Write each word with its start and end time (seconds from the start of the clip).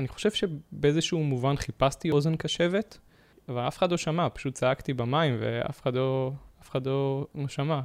אני 0.00 0.08
חושב 0.08 0.30
שבאיזשהו 0.30 1.22
מובן 1.22 1.56
חיפשתי 1.56 2.10
אוזן 2.10 2.36
קשבת, 2.36 2.98
אבל 3.48 3.68
אף 3.68 3.78
אחד 3.78 3.90
לא 3.90 3.96
שמע, 3.96 4.28
פשוט 4.34 4.54
צעקתי 4.54 4.92
במים 4.94 5.36
ואף 5.40 5.82
אחד 5.82 5.94
לא, 5.94 6.32
אף 6.62 6.70
אחד 6.70 6.86
לא, 6.86 7.26
לא 7.34 7.48
שמע. 7.48 7.80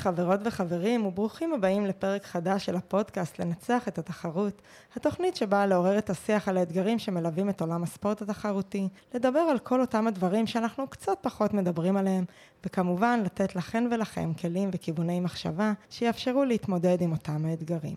חברות 0.00 0.40
וחברים 0.44 1.06
וברוכים 1.06 1.52
הבאים 1.52 1.86
לפרק 1.86 2.24
חדש 2.24 2.66
של 2.66 2.76
הפודקאסט 2.76 3.38
לנצח 3.38 3.88
את 3.88 3.98
התחרות, 3.98 4.62
התוכנית 4.96 5.36
שבאה 5.36 5.66
לעורר 5.66 5.98
את 5.98 6.10
השיח 6.10 6.48
על 6.48 6.56
האתגרים 6.56 6.98
שמלווים 6.98 7.50
את 7.50 7.60
עולם 7.60 7.82
הספורט 7.82 8.22
התחרותי, 8.22 8.88
לדבר 9.14 9.38
על 9.38 9.58
כל 9.58 9.80
אותם 9.80 10.06
הדברים 10.06 10.46
שאנחנו 10.46 10.86
קצת 10.86 11.18
פחות 11.20 11.54
מדברים 11.54 11.96
עליהם, 11.96 12.24
וכמובן 12.66 13.20
לתת 13.24 13.56
לכן 13.56 13.88
ולכם 13.90 14.32
כלים 14.34 14.70
וכיווני 14.72 15.20
מחשבה 15.20 15.72
שיאפשרו 15.90 16.44
להתמודד 16.44 17.02
עם 17.02 17.12
אותם 17.12 17.44
האתגרים. 17.44 17.96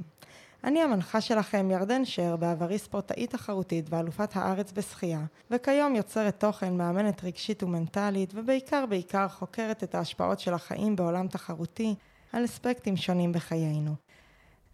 אני 0.63 0.81
המנחה 0.81 1.21
שלכם 1.21 1.71
ירדן 1.71 2.05
שר, 2.05 2.35
בעברי 2.35 2.77
ספורטאית 2.77 3.29
תחרותית 3.29 3.85
ואלופת 3.89 4.35
הארץ 4.35 4.71
בשחייה, 4.71 5.25
וכיום 5.51 5.95
יוצרת 5.95 6.39
תוכן, 6.39 6.77
מאמנת 6.77 7.23
רגשית 7.23 7.63
ומנטלית, 7.63 8.33
ובעיקר 8.35 8.85
בעיקר 8.85 9.27
חוקרת 9.27 9.83
את 9.83 9.95
ההשפעות 9.95 10.39
של 10.39 10.53
החיים 10.53 10.95
בעולם 10.95 11.27
תחרותי 11.27 11.95
על 12.33 12.45
אספקטים 12.45 12.97
שונים 12.97 13.31
בחיינו. 13.31 13.95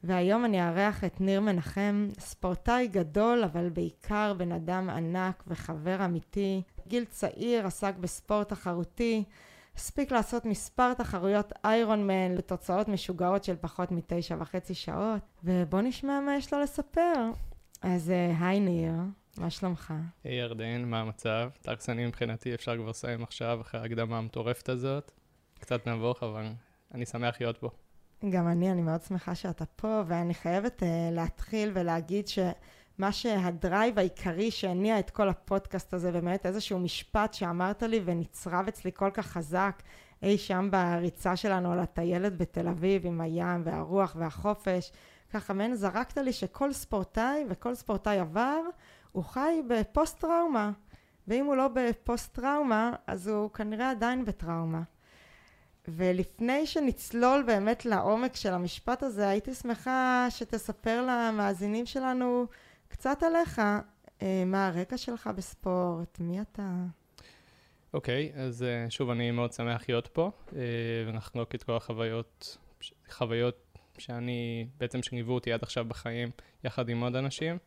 והיום 0.03 0.45
אני 0.45 0.67
אארח 0.67 1.03
את 1.03 1.21
ניר 1.21 1.41
מנחם, 1.41 2.07
ספורטאי 2.19 2.87
גדול, 2.87 3.43
אבל 3.43 3.69
בעיקר 3.69 4.33
בן 4.37 4.51
אדם 4.51 4.89
ענק 4.89 5.43
וחבר 5.47 6.05
אמיתי. 6.05 6.61
גיל 6.87 7.05
צעיר 7.05 7.67
עסק 7.67 7.95
בספורט 7.99 8.49
תחרותי, 8.49 9.23
הספיק 9.79 10.11
לעשות 10.11 10.45
מספר 10.45 10.93
תחרויות 10.93 11.53
איירון 11.63 12.07
מן 12.07 12.35
בתוצאות 12.37 12.87
משוגעות 12.87 13.43
של 13.43 13.55
פחות 13.61 13.91
מתשע 13.91 14.35
וחצי 14.39 14.73
שעות, 14.73 15.21
ובוא 15.43 15.81
נשמע 15.81 16.19
מה 16.19 16.35
יש 16.37 16.53
לו 16.53 16.59
לספר. 16.59 17.31
אז 17.81 18.11
אה, 18.11 18.47
היי 18.47 18.59
ניר, 18.59 18.93
מה 19.37 19.49
שלומך? 19.49 19.93
היי 20.23 20.35
ירדן, 20.35 20.85
מה 20.85 20.99
המצב? 20.99 21.49
טרקסני 21.61 22.05
מבחינתי 22.05 22.53
אפשר 22.53 22.77
כבר 22.77 22.89
לסיים 22.89 23.23
עכשיו 23.23 23.61
אחרי 23.61 23.81
ההקדמה 23.81 24.17
המטורפת 24.17 24.69
הזאת. 24.69 25.11
קצת 25.59 25.87
נבוך, 25.87 26.23
אבל 26.23 26.47
אני 26.93 27.05
שמח 27.05 27.41
להיות 27.41 27.57
פה. 27.57 27.69
גם 28.29 28.47
אני, 28.47 28.71
אני 28.71 28.81
מאוד 28.81 29.01
שמחה 29.01 29.35
שאתה 29.35 29.65
פה, 29.65 30.01
ואני 30.07 30.33
חייבת 30.33 30.83
אה, 30.83 30.85
להתחיל 31.11 31.71
ולהגיד 31.73 32.27
ש... 32.27 32.39
מה 32.99 33.11
שה 33.11 33.44
drive 33.44 33.99
העיקרי 33.99 34.51
שהניע 34.51 34.99
את 34.99 35.09
כל 35.09 35.29
הפודקאסט 35.29 35.93
הזה, 35.93 36.09
ובאמת 36.09 36.45
איזשהו 36.45 36.79
משפט 36.79 37.33
שאמרת 37.33 37.83
לי 37.83 38.01
ונצרב 38.05 38.67
אצלי 38.67 38.91
כל 38.93 39.09
כך 39.13 39.27
חזק, 39.27 39.81
אי 40.23 40.37
שם 40.37 40.69
בריצה 40.71 41.35
שלנו 41.35 41.71
על 41.71 41.79
הטיילת 41.79 42.37
בתל 42.37 42.67
אביב 42.67 43.05
עם 43.05 43.21
הים 43.21 43.61
והרוח 43.65 44.15
והחופש, 44.19 44.91
ככה 45.33 45.53
מעין 45.53 45.75
זרקת 45.75 46.17
לי 46.17 46.33
שכל 46.33 46.73
ספורטאי 46.73 47.45
וכל 47.49 47.75
ספורטאי 47.75 48.19
עבר, 48.19 48.61
הוא 49.11 49.23
חי 49.23 49.61
בפוסט 49.67 50.19
טראומה. 50.19 50.71
ואם 51.27 51.45
הוא 51.45 51.55
לא 51.55 51.67
בפוסט 51.73 52.33
טראומה, 52.33 52.93
אז 53.07 53.27
הוא 53.27 53.49
כנראה 53.49 53.91
עדיין 53.91 54.25
בטראומה. 54.25 54.81
ולפני 55.87 56.65
שנצלול 56.65 57.43
באמת 57.43 57.85
לעומק 57.85 58.35
של 58.35 58.53
המשפט 58.53 59.03
הזה, 59.03 59.29
הייתי 59.29 59.53
שמחה 59.53 60.27
שתספר 60.29 61.05
למאזינים 61.07 61.85
שלנו 61.85 62.45
קצת 62.89 63.23
עליך, 63.23 63.61
אה, 64.21 64.43
מה 64.45 64.67
הרקע 64.67 64.97
שלך 64.97 65.29
בספורט, 65.37 66.19
מי 66.19 66.41
אתה? 66.41 66.71
אוקיי, 67.93 68.31
okay, 68.33 68.39
אז 68.39 68.61
uh, 68.61 68.91
שוב, 68.91 69.09
אני 69.09 69.31
מאוד 69.31 69.53
שמח 69.53 69.89
להיות 69.89 70.07
פה, 70.07 70.31
uh, 70.49 70.53
ונחלוק 71.07 71.55
את 71.55 71.63
כל 71.63 71.75
החוויות, 71.75 72.57
חוויות 73.09 73.77
שאני, 73.97 74.67
בעצם 74.77 75.03
שניוו 75.03 75.33
אותי 75.33 75.53
עד 75.53 75.63
עכשיו 75.63 75.85
בחיים, 75.85 76.29
יחד 76.63 76.89
עם 76.89 77.03
עוד 77.03 77.15
אנשים, 77.15 77.57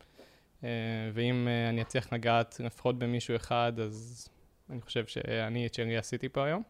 ואם 1.12 1.48
אני 1.68 1.82
אצליח 1.82 2.12
לגעת 2.12 2.60
לפחות 2.64 2.98
במישהו 2.98 3.36
אחד, 3.36 3.72
אז 3.80 4.28
אני 4.70 4.80
חושב 4.80 5.06
שאני 5.06 5.66
את 5.66 5.74
שלי 5.74 5.96
עשיתי 5.96 6.28
פה 6.28 6.44
היום. 6.44 6.62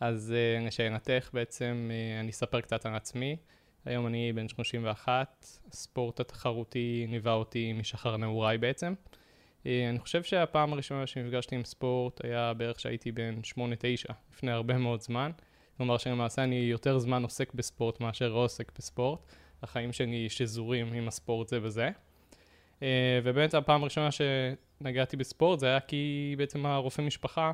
אז 0.00 0.34
לשאלתך 0.66 1.30
בעצם, 1.32 1.90
אני 2.20 2.30
אספר 2.30 2.60
קצת 2.60 2.86
על 2.86 2.94
עצמי. 2.94 3.36
היום 3.86 4.06
אני 4.06 4.32
בן 4.32 4.48
31, 4.48 5.46
הספורט 5.72 6.20
התחרותי 6.20 7.06
ליווה 7.10 7.32
אותי 7.32 7.72
משחר 7.72 8.16
נעוריי 8.16 8.58
בעצם. 8.58 8.94
אה, 9.66 9.88
אני 9.90 9.98
חושב 9.98 10.22
שהפעם 10.22 10.72
הראשונה 10.72 11.06
שנפגשתי 11.06 11.54
עם 11.54 11.64
ספורט 11.64 12.24
היה 12.24 12.54
בערך 12.54 12.80
שהייתי 12.80 13.12
בן 13.12 13.40
8-9, 13.54 13.58
לפני 14.32 14.50
הרבה 14.50 14.78
מאוד 14.78 15.00
זמן. 15.00 15.30
כלומר 15.76 15.98
שלמעשה 15.98 16.44
אני 16.44 16.54
יותר 16.54 16.98
זמן 16.98 17.22
עוסק 17.22 17.54
בספורט 17.54 18.00
מאשר 18.00 18.32
לא 18.32 18.44
עוסק 18.44 18.72
בספורט. 18.78 19.20
החיים 19.62 19.92
שלי 19.92 20.28
שזורים 20.28 20.92
עם 20.92 21.08
הספורט 21.08 21.48
זה 21.48 21.58
וזה. 21.62 21.90
אה, 22.82 23.20
ובאמת 23.24 23.54
הפעם 23.54 23.82
הראשונה 23.82 24.08
שנגעתי 24.10 25.16
בספורט 25.16 25.60
זה 25.60 25.66
היה 25.66 25.80
כי 25.80 26.34
בעצם 26.38 26.66
הרופא 26.66 27.02
משפחה 27.02 27.52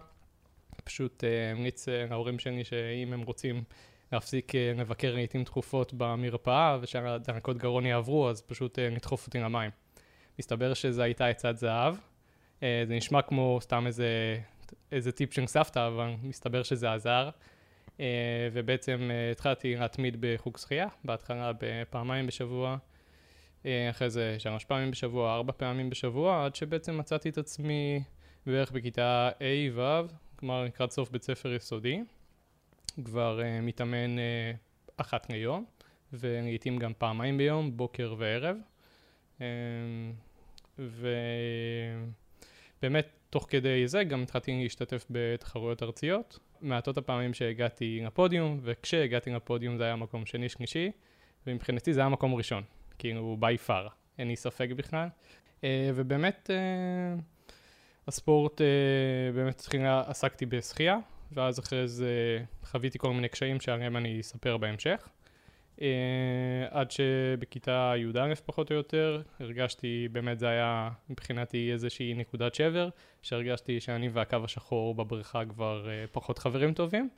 פשוט 0.84 1.24
אה, 1.24 1.50
המליץ 1.50 1.88
להורים 1.88 2.38
שלי 2.38 2.64
שאם 2.64 3.12
הם 3.12 3.22
רוצים 3.22 3.64
להפסיק 4.12 4.54
אה, 4.54 4.72
לבקר 4.76 5.14
לעיתים 5.14 5.44
תכופות 5.44 5.94
במרפאה, 5.96 6.78
ושהדרקות 6.82 7.58
גרון 7.58 7.86
יעברו, 7.86 8.30
אז 8.30 8.42
פשוט 8.42 8.78
אה, 8.78 8.88
לדחוף 8.88 9.26
אותי 9.26 9.38
למים. 9.38 9.70
מסתבר 10.38 10.74
שזו 10.74 11.02
הייתה 11.02 11.26
עצת 11.26 11.56
זהב. 11.56 11.94
אה, 12.62 12.82
זה 12.86 12.94
נשמע 12.94 13.22
כמו 13.22 13.58
סתם 13.60 13.86
איזה, 13.86 14.38
איזה 14.92 15.12
טיפ 15.12 15.32
של 15.32 15.46
סבתא, 15.46 15.86
אבל 15.86 16.10
מסתבר 16.22 16.62
שזה 16.62 16.92
עזר. 16.92 17.30
ובעצם 18.52 19.10
התחלתי 19.32 19.76
להתמיד 19.76 20.16
בחוג 20.20 20.58
שחייה, 20.58 20.86
בהתחלה 21.04 21.52
בפעמיים 21.60 22.26
בשבוע, 22.26 22.76
אחרי 23.64 24.10
זה 24.10 24.36
שלוש 24.38 24.64
פעמים 24.64 24.90
בשבוע, 24.90 25.34
ארבע 25.34 25.52
פעמים 25.56 25.90
בשבוע, 25.90 26.44
עד 26.44 26.54
שבעצם 26.54 26.98
מצאתי 26.98 27.28
את 27.28 27.38
עצמי 27.38 28.02
בערך 28.46 28.72
בכיתה 28.72 29.30
A-ו', 29.38 30.12
כלומר 30.36 30.64
לקראת 30.64 30.90
סוף 30.90 31.10
בית 31.10 31.22
ספר 31.22 31.52
יסודי. 31.52 32.02
כבר 33.04 33.40
uh, 33.40 33.62
מתאמן 33.62 34.16
uh, 34.18 34.20
אחת 34.96 35.30
ליום, 35.30 35.64
ולעיתים 36.12 36.78
גם 36.78 36.92
פעמיים 36.98 37.38
ביום, 37.38 37.76
בוקר 37.76 38.14
וערב. 38.18 38.56
Um, 39.38 39.42
ובאמת, 42.78 43.08
תוך 43.30 43.46
כדי 43.48 43.88
זה 43.88 44.04
גם 44.04 44.22
התחלתי 44.22 44.62
להשתתף 44.62 45.06
בתחרויות 45.10 45.82
ארציות. 45.82 46.38
מעטות 46.60 46.98
הפעמים 46.98 47.34
שהגעתי 47.34 48.00
לפודיום, 48.06 48.60
וכשהגעתי 48.62 49.30
לפודיום 49.30 49.76
זה 49.76 49.84
היה 49.84 49.96
מקום 49.96 50.26
שני 50.26 50.48
שלישי, 50.48 50.90
ומבחינתי 51.46 51.94
זה 51.94 52.00
היה 52.00 52.08
מקום 52.08 52.34
ראשון, 52.34 52.62
כאילו 52.98 53.36
by 53.40 53.68
far, 53.68 53.90
אין 54.18 54.28
לי 54.28 54.36
ספק 54.36 54.68
בכלל. 54.76 55.08
Uh, 55.60 55.64
ובאמת, 55.94 56.50
uh, 56.50 57.20
הספורט, 58.08 58.60
uh, 58.60 58.64
באמת 59.34 59.58
תחילה 59.58 60.02
עסקתי 60.06 60.46
בשחייה, 60.46 60.98
ואז 61.32 61.58
אחרי 61.58 61.88
זה 61.88 62.38
חוויתי 62.64 62.98
כל 62.98 63.12
מיני 63.12 63.28
קשיים 63.28 63.60
שעליהם 63.60 63.96
אני 63.96 64.20
אספר 64.20 64.56
בהמשך. 64.56 65.08
Uh, 65.76 65.82
עד 66.70 66.90
שבכיתה 66.90 67.92
י"א 67.96 68.34
פחות 68.46 68.70
או 68.70 68.76
יותר, 68.76 69.22
הרגשתי, 69.40 70.08
באמת 70.12 70.38
זה 70.38 70.48
היה 70.48 70.90
מבחינתי 71.08 71.72
איזושהי 71.72 72.14
נקודת 72.14 72.54
שבר, 72.54 72.88
שהרגשתי 73.22 73.80
שאני 73.80 74.08
והקו 74.08 74.36
השחור 74.44 74.94
בבריכה 74.94 75.44
כבר 75.44 75.86
uh, 75.86 76.08
פחות 76.12 76.38
חברים 76.38 76.74
טובים, 76.74 77.08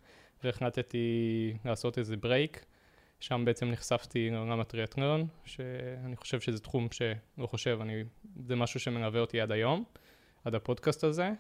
והחלטתי 0.45 1.55
לעשות 1.65 1.99
איזה 1.99 2.17
break. 2.17 2.65
שם 3.21 3.43
בעצם 3.45 3.71
נחשפתי 3.71 4.31
לעולם 4.31 4.61
הטריאטלון, 4.61 5.27
שאני 5.45 6.17
חושב 6.17 6.41
שזה 6.41 6.61
תחום 6.61 6.89
שלא 6.93 7.47
חושב, 7.47 7.79
אני, 7.81 8.05
זה 8.47 8.57
משהו 8.57 8.81
שמלווה 8.81 9.21
אותי 9.21 9.41
עד 9.41 9.53
היום, 9.53 9.85
עד 10.45 10.55
הפודקאסט 10.55 11.05
הזה, 11.05 11.31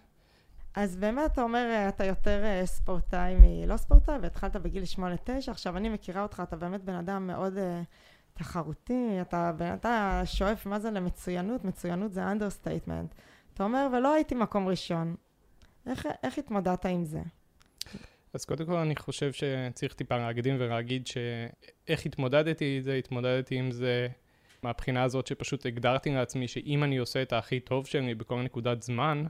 אז 0.74 0.96
באמת 0.96 1.32
אתה 1.32 1.42
אומר, 1.42 1.66
אה, 1.70 1.88
אתה 1.88 2.04
יותר 2.04 2.44
אה, 2.44 2.66
ספורטאי 2.66 3.34
מלא 3.40 3.76
ספורטאי, 3.76 4.18
והתחלת 4.22 4.56
בגיל 4.56 4.82
8-9, 4.96 4.98
עכשיו 5.48 5.76
אני 5.76 5.88
מכירה 5.88 6.22
אותך, 6.22 6.42
אתה 6.48 6.56
באמת 6.56 6.84
בן 6.84 6.94
אדם 6.94 7.26
מאוד 7.26 7.56
אה, 7.56 7.60
תחרותי, 8.34 9.18
אתה, 9.20 9.52
אתה 9.74 10.22
שואף 10.24 10.66
מה 10.66 10.78
זה 10.78 10.90
למצוינות, 10.90 11.64
מצוינות 11.64 12.12
זה 12.12 12.24
understatement. 12.24 13.14
אתה 13.54 13.64
אומר, 13.64 13.88
ולא 13.92 14.14
הייתי 14.14 14.34
מקום 14.34 14.68
ראשון. 14.68 15.14
איך, 15.86 16.08
איך 16.22 16.38
התמודדת 16.38 16.86
עם 16.86 17.04
זה? 17.04 17.22
אז 18.34 18.44
קודם 18.44 18.66
כל 18.66 18.76
אני 18.76 18.96
חושב 18.96 19.32
שצריך 19.32 19.94
טיפה 19.94 20.16
להקדים 20.16 20.56
ולהגיד 20.58 21.06
שאיך 21.06 22.06
התמודדתי 22.06 22.82
זה, 22.82 22.94
התמודדתי 22.94 23.54
עם 23.54 23.70
זה 23.70 24.08
מהבחינה 24.62 25.02
הזאת 25.02 25.26
שפשוט 25.26 25.66
הגדרתי 25.66 26.10
לעצמי 26.10 26.48
שאם 26.48 26.84
אני 26.84 26.96
עושה 26.96 27.22
את 27.22 27.32
הכי 27.32 27.60
טוב 27.60 27.86
שלי 27.86 28.14
בכל 28.14 28.42
נקודת 28.42 28.82
זמן, 28.82 29.24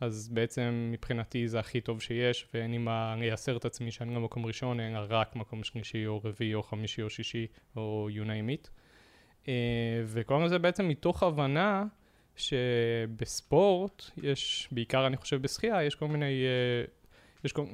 אז 0.00 0.28
בעצם 0.32 0.88
מבחינתי 0.92 1.48
זה 1.48 1.58
הכי 1.58 1.80
טוב 1.80 2.02
שיש, 2.02 2.48
ואין 2.54 2.70
לי 2.70 2.78
מה 2.78 3.16
לייסר 3.18 3.56
את 3.56 3.64
עצמי 3.64 3.90
שאני 3.90 4.14
לא 4.14 4.20
מקום 4.20 4.46
ראשון, 4.46 4.80
אלא 4.80 5.00
רק 5.08 5.36
מקום 5.36 5.64
שלישי 5.64 6.06
או 6.06 6.20
רביעי 6.24 6.54
או 6.54 6.62
חמישי 6.62 7.02
או 7.02 7.10
שישי 7.10 7.46
או 7.76 8.08
you 8.12 8.26
name 8.26 8.64
it. 8.64 8.68
Uh, 9.44 9.48
וכל 10.06 10.48
זה 10.48 10.58
בעצם 10.58 10.88
מתוך 10.88 11.22
הבנה 11.22 11.84
שבספורט 12.36 14.10
יש, 14.22 14.68
בעיקר 14.72 15.06
אני 15.06 15.16
חושב 15.16 15.42
בשחייה, 15.42 15.82
יש 15.82 15.94
כל 15.94 16.08
מיני, 16.08 16.44
אה, 16.44 16.84
יש 17.44 17.52
כל, 17.52 17.64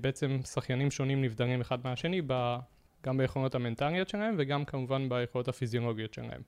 בעצם 0.00 0.38
שחיינים 0.52 0.90
שונים 0.90 1.22
נבדרים 1.22 1.60
אחד 1.60 1.78
מהשני, 1.84 2.22
ב, 2.26 2.56
גם 3.02 3.16
ביכולות 3.16 3.54
המנטליות 3.54 4.08
שלהם 4.08 4.34
וגם 4.38 4.64
כמובן 4.64 5.08
ביכולות 5.08 5.48
הפיזיולוגיות 5.48 6.14
שלהם. 6.14 6.42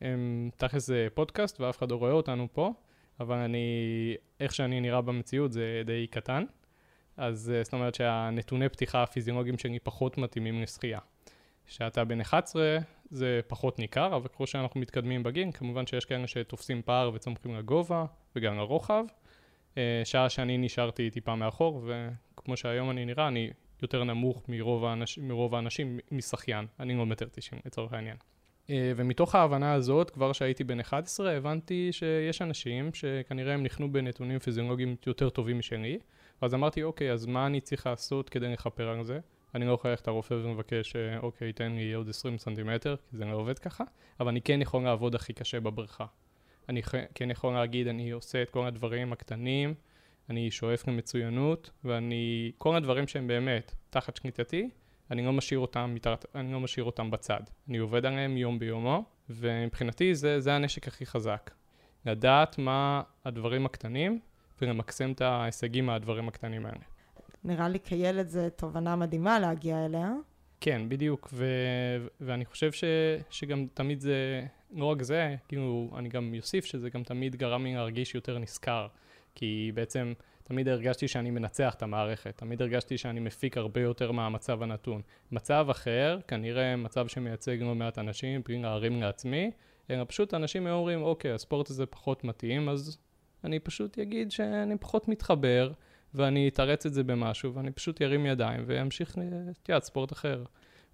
הם 0.00 0.50
תכל'ס 0.56 0.86
זה 0.86 1.08
פודקאסט 1.14 1.60
ואף 1.60 1.78
אחד 1.78 1.90
לא 1.90 1.96
רואה 1.96 2.12
אותנו 2.12 2.48
פה, 2.52 2.72
אבל 3.20 3.36
אני, 3.36 3.66
איך 4.40 4.54
שאני 4.54 4.80
נראה 4.80 5.00
במציאות 5.00 5.52
זה 5.52 5.82
די 5.86 6.06
קטן. 6.10 6.44
אז 7.16 7.52
זאת 7.62 7.72
אומרת 7.72 7.94
שהנתוני 7.94 8.68
פתיחה 8.68 9.02
הפיזיולוגיים 9.02 9.58
שלי 9.58 9.78
פחות 9.78 10.18
מתאימים 10.18 10.62
לשחייה. 10.62 10.98
כשאתה 11.66 12.04
בן 12.04 12.20
11 12.20 12.78
זה 13.10 13.40
פחות 13.46 13.78
ניכר, 13.78 14.16
אבל 14.16 14.28
ככל 14.28 14.46
שאנחנו 14.46 14.80
מתקדמים 14.80 15.22
בגיל, 15.22 15.52
כמובן 15.52 15.86
שיש 15.86 16.04
כאלה 16.04 16.26
שתופסים 16.26 16.82
פער 16.82 17.10
וצומחים 17.14 17.54
לגובה 17.54 18.04
וגם 18.36 18.56
לרוחב. 18.56 19.04
אה, 19.78 20.02
שעה 20.04 20.28
שאני 20.28 20.58
נשארתי 20.58 21.10
טיפה 21.10 21.34
מאחור, 21.34 21.84
וכמו 21.86 22.56
שהיום 22.56 22.90
אני 22.90 23.04
נראה, 23.04 23.28
אני 23.28 23.50
יותר 23.82 24.04
נמוך 24.04 24.42
מרוב, 24.48 24.84
האנש, 24.84 25.18
מרוב 25.18 25.54
האנשים 25.54 25.98
משחיין, 26.12 26.66
אני 26.80 26.94
לא 26.94 27.06
מטר 27.06 27.26
90 27.32 27.62
לצורך 27.66 27.92
העניין. 27.92 28.16
אה, 28.70 28.92
ומתוך 28.96 29.34
ההבנה 29.34 29.72
הזאת, 29.72 30.10
כבר 30.10 30.32
כשהייתי 30.32 30.64
בן 30.64 30.80
11, 30.80 31.32
הבנתי 31.32 31.88
שיש 31.92 32.42
אנשים 32.42 32.94
שכנראה 32.94 33.54
הם 33.54 33.62
נכנו 33.62 33.92
בנתונים 33.92 34.38
פיזיולוגיים 34.38 34.96
יותר 35.06 35.28
טובים 35.28 35.58
משלי, 35.58 35.98
ואז 36.42 36.54
אמרתי, 36.54 36.82
אוקיי, 36.82 37.12
אז 37.12 37.26
מה 37.26 37.46
אני 37.46 37.60
צריך 37.60 37.86
לעשות 37.86 38.28
כדי 38.28 38.52
לכפר 38.52 38.88
על 38.88 39.04
זה? 39.04 39.18
אני 39.54 39.66
לא 39.66 39.72
יכול 39.72 39.90
ללכת 39.90 40.08
לרופא 40.08 40.34
ולבקש, 40.34 40.96
אה, 40.96 41.18
אוקיי, 41.18 41.52
תן 41.52 41.72
לי 41.72 41.92
עוד 41.92 42.08
20 42.08 42.38
סנטימטר, 42.38 42.96
כי 43.10 43.16
זה 43.16 43.24
לא 43.24 43.36
עובד 43.36 43.58
ככה, 43.58 43.84
אבל 44.20 44.28
אני 44.28 44.40
כן 44.40 44.62
יכול 44.62 44.82
לעבוד 44.82 45.14
הכי 45.14 45.32
קשה 45.32 45.60
בבריכה. 45.60 46.06
אני 46.68 46.82
כן 47.14 47.30
יכול 47.30 47.54
להגיד, 47.54 47.88
אני 47.88 48.10
עושה 48.10 48.42
את 48.42 48.50
כל 48.50 48.66
הדברים 48.66 49.12
הקטנים, 49.12 49.74
אני 50.30 50.50
שואף 50.50 50.88
למצוינות, 50.88 51.70
ואני, 51.84 52.52
כל 52.58 52.76
הדברים 52.76 53.06
שהם 53.06 53.26
באמת 53.26 53.74
תחת 53.90 54.16
שליטתי, 54.16 54.70
אני 55.10 55.26
לא 55.26 55.32
משאיר 55.32 55.60
אותם, 55.60 55.92
מתרת, 55.94 56.24
אני 56.34 56.52
לא 56.52 56.60
משאיר 56.60 56.84
אותם 56.84 57.10
בצד. 57.10 57.40
אני 57.68 57.78
עובד 57.78 58.06
עליהם 58.06 58.36
יום 58.36 58.58
ביומו, 58.58 59.04
ומבחינתי 59.30 60.14
זה, 60.14 60.40
זה 60.40 60.52
הנשק 60.52 60.88
הכי 60.88 61.06
חזק. 61.06 61.50
לדעת 62.06 62.58
מה 62.58 63.02
הדברים 63.24 63.66
הקטנים, 63.66 64.20
ולמקסם 64.62 65.12
את 65.12 65.20
ההישגים 65.20 65.86
מהדברים 65.86 66.28
הקטנים 66.28 66.66
האלה. 66.66 66.78
נראה 67.44 67.68
לי 67.68 67.78
כילד 67.80 68.28
זו 68.28 68.50
תובנה 68.56 68.96
מדהימה 68.96 69.38
להגיע 69.38 69.84
אליה. 69.86 70.12
כן, 70.60 70.88
בדיוק, 70.88 71.28
ו- 71.32 72.06
ואני 72.20 72.44
חושב 72.44 72.72
ש- 72.72 72.84
שגם 73.30 73.66
תמיד 73.74 74.00
זה, 74.00 74.46
לא 74.72 74.84
רק 74.84 75.02
זה, 75.02 75.34
כאילו, 75.48 75.90
אני 75.98 76.08
גם 76.08 76.34
אוסיף 76.38 76.64
שזה 76.64 76.90
גם 76.90 77.02
תמיד 77.02 77.36
גרם 77.36 77.64
לי 77.64 77.74
להרגיש 77.74 78.14
יותר 78.14 78.38
נשכר, 78.38 78.86
כי 79.34 79.72
בעצם 79.74 80.12
תמיד 80.48 80.68
הרגשתי 80.68 81.08
שאני 81.08 81.30
מנצח 81.30 81.74
את 81.74 81.82
המערכת, 81.82 82.36
תמיד 82.36 82.62
הרגשתי 82.62 82.98
שאני 82.98 83.20
מפיק 83.20 83.56
הרבה 83.56 83.80
יותר 83.80 84.12
מהמצב 84.12 84.62
הנתון. 84.62 85.02
מצב 85.32 85.66
אחר, 85.70 86.18
כנראה 86.28 86.76
מצב 86.76 87.08
שמייצג 87.08 87.62
לא 87.62 87.74
מעט 87.74 87.98
אנשים, 87.98 88.42
בלי 88.44 88.62
להרים 88.62 89.00
לעצמי, 89.00 89.50
אלא 89.90 90.04
פשוט 90.08 90.34
אנשים 90.34 90.66
היו 90.66 90.74
אומרים, 90.74 91.02
אוקיי, 91.02 91.32
הספורט 91.32 91.70
הזה 91.70 91.86
פחות 91.86 92.24
מתאים, 92.24 92.68
אז 92.68 92.98
אני 93.44 93.58
פשוט 93.58 93.98
אגיד 93.98 94.30
שאני 94.30 94.78
פחות 94.78 95.08
מתחבר, 95.08 95.72
ואני 96.14 96.48
אתרץ 96.48 96.86
את 96.86 96.94
זה 96.94 97.04
במשהו, 97.04 97.54
ואני 97.54 97.70
פשוט 97.70 98.02
ארים 98.02 98.26
ידיים 98.26 98.64
ואמשיך, 98.66 99.18
את 99.62 99.68
יודעת, 99.68 99.82
ספורט 99.84 100.12
אחר. 100.12 100.44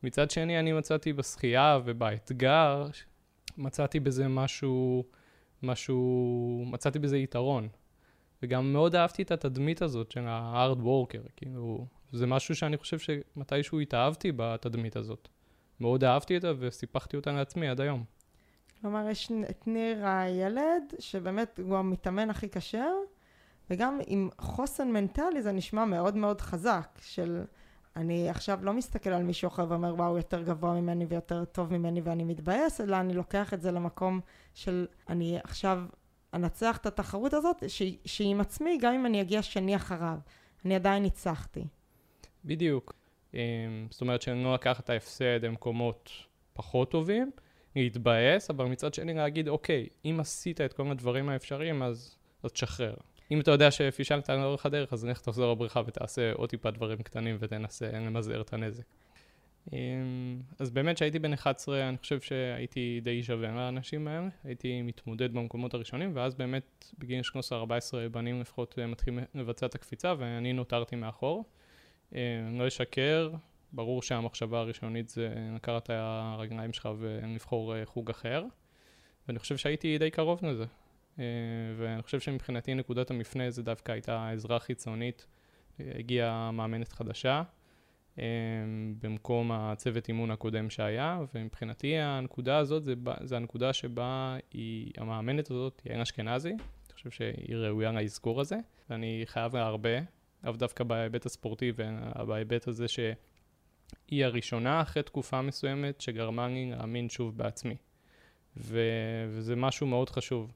מצד 0.02 0.30
שני, 0.30 0.58
אני 0.58 0.72
מצאתי 0.72 1.12
בשחייה 1.12 1.78
ובאתגר, 1.84 2.86
מצאתי 3.58 4.00
בזה 4.00 4.28
משהו, 4.28 5.04
משהו, 5.62 6.64
מצאתי 6.66 6.98
בזה 6.98 7.18
יתרון. 7.18 7.68
וגם 8.42 8.72
מאוד 8.72 8.94
אהבתי 8.94 9.22
את 9.22 9.30
התדמית 9.30 9.82
הזאת 9.82 10.10
של 10.10 10.26
ה-hard 10.26 10.78
worker, 10.78 11.28
כאילו, 11.36 11.86
זה 12.12 12.26
משהו 12.26 12.54
שאני 12.54 12.76
חושב 12.76 12.98
שמתישהו 12.98 13.80
התאהבתי 13.80 14.32
בתדמית 14.36 14.96
הזאת. 14.96 15.28
מאוד 15.80 16.04
אהבתי 16.04 16.36
אותה 16.36 16.52
וסיפחתי 16.58 17.16
אותה 17.16 17.32
לעצמי 17.32 17.68
עד 17.68 17.80
היום. 17.80 18.04
כלומר, 18.80 19.08
יש 19.10 19.32
את 19.50 19.66
ניר 19.66 20.06
הילד, 20.06 20.82
שבאמת 20.98 21.60
הוא 21.62 21.76
המתאמן 21.76 22.30
הכי 22.30 22.48
כשר, 22.48 22.92
וגם 23.70 23.98
עם 24.06 24.28
חוסן 24.38 24.88
מנטלי 24.88 25.42
זה 25.42 25.52
נשמע 25.52 25.84
מאוד 25.84 26.16
מאוד 26.16 26.40
חזק, 26.40 26.98
של 27.02 27.42
אני 27.96 28.28
עכשיו 28.28 28.58
לא 28.62 28.72
מסתכל 28.72 29.10
על 29.10 29.22
מישהו 29.22 29.48
אחר 29.48 29.66
ואומר 29.68 29.94
וואו 29.94 30.16
יותר 30.16 30.42
גבוה 30.42 30.80
ממני 30.80 31.04
ויותר 31.04 31.44
טוב 31.44 31.72
ממני 31.72 32.00
ואני 32.00 32.24
מתבאס, 32.24 32.80
אלא 32.80 32.96
אני 32.96 33.14
לוקח 33.14 33.54
את 33.54 33.62
זה 33.62 33.72
למקום 33.72 34.20
של 34.54 34.86
אני 35.08 35.38
עכשיו 35.44 35.82
אנצח 36.34 36.76
את 36.76 36.86
התחרות 36.86 37.34
הזאת, 37.34 37.62
שהיא, 37.68 37.96
שהיא 38.04 38.36
עצמי 38.40 38.78
גם 38.80 38.94
אם 38.94 39.06
אני 39.06 39.20
אגיע 39.20 39.42
שני 39.42 39.76
אחריו, 39.76 40.18
אני 40.64 40.74
עדיין 40.74 41.02
ניצחתי. 41.02 41.64
בדיוק. 42.44 42.94
אמ, 43.34 43.38
זאת 43.90 44.00
אומרת 44.00 44.22
שאני 44.22 44.44
לא 44.44 44.54
לקח 44.54 44.80
את 44.80 44.90
ההפסד 44.90 45.44
למקומות 45.44 46.10
פחות 46.52 46.90
טובים, 46.90 47.30
להתבאס, 47.76 48.50
אבל 48.50 48.64
מצד 48.64 48.94
שני 48.94 49.14
להגיד, 49.14 49.48
אוקיי, 49.48 49.86
אם 50.04 50.16
עשית 50.20 50.60
את 50.60 50.72
כל 50.72 50.90
הדברים 50.90 51.28
האפשריים, 51.28 51.82
אז, 51.82 52.16
אז 52.42 52.52
תשחרר. 52.52 52.94
אם 53.30 53.40
אתה 53.40 53.50
יודע 53.50 53.70
שפישלת 53.70 54.30
לאורך 54.30 54.66
הדרך, 54.66 54.92
אז 54.92 55.04
לך 55.04 55.20
תחזור 55.20 55.52
לבריכה 55.52 55.82
ותעשה 55.86 56.32
עוד 56.32 56.50
טיפה 56.50 56.70
דברים 56.70 57.02
קטנים 57.02 57.36
ותנסה 57.40 57.90
למזער 57.92 58.40
את 58.40 58.52
הנזק. 58.52 58.84
אמ, 59.72 60.40
אז 60.58 60.70
באמת 60.70 60.96
כשהייתי 60.96 61.18
בן 61.18 61.32
11, 61.32 61.88
אני 61.88 61.98
חושב 61.98 62.20
שהייתי 62.20 63.00
די 63.02 63.22
שווה 63.22 63.54
לאנשים 63.54 64.08
האלה, 64.08 64.28
הייתי 64.44 64.82
מתמודד 64.82 65.34
במקומות 65.34 65.74
הראשונים, 65.74 66.10
ואז 66.14 66.34
באמת 66.34 66.92
בגיל 66.98 67.20
13-14 67.50 67.52
בנים 68.10 68.40
לפחות 68.40 68.78
מתחילים 68.78 69.18
לבצע 69.34 69.66
את 69.66 69.74
הקפיצה, 69.74 70.14
ואני 70.18 70.52
נותרתי 70.52 70.96
מאחור. 70.96 71.44
אמ, 72.12 72.18
לא 72.58 72.68
אשקר, 72.68 73.30
ברור 73.72 74.02
שהמחשבה 74.02 74.58
הראשונית 74.58 75.08
זה 75.08 75.34
לקחת 75.54 75.82
את 75.84 75.90
הרגליים 75.92 76.72
שלך 76.72 76.88
ולבחור 76.98 77.76
אה, 77.76 77.86
חוג 77.86 78.10
אחר, 78.10 78.44
ואני 79.28 79.38
חושב 79.38 79.56
שהייתי 79.56 79.98
די 79.98 80.10
קרוב 80.10 80.44
לזה. 80.44 80.64
אה, 81.18 81.24
ואני 81.76 82.02
חושב 82.02 82.20
שמבחינתי 82.20 82.74
נקודת 82.74 83.10
המפנה 83.10 83.50
זה 83.50 83.62
דווקא 83.62 83.92
הייתה 83.92 84.30
עזרה 84.30 84.58
חיצונית, 84.58 85.26
הגיעה 85.78 86.50
מאמנת 86.50 86.92
חדשה, 86.92 87.30
אה, 87.36 87.42
במקום 89.00 89.52
הצוות 89.52 90.08
אימון 90.08 90.30
הקודם 90.30 90.70
שהיה, 90.70 91.20
ומבחינתי 91.34 91.96
הנקודה 91.96 92.58
הזאת 92.58 92.84
זה, 92.84 92.94
זה 93.20 93.36
הנקודה 93.36 93.72
שבה 93.72 94.36
היא, 94.52 94.92
המאמנת 94.96 95.50
הזאת, 95.50 95.82
יעל 95.86 96.00
אשכנזי, 96.00 96.48
אני 96.48 96.94
חושב 96.94 97.10
שהיא 97.10 97.56
ראויה 97.56 97.92
לאזכור 97.92 98.40
הזה, 98.40 98.56
ואני 98.90 99.22
חייב 99.24 99.56
לה 99.56 99.66
הרבה, 99.66 99.98
לאו 100.44 100.52
דווקא 100.52 100.84
בהיבט 100.84 101.26
הספורטיבי, 101.26 101.82
בהיבט 102.26 102.68
הזה 102.68 102.88
שהיא 102.88 104.24
הראשונה 104.24 104.82
אחרי 104.82 105.02
תקופה 105.02 105.42
מסוימת 105.42 106.00
שגרמה 106.00 106.48
לי 106.48 106.70
להאמין 106.70 107.08
שוב 107.08 107.38
בעצמי. 107.38 107.76
ו... 108.56 108.80
וזה 109.28 109.56
משהו 109.56 109.86
מאוד 109.86 110.10
חשוב. 110.10 110.52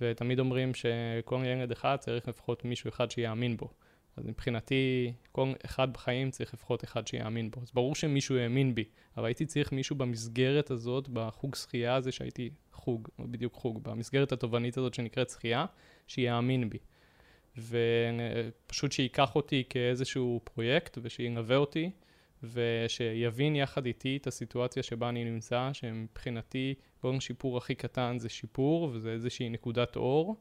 ותמיד 0.00 0.38
אומרים 0.38 0.74
שכל 0.74 1.42
ילד 1.46 1.70
אחד 1.70 1.96
צריך 2.00 2.28
לפחות 2.28 2.64
מישהו 2.64 2.88
אחד 2.88 3.10
שיאמין 3.10 3.56
בו. 3.56 3.68
אז 4.16 4.26
מבחינתי, 4.26 5.12
כל 5.32 5.52
אחד 5.64 5.92
בחיים 5.92 6.30
צריך 6.30 6.54
לפחות 6.54 6.84
אחד 6.84 7.06
שיאמין 7.06 7.50
בו. 7.50 7.60
אז 7.62 7.70
ברור 7.74 7.94
שמישהו 7.94 8.36
האמין 8.36 8.74
בי, 8.74 8.84
אבל 9.16 9.26
הייתי 9.26 9.46
צריך 9.46 9.72
מישהו 9.72 9.96
במסגרת 9.96 10.70
הזאת, 10.70 11.08
בחוג 11.08 11.54
שחייה 11.54 11.94
הזה 11.94 12.12
שהייתי 12.12 12.50
חוג, 12.72 13.08
לא 13.18 13.26
בדיוק 13.26 13.54
חוג, 13.54 13.82
במסגרת 13.82 14.32
התובענית 14.32 14.78
הזאת 14.78 14.94
שנקראת 14.94 15.30
שחייה, 15.30 15.66
שיאמין 16.06 16.70
בי. 16.70 16.78
ופשוט 17.58 18.92
שייקח 18.92 19.36
אותי 19.36 19.64
כאיזשהו 19.70 20.40
פרויקט 20.44 20.98
ושילווה 21.02 21.56
אותי 21.56 21.90
ושיבין 22.42 23.56
יחד 23.56 23.86
איתי 23.86 24.16
את 24.16 24.26
הסיטואציה 24.26 24.82
שבה 24.82 25.08
אני 25.08 25.24
נמצא, 25.24 25.70
שמבחינתי 25.72 26.74
כל 27.00 27.20
שיפור 27.20 27.58
הכי 27.58 27.74
קטן 27.74 28.18
זה 28.18 28.28
שיפור, 28.28 28.90
וזה 28.92 29.12
איזושהי 29.12 29.48
נקודת 29.48 29.96
אור, 29.96 30.36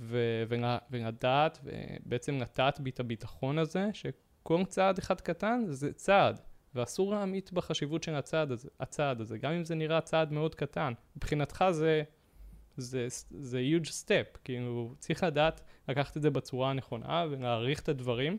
ו- 0.00 0.44
ולדעת, 0.90 1.58
ובעצם 1.64 2.38
נתת 2.38 2.74
בי 2.80 2.90
את 2.90 3.00
הביטחון 3.00 3.58
הזה, 3.58 3.90
שכל 3.92 4.64
צעד 4.68 4.98
אחד 4.98 5.20
קטן 5.20 5.64
זה 5.68 5.92
צעד, 5.92 6.40
ואסור 6.74 7.14
להמעיט 7.14 7.52
בחשיבות 7.52 8.02
של 8.02 8.14
הצעד 8.14 8.52
הזה, 8.52 8.68
הצעד 8.80 9.20
הזה, 9.20 9.38
גם 9.38 9.52
אם 9.52 9.64
זה 9.64 9.74
נראה 9.74 10.00
צעד 10.00 10.32
מאוד 10.32 10.54
קטן. 10.54 10.92
מבחינתך 11.16 11.64
זה, 11.70 12.02
זה, 12.76 13.06
זה 13.30 13.60
huge 13.60 13.86
step, 13.88 14.38
כאילו 14.44 14.94
צריך 14.98 15.22
לדעת 15.22 15.60
לקחת 15.88 16.16
את 16.16 16.22
זה 16.22 16.30
בצורה 16.30 16.70
הנכונה 16.70 17.24
ולהעריך 17.30 17.80
את 17.80 17.88
הדברים. 17.88 18.38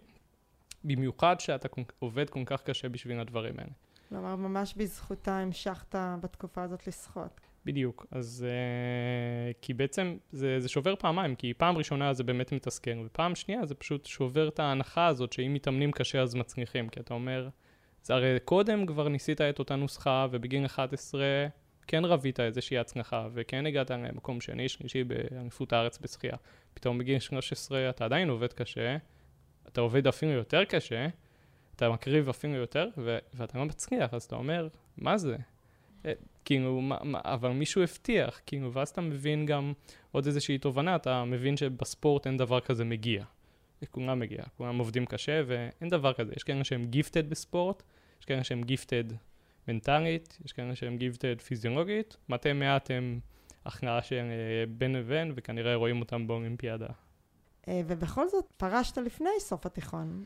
במיוחד 0.83 1.39
שאתה 1.39 1.67
עובד 1.99 2.29
כל 2.29 2.43
כך 2.45 2.61
קשה 2.61 2.89
בשביל 2.89 3.19
הדברים 3.19 3.59
האלה. 3.59 3.71
כלומר, 4.09 4.35
ממש 4.35 4.73
בזכותה 4.77 5.39
המשכת 5.39 5.95
בתקופה 6.21 6.63
הזאת 6.63 6.87
לשחות. 6.87 7.41
בדיוק, 7.65 8.05
אז 8.11 8.45
uh, 8.47 9.53
כי 9.61 9.73
בעצם 9.73 10.17
זה, 10.31 10.59
זה 10.59 10.69
שובר 10.69 10.95
פעמיים, 10.95 11.35
כי 11.35 11.53
פעם 11.53 11.77
ראשונה 11.77 12.13
זה 12.13 12.23
באמת 12.23 12.51
מתסכל, 12.51 13.05
ופעם 13.05 13.35
שנייה 13.35 13.65
זה 13.65 13.75
פשוט 13.75 14.05
שובר 14.05 14.47
את 14.47 14.59
ההנחה 14.59 15.07
הזאת 15.07 15.33
שאם 15.33 15.53
מתאמנים 15.53 15.91
קשה 15.91 16.21
אז 16.21 16.35
מצליחים, 16.35 16.89
כי 16.89 16.99
אתה 16.99 17.13
אומר, 17.13 17.49
זה 18.03 18.13
הרי 18.13 18.37
קודם 18.45 18.85
כבר 18.85 19.07
ניסית 19.07 19.41
את 19.41 19.59
אותה 19.59 19.75
נוסחה, 19.75 20.27
ובגיל 20.31 20.65
11 20.65 21.23
כן 21.87 22.05
רבית 22.05 22.39
איזושהי 22.39 22.77
הצנחה, 22.77 23.27
וכן 23.33 23.65
הגעת 23.65 23.91
למקום 23.91 24.41
שני, 24.41 24.69
שלישי 24.69 25.03
באליפות 25.03 25.73
הארץ 25.73 25.97
בשחייה. 25.97 26.35
פתאום 26.73 26.97
בגיל 26.97 27.19
13 27.19 27.89
אתה 27.89 28.05
עדיין 28.05 28.29
עובד 28.29 28.53
קשה, 28.53 28.97
אתה 29.67 29.81
עובד 29.81 30.07
אפילו 30.07 30.31
יותר 30.31 30.65
קשה, 30.65 31.07
אתה 31.75 31.89
מקריב 31.89 32.29
אפילו 32.29 32.53
יותר, 32.53 32.89
ו- 32.97 33.17
ואתה 33.33 33.57
לא 33.57 33.65
מצליח, 33.65 34.13
אז 34.13 34.23
אתה 34.23 34.35
אומר, 34.35 34.67
מה 34.97 35.17
זה? 35.17 35.35
אה, 36.05 36.13
כאילו, 36.45 36.81
מה, 36.81 36.97
מה, 37.03 37.19
אבל 37.23 37.51
מישהו 37.51 37.81
הבטיח, 37.81 38.41
כאילו, 38.45 38.73
ואז 38.73 38.89
אתה 38.89 39.01
מבין 39.01 39.45
גם 39.45 39.73
עוד 40.11 40.25
איזושהי 40.25 40.57
תובנה, 40.57 40.95
אתה 40.95 41.23
מבין 41.23 41.57
שבספורט 41.57 42.27
אין 42.27 42.37
דבר 42.37 42.59
כזה 42.59 42.83
מגיע. 42.83 43.23
כולם 43.91 44.19
מגיע, 44.19 44.43
כולם 44.57 44.77
עובדים 44.77 45.05
קשה, 45.05 45.41
ואין 45.47 45.89
דבר 45.89 46.13
כזה. 46.13 46.33
יש 46.35 46.43
כאלה 46.43 46.63
שהם 46.63 46.85
גיפטד 46.85 47.29
בספורט, 47.29 47.83
יש 48.19 48.25
כאלה 48.25 48.43
שהם 48.43 48.63
גיפטד 48.63 49.03
מנטלית, 49.67 50.37
יש 50.45 50.53
כאלה 50.53 50.75
שהם 50.75 50.97
גיפטד 50.97 51.41
פיזיולוגית, 51.41 52.17
מתי 52.29 52.53
מעט 52.53 52.91
הם 52.91 53.19
הכנעה 53.65 54.01
של 54.01 54.15
אה, 54.15 54.65
בין 54.69 54.93
לבין, 54.93 55.33
וכנראה 55.35 55.75
רואים 55.75 55.99
אותם 56.01 56.27
באולימפיאדה. 56.27 56.87
אה, 57.67 57.81
ובכל 57.87 58.29
זאת, 58.29 58.45
פרשת 58.57 58.97
לפני 58.97 59.29
סוף 59.39 59.65
התיכון. 59.65 60.23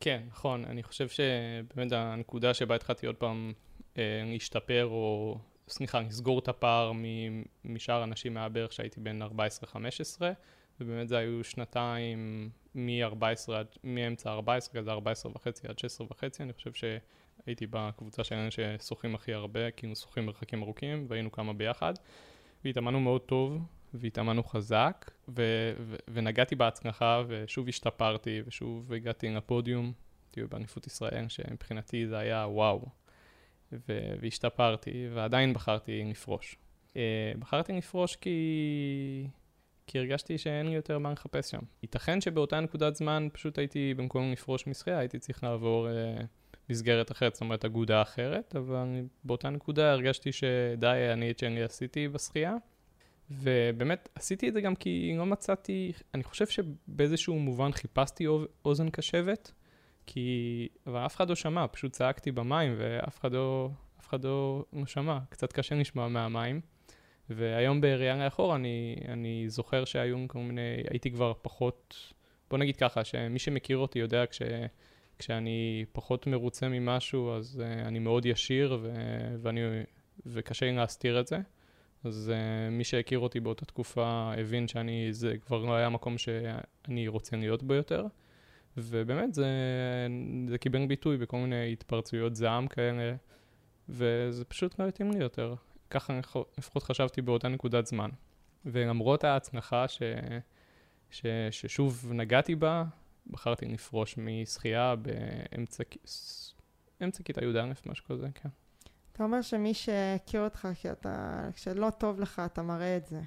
כן, 0.00 0.22
נכון. 0.28 0.64
אני 0.64 0.82
חושב 0.82 1.08
שבאמת 1.08 1.92
הנקודה 1.92 2.54
שבה 2.54 2.74
התחלתי 2.74 3.06
עוד 3.06 3.16
פעם 3.16 3.52
אה, 3.98 4.22
להשתפר, 4.26 4.84
או 4.84 5.38
סליחה, 5.68 6.00
לסגור 6.00 6.38
את 6.38 6.48
הפער 6.48 6.92
משאר 7.64 8.04
אנשים 8.04 8.34
מהבערך 8.34 8.72
שהייתי 8.72 9.00
בן 9.00 9.22
14-15, 9.22 9.26
ובאמת 10.80 11.08
זה 11.08 11.18
היו 11.18 11.44
שנתיים 11.44 12.50
מ-14 12.74 13.52
עד, 13.52 13.66
מאמצע 13.84 14.30
14, 14.30 14.80
כזה 14.80 14.92
14 14.92 15.32
וחצי 15.34 15.68
עד 15.68 15.78
16 15.78 16.06
וחצי, 16.10 16.42
אני 16.42 16.52
חושב 16.52 16.72
שהייתי 16.72 17.66
בקבוצה 17.70 18.24
שלנו 18.24 18.48
ששוחים 18.50 19.14
הכי 19.14 19.32
הרבה, 19.32 19.70
כאילו 19.70 19.96
שוחים 19.96 20.26
מרחקים 20.26 20.62
ארוכים, 20.62 21.06
והיינו 21.08 21.32
כמה 21.32 21.52
ביחד, 21.52 21.94
והתאמנו 22.64 23.00
מאוד 23.00 23.20
טוב, 23.20 23.58
והתאמנו 23.94 24.44
חזק, 24.44 25.10
ו- 25.28 25.72
ו- 25.78 25.96
ונגעתי 26.08 26.54
בהצלחה, 26.54 27.22
ושוב 27.26 27.68
השתפרתי, 27.68 28.42
ושוב 28.46 28.92
הגעתי 28.92 29.28
לפודיום, 29.28 29.92
כאילו 30.32 30.48
באליפות 30.48 30.86
ישראל, 30.86 31.28
שמבחינתי 31.28 32.06
זה 32.06 32.18
היה 32.18 32.46
וואו. 32.48 33.01
והשתפרתי, 34.20 35.08
ועדיין 35.14 35.52
בחרתי 35.52 36.04
לפרוש. 36.10 36.56
Uh, 36.92 36.96
בחרתי 37.38 37.72
לפרוש 37.72 38.16
כי... 38.16 39.26
כי 39.86 39.98
הרגשתי 39.98 40.38
שאין 40.38 40.66
לי 40.66 40.74
יותר 40.74 40.98
מה 40.98 41.12
לחפש 41.12 41.50
שם. 41.50 41.60
ייתכן 41.82 42.20
שבאותה 42.20 42.60
נקודת 42.60 42.94
זמן 42.94 43.28
פשוט 43.32 43.58
הייתי, 43.58 43.94
במקום 43.94 44.32
לפרוש 44.32 44.66
משחייה, 44.66 44.98
הייתי 44.98 45.18
צריך 45.18 45.44
לעבור 45.44 45.88
uh, 45.88 46.22
מסגרת 46.70 47.12
אחרת, 47.12 47.34
זאת 47.34 47.40
אומרת 47.40 47.64
אגודה 47.64 48.02
אחרת, 48.02 48.56
אבל 48.56 48.86
באותה 49.24 49.50
נקודה 49.50 49.92
הרגשתי 49.92 50.32
שדי, 50.32 51.08
אני 51.12 51.30
את 51.30 51.38
שאני 51.38 51.62
עשיתי 51.62 52.08
בשחייה. 52.08 52.54
ובאמת 53.30 54.08
עשיתי 54.14 54.48
את 54.48 54.54
זה 54.54 54.60
גם 54.60 54.74
כי 54.74 55.14
לא 55.18 55.26
מצאתי, 55.26 55.92
אני 56.14 56.22
חושב 56.22 56.46
שבאיזשהו 56.46 57.38
מובן 57.38 57.72
חיפשתי 57.72 58.26
אוזן 58.64 58.90
קשבת, 58.90 59.52
כי, 60.06 60.68
אבל 60.86 61.06
אף 61.06 61.16
אחד 61.16 61.28
לא 61.28 61.34
שמע, 61.34 61.66
פשוט 61.72 61.92
צעקתי 61.92 62.32
במים 62.32 62.74
ואף 62.78 63.20
אחד 63.20 63.32
לא, 63.32 63.70
אף 64.00 64.08
אחד 64.08 64.24
לא, 64.24 64.64
לא 64.72 64.86
שמע, 64.86 65.18
קצת 65.28 65.52
קשה 65.52 65.74
לשמוע 65.74 66.08
מהמים. 66.08 66.60
והיום 67.30 67.80
בראייה 67.80 68.24
לאחור 68.24 68.56
אני, 68.56 68.96
אני 69.08 69.44
זוכר 69.48 69.84
שהיו 69.84 70.16
כל 70.28 70.38
מיני, 70.38 70.82
הייתי 70.90 71.10
כבר 71.10 71.32
פחות, 71.42 72.12
בוא 72.50 72.58
נגיד 72.58 72.76
ככה, 72.76 73.04
שמי 73.04 73.38
שמכיר 73.38 73.78
אותי 73.78 73.98
יודע 73.98 74.26
כש, 74.26 74.42
כשאני 75.18 75.84
פחות 75.92 76.26
מרוצה 76.26 76.68
ממשהו, 76.68 77.32
אז 77.32 77.62
uh, 77.62 77.86
אני 77.86 77.98
מאוד 77.98 78.26
ישיר 78.26 78.78
ו, 78.82 78.92
ואני, 79.42 79.60
וקשה 80.26 80.66
לי 80.66 80.72
להסתיר 80.72 81.20
את 81.20 81.26
זה. 81.26 81.38
אז 82.04 82.32
uh, 82.34 82.70
מי 82.70 82.84
שהכיר 82.84 83.18
אותי 83.18 83.40
באותה 83.40 83.64
תקופה 83.64 84.32
הבין 84.38 84.68
שאני, 84.68 85.12
זה 85.12 85.34
כבר 85.38 85.64
לא 85.64 85.74
היה 85.74 85.88
מקום 85.88 86.18
שאני 86.18 87.08
רוצה 87.08 87.36
להיות 87.36 87.62
בו 87.62 87.74
יותר. 87.74 88.06
ובאמת 88.76 89.34
זה, 89.34 89.46
זה 90.48 90.58
קיבל 90.58 90.86
ביטוי 90.86 91.16
בכל 91.16 91.36
מיני 91.36 91.72
התפרצויות 91.72 92.36
זעם 92.36 92.66
כאלה, 92.66 93.14
וזה 93.88 94.44
פשוט 94.44 94.78
לא 94.78 94.88
התאים 94.88 95.10
לי 95.10 95.18
יותר. 95.18 95.54
ככה 95.90 96.20
לפחות 96.58 96.82
חשבתי 96.82 97.22
באותה 97.22 97.48
נקודת 97.48 97.86
זמן. 97.86 98.10
ולמרות 98.64 99.24
ההצנחה 99.24 99.88
ש, 99.88 100.02
ש, 101.10 101.26
ששוב 101.50 102.12
נגעתי 102.12 102.54
בה, 102.54 102.84
בחרתי 103.26 103.66
לפרוש 103.66 104.18
משחייה 104.18 104.94
באמצע 104.96 105.84
כיתה 107.24 107.44
י"א, 107.44 107.72
משהו 107.86 108.06
כזה, 108.06 108.28
כן. 108.34 108.48
אתה 109.12 109.24
אומר 109.24 109.42
שמי 109.42 109.74
שהכיר 109.74 110.44
אותך, 110.44 110.68
כשאתה, 110.74 111.42
כשלא 111.54 111.90
טוב 111.90 112.20
לך, 112.20 112.42
אתה 112.44 112.62
מראה 112.62 112.96
את 112.96 113.06
זה. 113.06 113.20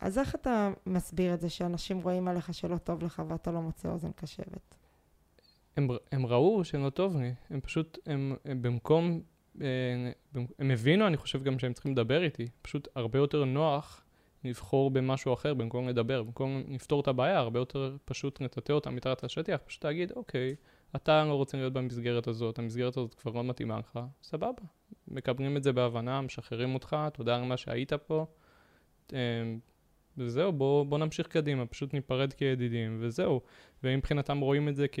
אז 0.00 0.18
איך 0.18 0.34
אתה 0.34 0.70
מסביר 0.86 1.34
את 1.34 1.40
זה 1.40 1.50
שאנשים 1.50 2.00
רואים 2.00 2.28
עליך 2.28 2.54
שלא 2.54 2.78
טוב 2.78 3.04
לך 3.04 3.22
ואתה 3.28 3.50
לא 3.50 3.62
מוצא 3.62 3.88
אוזן 3.88 4.12
קשבת? 4.12 4.79
הם, 5.76 5.88
הם 6.12 6.26
ראו 6.26 6.64
שלא 6.64 6.90
טוב 6.90 7.16
לי, 7.16 7.34
הם 7.50 7.60
פשוט, 7.60 7.98
הם, 8.06 8.36
הם 8.44 8.62
במקום, 8.62 9.20
אה, 9.60 9.66
הם 10.58 10.70
הבינו, 10.70 11.06
אני 11.06 11.16
חושב 11.16 11.42
גם 11.42 11.58
שהם 11.58 11.72
צריכים 11.72 11.92
לדבר 11.92 12.22
איתי, 12.22 12.46
פשוט 12.62 12.88
הרבה 12.94 13.18
יותר 13.18 13.44
נוח 13.44 14.04
לבחור 14.44 14.90
במשהו 14.90 15.34
אחר 15.34 15.54
במקום 15.54 15.88
לדבר, 15.88 16.22
במקום 16.22 16.62
לפתור 16.68 17.00
את 17.00 17.08
הבעיה, 17.08 17.38
הרבה 17.38 17.58
יותר 17.58 17.96
פשוט 18.04 18.40
לטאטא 18.40 18.72
אותה 18.72 18.90
מתחת 18.90 19.22
לשטיח, 19.22 19.60
פשוט 19.66 19.84
להגיד, 19.84 20.12
אוקיי, 20.16 20.54
אתה 20.96 21.24
לא 21.24 21.34
רוצה 21.34 21.56
להיות 21.56 21.72
במסגרת 21.72 22.26
הזאת, 22.26 22.58
המסגרת 22.58 22.96
הזאת 22.96 23.14
כבר 23.14 23.32
לא 23.32 23.44
מתאימה 23.44 23.78
לך, 23.78 23.98
סבבה. 24.22 24.62
מקבלים 25.08 25.56
את 25.56 25.62
זה 25.62 25.72
בהבנה, 25.72 26.20
משחררים 26.20 26.74
אותך, 26.74 26.96
תודה 27.12 27.36
על 27.36 27.44
מה 27.44 27.56
שהיית 27.56 27.92
פה. 27.92 28.26
אה, 29.12 29.18
וזהו, 30.18 30.52
בוא, 30.52 30.86
בוא 30.86 30.98
נמשיך 30.98 31.26
קדימה, 31.26 31.66
פשוט 31.66 31.94
ניפרד 31.94 32.32
כידידים, 32.32 32.96
וזהו. 33.00 33.40
ומבחינתם 33.84 34.40
רואים 34.40 34.68
את 34.68 34.76
זה 34.76 34.86
כ, 34.92 34.98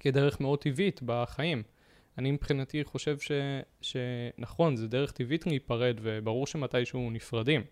כדרך 0.00 0.40
מאוד 0.40 0.58
טבעית 0.58 1.00
בחיים. 1.04 1.62
אני 2.18 2.30
מבחינתי 2.30 2.84
חושב 2.84 3.18
ש, 3.18 3.30
שנכון, 3.80 4.76
זה 4.76 4.88
דרך 4.88 5.12
טבעית 5.12 5.46
להיפרד, 5.46 5.98
וברור 6.02 6.46
שמתישהו 6.46 7.10
נפרדים. 7.10 7.62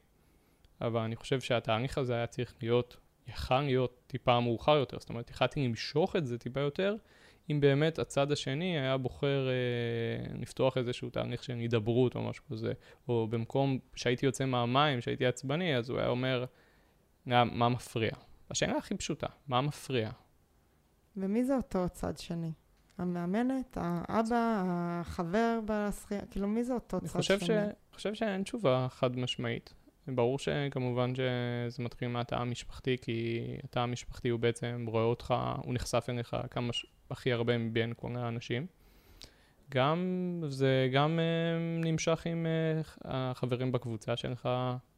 אבל 0.80 1.00
אני 1.00 1.16
חושב 1.16 1.40
שהתהליך 1.40 1.98
הזה 1.98 2.14
היה 2.14 2.26
צריך 2.26 2.54
להיות, 2.62 2.96
יכל 3.28 3.60
להיות 3.60 4.02
טיפה 4.06 4.40
מאוחר 4.40 4.76
יותר. 4.76 4.98
זאת 4.98 5.08
אומרת, 5.08 5.30
יכלתי 5.30 5.64
למשוך 5.64 6.16
את 6.16 6.26
זה 6.26 6.38
טיפה 6.38 6.60
יותר, 6.60 6.96
אם 7.50 7.60
באמת 7.60 7.98
הצד 7.98 8.32
השני 8.32 8.78
היה 8.78 8.96
בוחר 8.96 9.48
אה, 9.48 10.34
לפתוח 10.38 10.76
איזשהו 10.76 11.10
תהליך 11.10 11.44
של 11.44 11.52
הידברות 11.52 12.14
או 12.14 12.22
משהו 12.22 12.44
כזה, 12.50 12.72
או 13.08 13.26
במקום 13.30 13.78
שהייתי 13.94 14.26
יוצא 14.26 14.44
מהמים, 14.44 15.00
שהייתי 15.00 15.26
עצבני, 15.26 15.76
אז 15.76 15.90
הוא 15.90 15.98
היה 15.98 16.08
אומר, 16.08 16.44
מה 17.26 17.68
מפריע? 17.68 18.12
השאלה 18.50 18.76
הכי 18.76 18.94
פשוטה, 18.94 19.26
מה 19.48 19.60
מפריע? 19.60 20.10
ומי 21.16 21.44
זה 21.44 21.56
אותו 21.56 21.88
צד 21.92 22.18
שני? 22.18 22.52
המאמנת, 22.98 23.78
האבא, 23.80 24.62
החבר 24.66 25.60
בשחייה, 25.64 26.20
כאילו 26.30 26.48
מי 26.48 26.64
זה 26.64 26.74
אותו 26.74 27.00
צד 27.00 27.22
שני? 27.22 27.58
אני 27.58 27.72
חושב 27.92 28.14
שאין 28.14 28.42
תשובה 28.42 28.86
חד 28.90 29.16
משמעית. 29.16 29.74
ברור 30.08 30.38
שכמובן 30.38 31.14
שזה 31.14 31.82
מתחיל 31.82 32.08
מהתא 32.08 32.34
המשפחתי, 32.34 32.96
כי 33.02 33.40
התא 33.64 33.78
המשפחתי 33.78 34.28
הוא 34.28 34.40
בעצם 34.40 34.84
רואה 34.88 35.04
אותך, 35.04 35.34
הוא 35.62 35.74
נחשף 35.74 36.06
אליך 36.08 36.36
כמה, 36.50 36.72
ש... 36.72 36.86
הכי 37.10 37.32
הרבה 37.32 37.58
מבין 37.58 37.92
כל 37.96 38.16
האנשים. 38.16 38.66
גם, 39.70 40.42
זה 40.48 40.88
גם 40.92 41.18
uh, 41.18 41.84
נמשך 41.86 42.26
עם 42.26 42.46
uh, 42.46 42.86
החברים 43.04 43.72
בקבוצה 43.72 44.16
שלך, 44.16 44.48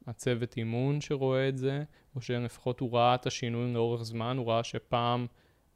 הצוות 0.06 0.56
אימון 0.56 1.00
שרואה 1.00 1.48
את 1.48 1.58
זה, 1.58 1.82
או 2.16 2.20
שלפחות 2.20 2.80
הוא 2.80 2.92
ראה 2.92 3.14
את 3.14 3.26
השינוי 3.26 3.72
לאורך 3.72 4.02
זמן, 4.02 4.36
הוא 4.36 4.46
ראה 4.46 4.64
שפעם 4.64 5.26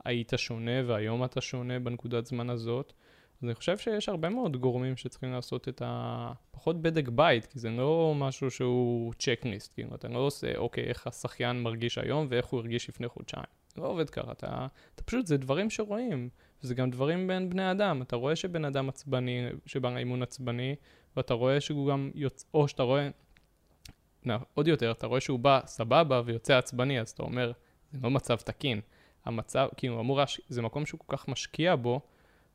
היית 0.05 0.33
שונה 0.37 0.81
והיום 0.87 1.25
אתה 1.25 1.41
שונה 1.41 1.79
בנקודת 1.79 2.27
זמן 2.27 2.51
הזאת. 2.51 2.93
אז 3.39 3.45
אני 3.45 3.55
חושב 3.55 3.79
שיש 3.79 4.09
הרבה 4.09 4.29
מאוד 4.29 4.57
גורמים 4.57 4.97
שצריכים 4.97 5.33
לעשות 5.33 5.69
את 5.69 5.83
ה... 5.85 6.33
פחות 6.51 6.83
בדק 6.83 7.09
בית, 7.09 7.47
כי 7.47 7.59
זה 7.59 7.71
לא 7.71 8.15
משהו 8.17 8.51
שהוא 8.51 9.13
צ'קליסט, 9.19 9.75
כאילו, 9.75 9.95
אתה 9.95 10.09
לא 10.09 10.19
עושה, 10.19 10.57
אוקיי, 10.57 10.85
איך 10.85 11.07
השחיין 11.07 11.63
מרגיש 11.63 11.99
היום 11.99 12.27
ואיך 12.31 12.47
הוא 12.47 12.61
הרגיש 12.61 12.89
לפני 12.89 13.09
חודשיים. 13.09 13.45
זה 13.75 13.81
לא 13.81 13.87
עובד 13.87 14.11
ככה, 14.11 14.33
אתה, 14.33 14.67
אתה 14.95 15.03
פשוט, 15.03 15.27
זה 15.27 15.37
דברים 15.37 15.71
שרואים, 15.71 16.29
וזה 16.63 16.75
גם 16.75 16.91
דברים 16.91 17.27
בין 17.27 17.51
בני 17.51 17.71
אדם. 17.71 18.03
אתה 18.03 18.17
רואה 18.17 18.37
שבן 18.37 18.65
אדם 18.65 18.89
עצבני, 18.89 19.47
שבא 19.67 19.91
לאימון 19.95 20.23
עצבני, 20.23 20.75
ואתה 21.17 21.35
רואה 21.35 21.61
שהוא 21.61 21.91
גם 21.91 22.11
יוצא, 22.15 22.47
או 22.55 22.69
שאתה 22.69 22.83
רואה, 22.83 23.09
לא, 24.27 24.35
עוד 24.55 24.69
יותר, 24.69 24.91
אתה 24.91 25.07
רואה 25.07 25.21
שהוא 25.21 25.39
בא 25.39 25.61
סבבה 25.67 26.23
ויוצא 26.25 26.59
עצבני, 26.59 27.01
אז 27.01 27.11
אתה 27.11 27.23
אומר, 27.23 27.53
זה 27.93 27.99
לא 28.03 28.11
מצב 28.11 28.37
תקין. 28.37 28.81
המצב, 29.29 29.69
כאילו, 29.77 30.01
אמור, 30.01 30.21
זה 30.49 30.63
מקום 30.63 30.87
שהוא 30.87 31.01
כל 31.07 31.17
כך 31.17 31.29
משקיע 31.29 31.77
בו, 31.77 32.01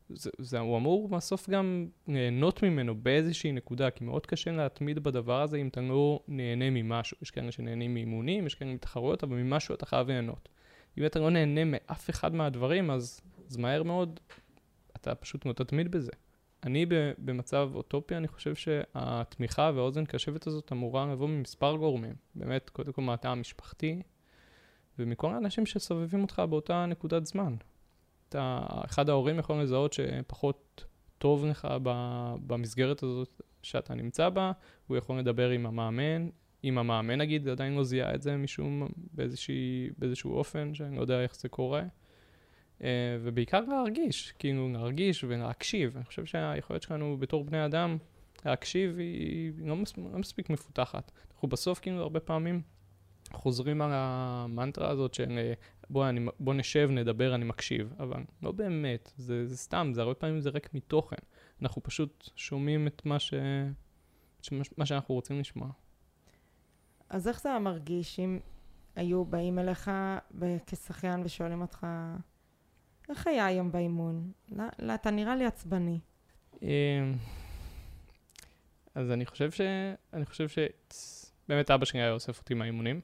זה, 0.10 0.30
זה, 0.38 0.60
הוא 0.60 0.78
אמור 0.78 1.08
בסוף 1.08 1.50
גם 1.50 1.88
ליהנות 2.08 2.64
ממנו 2.64 2.96
באיזושהי 2.96 3.52
נקודה, 3.52 3.92
כי 3.92 4.04
מאוד 4.04 4.26
קשה 4.26 4.52
להתמיד 4.52 5.00
בדבר 5.00 5.42
הזה 5.42 5.58
אם 5.58 5.68
אתה 5.68 5.82
לא 5.82 6.20
נהנה 6.28 6.70
ממשהו. 6.70 7.18
יש 7.22 7.32
כאלה 7.32 7.52
שנהנים 7.52 7.94
מאימונים, 7.94 8.48
יש 8.48 8.56
כאלה 8.56 8.74
מתחרויות, 8.74 9.24
אבל 9.24 9.36
ממשהו 9.36 9.76
אתה 9.76 9.86
חייב 9.86 10.08
ליהנות. 10.08 10.50
אם 10.98 11.06
אתה 11.06 11.20
לא 11.20 11.30
נהנה 11.30 11.64
מאף 11.64 12.10
אחד 12.10 12.36
מהדברים, 12.36 12.92
אז, 12.92 13.22
אז 13.50 13.58
מהר 13.58 13.84
מאוד 13.84 14.20
אתה 14.96 15.16
פשוט 15.16 15.46
לא 15.46 15.54
תתמיד 15.54 15.92
בזה. 15.92 16.12
אני 16.64 16.86
במצב 17.18 17.70
אוטופי, 17.74 18.18
אני 18.18 18.28
חושב 18.28 18.56
שהתמיכה 18.56 19.72
והאוזן 19.76 20.06
קשבת 20.06 20.48
הזאת 20.48 20.72
אמורה 20.72 21.12
לבוא 21.12 21.28
ממספר 21.28 21.76
גורמים. 21.76 22.16
באמת, 22.36 22.70
קודם 22.70 22.94
כל 22.94 23.02
מהתא 23.02 23.28
המשפחתי, 23.28 24.02
ומכל 25.00 25.34
האנשים 25.34 25.66
שסובבים 25.66 26.22
אותך 26.22 26.42
באותה 26.50 26.86
נקודת 26.86 27.26
זמן. 27.26 27.56
אתה, 28.30 28.66
אחד 28.86 29.10
ההורים 29.10 29.40
יכול 29.40 29.62
לזהות 29.62 29.94
שפחות 29.94 30.86
טוב 31.18 31.46
לך 31.46 31.68
במסגרת 32.48 33.04
הזאת 33.04 33.42
שאתה 33.62 33.96
נמצא 33.96 34.30
בה, 34.30 34.52
הוא 34.88 34.98
יכול 34.98 35.20
לדבר 35.20 35.50
עם 35.50 35.66
המאמן, 35.66 36.30
אם 36.64 36.78
המאמן 36.78 37.18
נגיד 37.18 37.48
עדיין 37.48 37.74
לא 37.74 37.84
זיהה 37.84 38.16
את 38.16 38.22
זה 38.22 38.38
משום, 38.38 38.88
באיזשהו 39.98 40.34
אופן, 40.34 40.74
שאני 40.74 40.96
לא 40.96 41.02
יודע 41.02 41.22
איך 41.24 41.36
זה 41.36 41.50
קורה. 41.50 41.84
Uh, 42.80 42.84
ובעיקר 43.22 43.62
להרגיש, 43.62 44.34
כאילו 44.40 44.70
להרגיש 44.70 45.24
ולהקשיב. 45.24 45.96
אני 45.96 46.06
חושב 46.06 46.26
שהיכולת 46.26 46.82
שלנו 46.82 47.18
בתור 47.20 47.44
בני 47.44 47.66
אדם 47.66 47.98
להקשיב 48.46 48.98
היא 48.98 49.52
לא, 49.58 49.76
מס, 49.76 49.98
לא 49.98 50.20
מספיק 50.20 50.50
מפותחת. 50.50 51.12
אנחנו 51.34 51.48
בסוף 51.48 51.80
כאילו 51.80 52.02
הרבה 52.02 52.20
פעמים 52.20 52.62
חוזרים 53.36 53.82
על 53.82 53.90
המנטרה 53.94 54.90
הזאת 54.90 55.14
של 55.14 55.38
אה, 55.38 55.54
בוא, 55.90 56.10
אני, 56.10 56.26
בוא 56.40 56.54
נשב, 56.54 56.90
נדבר, 56.92 57.36
אני 57.36 57.46
מקשיב, 57.46 57.94
אבל 58.00 58.24
לא 58.42 58.52
באמת, 58.52 59.12
זה, 59.18 59.48
זה 59.48 59.58
סתם, 59.58 59.92
זה 59.94 60.02
הרבה 60.02 60.14
פעמים 60.14 60.40
זה 60.40 60.50
ריק 60.50 60.74
מתוכן. 60.74 61.16
אנחנו 61.62 61.84
פשוט 61.84 62.30
שומעים 62.36 62.88
את 62.88 63.06
מה, 63.06 63.20
ש... 63.20 63.34
מה 64.78 64.86
שאנחנו 64.86 65.16
רוצים 65.16 65.40
לשמוע. 65.40 65.70
אז 67.10 67.28
איך 67.28 67.42
זה 67.42 67.50
היה 67.50 67.60
מרגיש 67.60 68.20
אם 68.20 68.40
היו 68.96 69.26
באים 69.26 69.60
אליך 69.60 69.92
כשחיין 70.66 71.22
ושואלים 71.24 71.62
אותך, 71.62 71.88
איך 73.10 73.28
היה 73.28 73.46
היום 73.46 73.72
באימון? 73.72 74.32
לא, 74.52 74.64
לא, 74.80 74.96
אתה 74.96 75.12
נראה 75.12 75.36
לי 75.36 75.46
עצבני. 75.46 76.00
אמ, 76.62 76.68
אז 78.96 79.12
אני 79.12 79.26
חושב 79.26 79.52
ש... 79.52 79.62
אני 80.14 80.26
חושב 80.26 80.48
ש... 80.48 80.58
באמת 81.48 81.72
אבא 81.72 81.86
שלי 81.86 82.02
היה 82.02 82.12
אוסף 82.12 82.40
אותי 82.40 82.54
מהאימונים. 82.54 83.02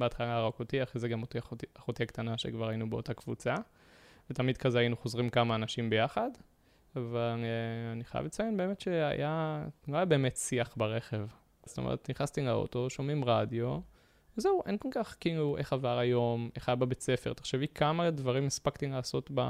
בהתחלה 0.00 0.46
רק 0.46 0.58
אותי, 0.58 0.82
אחרי 0.82 1.00
זה 1.00 1.08
גם 1.08 1.22
אותי 1.22 1.38
אחותי, 1.38 1.66
אחותי 1.78 2.02
הקטנה 2.02 2.38
שכבר 2.38 2.68
היינו 2.68 2.90
באותה 2.90 3.14
קבוצה. 3.14 3.54
ותמיד 4.30 4.56
כזה 4.56 4.78
היינו 4.78 4.96
חוזרים 4.96 5.28
כמה 5.28 5.54
אנשים 5.54 5.90
ביחד. 5.90 6.30
אבל 6.96 7.36
uh, 7.36 7.92
אני 7.92 8.04
חייב 8.04 8.24
לציין 8.24 8.56
באמת 8.56 8.80
שהיה, 8.80 9.64
לא 9.88 9.96
היה 9.96 10.04
באמת 10.04 10.36
שיח 10.36 10.74
ברכב. 10.76 11.26
זאת 11.66 11.78
אומרת, 11.78 12.10
נכנסתי 12.10 12.40
לאוטו, 12.40 12.90
שומעים 12.90 13.24
רדיו, 13.24 13.78
וזהו, 14.38 14.62
אין 14.66 14.78
כל 14.78 14.88
כך 14.92 15.16
כאילו 15.20 15.56
איך 15.56 15.72
עבר 15.72 15.98
היום, 15.98 16.50
איך 16.56 16.68
היה 16.68 16.76
בבית 16.76 17.00
ספר. 17.00 17.32
תחשבי 17.32 17.66
כמה 17.74 18.10
דברים 18.10 18.46
הספקתי 18.46 18.86
לעשות 18.86 19.30
ב... 19.34 19.40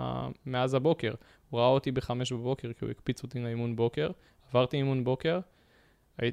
מאז 0.46 0.74
הבוקר. 0.74 1.14
הוא 1.50 1.60
ראה 1.60 1.68
אותי 1.68 1.90
בחמש 1.90 2.32
בבוקר 2.32 2.72
כי 2.72 2.84
הוא 2.84 2.90
הקפיץ 2.90 3.22
אותי 3.22 3.38
לאימון 3.40 3.76
בוקר, 3.76 4.10
עברתי 4.48 4.76
אימון 4.76 5.04
בוקר, 5.04 5.40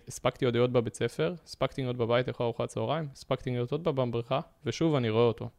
הספקתי 0.08 0.46
עוד 0.46 0.56
להיות 0.56 0.72
בבית 0.72 0.96
ספר, 0.96 1.34
הספקתי 1.44 1.82
להיות 1.82 1.98
בבית 1.98 2.28
לאכול 2.28 2.44
ארוחת 2.44 2.70
צהריים, 2.70 3.08
הספקתי 3.14 3.52
להיות 3.52 3.72
עוד 3.72 3.84
פעם 3.84 4.12
בבריכה, 4.12 4.40
ושוב 4.66 4.96
אני 4.96 5.10
רואה 5.10 5.24
אותו. 5.24 5.50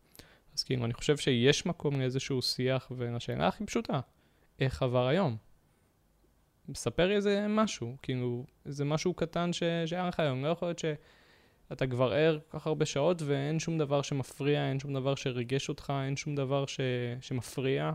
אז 0.54 0.64
כאילו, 0.64 0.84
אני 0.84 0.94
חושב 0.94 1.16
שיש 1.16 1.66
מקום 1.66 2.00
לאיזשהו 2.00 2.42
שיח, 2.42 2.92
והשאלה 2.96 3.48
הכי 3.48 3.66
פשוטה, 3.66 4.00
איך 4.60 4.82
עבר 4.82 5.06
היום? 5.06 5.36
ספר 6.74 7.12
איזה 7.12 7.46
משהו, 7.48 7.96
כאילו, 8.02 8.44
איזה 8.66 8.84
משהו 8.84 9.14
קטן 9.14 9.52
ש... 9.52 9.62
שהיה 9.86 10.08
לך 10.08 10.20
היום. 10.20 10.44
לא 10.44 10.48
יכול 10.48 10.68
להיות 10.68 10.78
שאתה 10.78 11.86
כבר 11.86 12.12
ער 12.12 12.38
כל 12.48 12.58
כך 12.58 12.66
הרבה 12.66 12.86
שעות 12.86 13.22
ואין 13.22 13.58
שום 13.58 13.78
דבר 13.78 14.02
שמפריע, 14.02 14.68
אין 14.68 14.78
שום 14.80 14.94
דבר 14.94 15.14
שריגש 15.14 15.68
אותך, 15.68 15.92
אין 16.06 16.16
שום 16.16 16.34
דבר 16.34 16.66
ש... 16.66 16.80
שמפריע. 17.20 17.92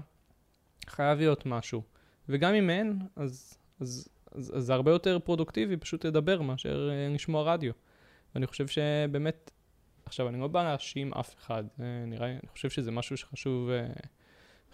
חייב 0.88 1.18
להיות 1.20 1.46
משהו. 1.46 1.82
וגם 2.30 2.54
אם 2.54 2.70
אין, 2.70 3.00
אז, 3.16 3.58
אז, 3.80 4.08
זה 4.36 4.74
הרבה 4.74 4.92
יותר 4.92 5.20
פרודוקטיבי 5.20 5.78
פשוט 5.78 6.06
לדבר 6.06 6.42
מאשר 6.42 6.90
uh, 6.90 7.14
לשמוע 7.16 7.54
רדיו. 7.54 7.72
ואני 8.36 8.48
חושב 8.48 8.68
שבאמת, 8.68 9.52
עכשיו, 10.06 10.30
אני 10.30 10.40
לא 10.40 10.48
בא 10.48 10.64
להאשים 10.64 11.14
אף 11.14 11.36
אחד, 11.36 11.64
נראה, 12.08 12.28
אני 12.28 12.50
חושב 12.52 12.70
שזה 12.70 12.92
משהו 12.92 13.18
שחשוב... 13.18 13.70
Uh, 13.70 14.08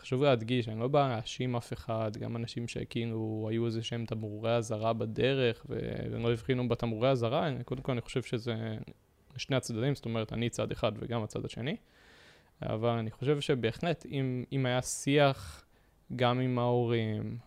חשוב 0.02 0.24
להדגיש, 0.24 0.70
אני 0.70 0.80
לא 0.80 0.88
בא 0.88 1.08
להאשים 1.08 1.56
אף 1.56 1.74
אחד, 1.74 2.12
גם 2.20 2.36
אנשים 2.36 2.68
שכאילו 2.68 3.48
היו 3.50 3.66
איזה 3.66 3.84
שהם 3.84 4.06
תמרורי 4.06 4.56
אזהרה 4.56 4.94
בדרך 4.94 5.66
והם 5.70 6.24
לא 6.24 6.32
הבחינו 6.32 6.70
בתמרורי 6.70 7.10
אזהרה, 7.10 7.50
קודם 7.66 7.82
כל 7.82 7.92
אני 7.92 8.02
חושב 8.02 8.22
שזה 8.22 8.78
שני 9.38 9.56
הצדדים, 9.56 9.96
זאת 9.96 10.06
אומרת, 10.06 10.34
אני 10.34 10.50
צד 10.50 10.72
אחד 10.72 10.92
וגם 11.00 11.24
הצד 11.24 11.46
השני. 11.46 11.76
אבל 12.62 12.90
אני 12.90 13.12
חושב 13.12 13.40
שבהחלט, 13.42 14.06
אם, 14.06 14.44
אם 14.52 14.66
היה 14.66 14.82
שיח 14.82 15.66
גם 16.16 16.40
עם 16.40 16.60
ההורים, 16.60 17.38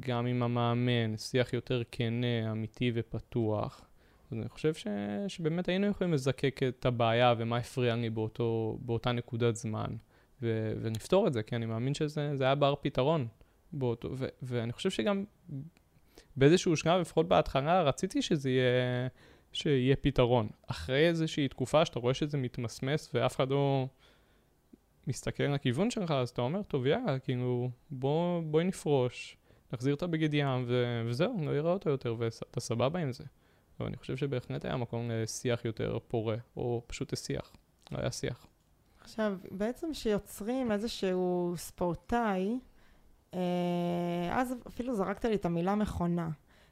גם 0.00 0.26
עם 0.26 0.42
המאמן, 0.42 1.16
שיח 1.16 1.52
יותר 1.52 1.82
כנה, 1.90 2.52
אמיתי 2.52 2.92
ופתוח, 2.94 3.86
אז 4.30 4.38
אני 4.38 4.48
חושב 4.48 4.74
ש, 4.74 4.86
שבאמת 5.28 5.68
היינו 5.68 5.86
יכולים 5.86 6.12
לזקק 6.12 6.60
את 6.68 6.86
הבעיה 6.86 7.34
ומה 7.38 7.56
הפריע 7.56 7.96
לי 7.96 8.10
באותו, 8.10 8.78
באותה 8.80 9.12
נקודת 9.12 9.56
זמן. 9.56 9.96
ו- 10.42 10.72
ונפתור 10.80 11.26
את 11.26 11.32
זה, 11.32 11.42
כי 11.42 11.56
אני 11.56 11.66
מאמין 11.66 11.94
שזה 11.94 12.34
היה 12.40 12.54
בר 12.54 12.74
פתרון. 12.80 13.26
באותו, 13.72 14.10
ו- 14.12 14.28
ואני 14.42 14.72
חושב 14.72 14.90
שגם 14.90 15.24
באיזשהו 16.36 16.76
שלב, 16.76 17.00
לפחות 17.00 17.28
בהתחלה, 17.28 17.82
רציתי 17.82 18.22
שזה 18.22 18.50
יהיה, 18.50 19.08
שיהיה 19.52 19.96
פתרון. 19.96 20.48
אחרי 20.66 21.08
איזושהי 21.08 21.48
תקופה 21.48 21.84
שאתה 21.84 21.98
רואה 21.98 22.14
שזה 22.14 22.38
מתמסמס 22.38 23.10
ואף 23.14 23.36
אחד 23.36 23.50
לא 23.50 23.86
מסתכל 25.06 25.44
לכיוון 25.44 25.90
שלך, 25.90 26.10
אז 26.10 26.28
אתה 26.28 26.42
אומר, 26.42 26.62
טוב, 26.62 26.86
יאללה, 26.86 27.18
כאילו, 27.18 27.70
בוא, 27.90 28.42
בואי 28.42 28.64
נפרוש, 28.64 29.36
נחזיר 29.74 29.94
את 29.94 30.02
הבגד 30.02 30.34
ים, 30.34 30.64
ו- 30.66 31.02
וזהו, 31.06 31.36
לא 31.46 31.50
יראה 31.50 31.72
אותו 31.72 31.90
יותר, 31.90 32.14
ואתה 32.18 32.60
סבבה 32.60 33.00
עם 33.00 33.12
זה. 33.12 33.24
אבל 33.80 33.88
אני 33.88 33.96
חושב 33.96 34.16
שבהחלט 34.16 34.64
היה 34.64 34.76
מקום 34.76 35.10
לשיח 35.10 35.64
יותר 35.64 35.98
פורה, 36.08 36.36
או 36.56 36.82
פשוט 36.86 37.12
לשיח. 37.12 37.52
לא 37.92 37.98
היה 37.98 38.10
שיח. 38.10 38.46
עכשיו, 39.00 39.36
בעצם 39.50 39.92
כשיוצרים 39.92 40.72
איזשהו 40.72 41.54
ספורטאי, 41.56 42.58
אה, 43.34 43.40
אז 44.32 44.54
אפילו 44.66 44.94
זרקת 44.94 45.24
לי 45.24 45.34
את 45.34 45.44
המילה 45.44 45.74
מכונה. 45.74 46.28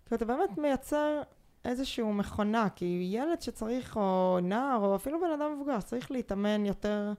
כי 0.08 0.14
אתה 0.14 0.24
באמת 0.24 0.58
מייצר 0.58 1.22
איזשהו 1.64 2.12
מכונה, 2.12 2.68
כי 2.76 3.08
ילד 3.12 3.42
שצריך, 3.42 3.96
או 3.96 4.38
נער, 4.42 4.78
או 4.80 4.96
אפילו 4.96 5.20
בן 5.20 5.40
אדם 5.40 5.54
מבוגר, 5.54 5.80
צריך 5.80 6.10
להתאמן 6.10 6.66
יותר 6.66 7.12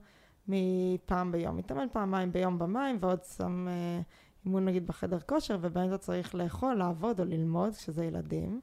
מפעם 0.48 1.32
ביום. 1.32 1.56
מתאמן 1.56 1.86
פעמיים 1.92 2.32
ביום 2.32 2.58
במים, 2.58 2.98
ועוד 3.00 3.24
שם 3.36 3.68
אה, 3.68 4.00
אימון 4.46 4.64
נגיד 4.64 4.86
בחדר 4.86 5.20
כושר, 5.20 5.58
ובאמצע 5.60 5.98
צריך 5.98 6.34
לאכול, 6.34 6.74
לעבוד 6.74 7.20
או 7.20 7.24
ללמוד, 7.24 7.74
כשזה 7.74 8.04
ילדים. 8.04 8.60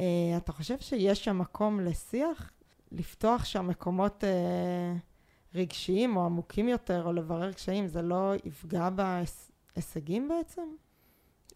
אה, 0.00 0.04
אתה 0.36 0.52
חושב 0.52 0.78
שיש 0.78 1.24
שם 1.24 1.38
מקום 1.38 1.80
לשיח? 1.80 2.50
לפתוח 2.92 3.44
שם 3.44 3.66
מקומות... 3.68 4.24
אה, 4.24 4.94
רגשיים 5.54 6.16
או 6.16 6.24
עמוקים 6.24 6.68
יותר, 6.68 7.04
או 7.04 7.12
לברר 7.12 7.52
קשיים, 7.52 7.86
זה 7.86 8.02
לא 8.02 8.34
יפגע 8.44 8.88
בהישגים 8.90 10.28
בעצם? 10.28 10.62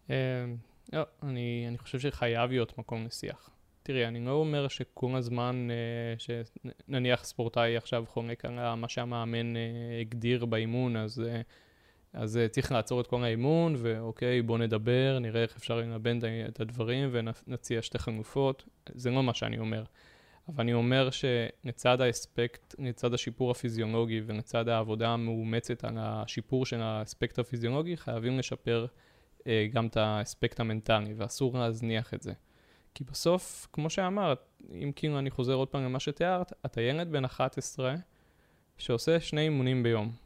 אמ, 0.09 0.15
לא, 0.93 1.03
אני, 1.23 1.65
אני 1.67 1.77
חושב 1.77 1.99
שחייב 1.99 2.51
להיות 2.51 2.77
מקום 2.77 3.05
לשיח. 3.05 3.49
תראי, 3.83 4.07
אני 4.07 4.25
לא 4.25 4.31
אומר 4.31 4.67
שכל 4.67 5.15
הזמן, 5.15 5.67
אה, 5.71 6.35
שנניח 6.87 7.23
ספורטאי 7.23 7.77
עכשיו 7.77 8.03
חונק 8.07 8.45
על 8.45 8.75
מה 8.75 8.89
שהמאמן 8.89 9.55
אה, 9.55 9.61
הגדיר 10.01 10.45
באימון, 10.45 10.95
אז, 10.95 11.19
אה, 11.19 11.41
אז 12.13 12.39
צריך 12.51 12.71
לעצור 12.71 13.01
את 13.01 13.07
כל 13.07 13.23
האימון, 13.23 13.75
ואוקיי, 13.77 14.41
בוא 14.41 14.57
נדבר, 14.57 15.17
נראה 15.21 15.41
איך 15.41 15.55
אפשר 15.57 15.77
לנבן 15.77 16.19
את 16.47 16.59
הדברים 16.59 17.09
ונציע 17.11 17.81
שתי 17.81 17.99
חלופות. 17.99 18.63
זה 18.93 19.11
לא 19.11 19.23
מה 19.23 19.33
שאני 19.33 19.59
אומר. 19.59 19.83
אבל 20.49 20.63
אני 20.63 20.73
אומר 20.73 21.09
שלצד 21.09 22.01
האספקט, 22.01 22.75
לצד 22.79 23.13
השיפור 23.13 23.51
הפיזיולוגי 23.51 24.21
ולצד 24.25 24.69
העבודה 24.69 25.09
המאומצת 25.09 25.83
על 25.83 25.97
השיפור 25.97 26.65
של 26.65 26.81
האספקט 26.81 27.39
הפיזיולוגי, 27.39 27.97
חייבים 27.97 28.39
לשפר 28.39 28.85
אה, 29.47 29.67
גם 29.73 29.87
את 29.87 29.97
האספקט 29.97 30.59
המנטלי, 30.59 31.13
ואסור 31.17 31.57
להזניח 31.57 32.13
את 32.13 32.21
זה. 32.21 32.33
כי 32.93 33.03
בסוף, 33.03 33.67
כמו 33.73 33.89
שאמרת, 33.89 34.39
אם 34.73 34.91
כאילו 34.95 35.19
אני 35.19 35.29
חוזר 35.29 35.53
עוד 35.53 35.67
פעם 35.67 35.83
למה 35.83 35.99
שתיארת, 35.99 36.53
אתה 36.65 36.81
ילד 36.81 37.11
בן 37.11 37.25
11 37.25 37.95
שעושה 38.77 39.19
שני 39.19 39.41
אימונים 39.41 39.83
ביום. 39.83 40.22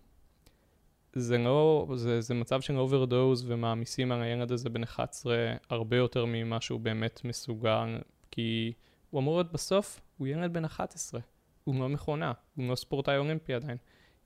זה 1.20 1.38
לא, 1.38 1.88
זה, 1.96 2.22
זה 2.22 2.34
מצב 2.34 2.62
של 2.62 2.78
overdose 2.78 3.44
ומעמיסים 3.48 4.12
על 4.12 4.22
הילד 4.22 4.52
הזה 4.52 4.70
בן 4.70 4.84
11 4.84 5.36
הרבה 5.70 5.98
יותר 5.98 6.26
ממה 6.28 6.62
שהוא 6.62 6.80
באמת 6.80 7.22
מסוגל, 7.24 7.98
כי 8.32 8.74
הוא 9.10 9.22
אמור 9.22 9.36
להיות 9.36 9.52
בסוף 9.52 10.02
הוא 10.18 10.28
ילד 10.28 10.54
בן 10.54 10.66
11, 10.66 11.22
הוא 11.64 11.80
לא 11.80 11.90
מכונה, 11.90 12.32
הוא 12.56 12.70
לא 12.70 12.76
ספורטאי 12.76 13.18
אולימפי 13.18 13.54
עדיין. 13.54 13.78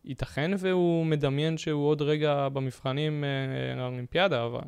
ייתכן 0.06 0.52
והוא 0.58 1.06
מדמיין 1.06 1.58
שהוא 1.58 1.88
עוד 1.88 2.02
רגע 2.02 2.50
במבחנים 2.50 3.24
אה, 3.24 3.76
לאולימפיאדה, 3.76 4.46
אבל 4.46 4.62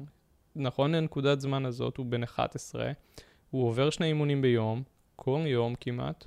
נכון 0.56 0.96
לנקודת 0.96 1.40
זמן 1.40 1.66
הזאת 1.66 1.98
הוא 1.98 2.06
בן 2.06 2.24
11, 2.24 2.92
הוא 3.50 3.68
עובר 3.68 3.90
שני 3.90 4.06
אימונים 4.06 4.42
ביום, 4.42 4.84
כל 5.16 5.40
יום 5.46 5.76
כמעט, 5.76 6.26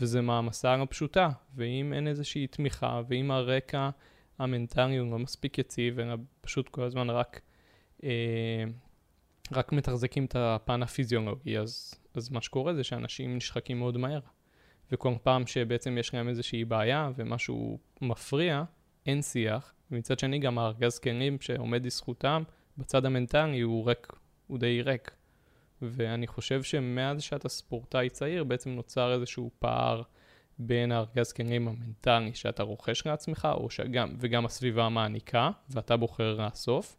וזה 0.00 0.20
מעמסה 0.20 0.76
לא 0.76 0.86
פשוטה, 0.90 1.30
ואם 1.56 1.92
אין 1.92 2.08
איזושהי 2.08 2.46
תמיכה, 2.46 3.00
ואם 3.08 3.30
הרקע 3.30 3.90
המנטלי 4.38 4.96
הוא 4.96 5.10
לא 5.10 5.18
מספיק 5.18 5.58
יציב, 5.58 5.98
אלא 5.98 6.16
פשוט 6.40 6.68
כל 6.68 6.82
הזמן 6.82 7.10
רק 7.10 7.40
אה, 8.04 8.64
רק 9.52 9.72
מתחזקים 9.72 10.24
את 10.24 10.36
הפן 10.38 10.82
הפיזיולוגי, 10.82 11.58
אז, 11.58 11.94
אז 12.14 12.30
מה 12.30 12.42
שקורה 12.42 12.74
זה 12.74 12.84
שאנשים 12.84 13.36
נשחקים 13.36 13.78
מאוד 13.78 13.96
מהר. 13.96 14.20
וכל 14.92 15.14
פעם 15.22 15.46
שבעצם 15.46 15.98
יש 15.98 16.14
להם 16.14 16.28
איזושהי 16.28 16.64
בעיה 16.64 17.10
ומשהו 17.16 17.78
מפריע, 18.02 18.64
אין 19.06 19.22
שיח. 19.22 19.72
ומצד 19.90 20.18
שני 20.18 20.38
גם 20.38 20.58
הארגז 20.58 20.98
כלים 20.98 21.40
שעומד 21.40 21.86
לזכותם, 21.86 22.42
בצד 22.78 23.04
המנטלי 23.04 23.60
הוא 23.60 23.88
ריק, 23.88 24.12
הוא 24.46 24.58
די 24.58 24.82
ריק. 24.82 25.10
ואני 25.82 26.26
חושב 26.26 26.62
שמאז 26.62 27.22
שאתה 27.22 27.48
ספורטאי 27.48 28.08
צעיר, 28.08 28.44
בעצם 28.44 28.70
נוצר 28.70 29.14
איזשהו 29.14 29.50
פער 29.58 30.02
בין 30.58 30.92
הארגז 30.92 31.32
כלים 31.32 31.68
המנטלי 31.68 32.34
שאתה 32.34 32.62
רוכש 32.62 33.06
לעצמך, 33.06 33.48
או 33.54 33.70
שגם, 33.70 34.16
וגם 34.18 34.46
הסביבה 34.46 34.88
מעניקה, 34.88 35.50
ואתה 35.70 35.96
בוחר 35.96 36.34
לאסוף, 36.34 36.96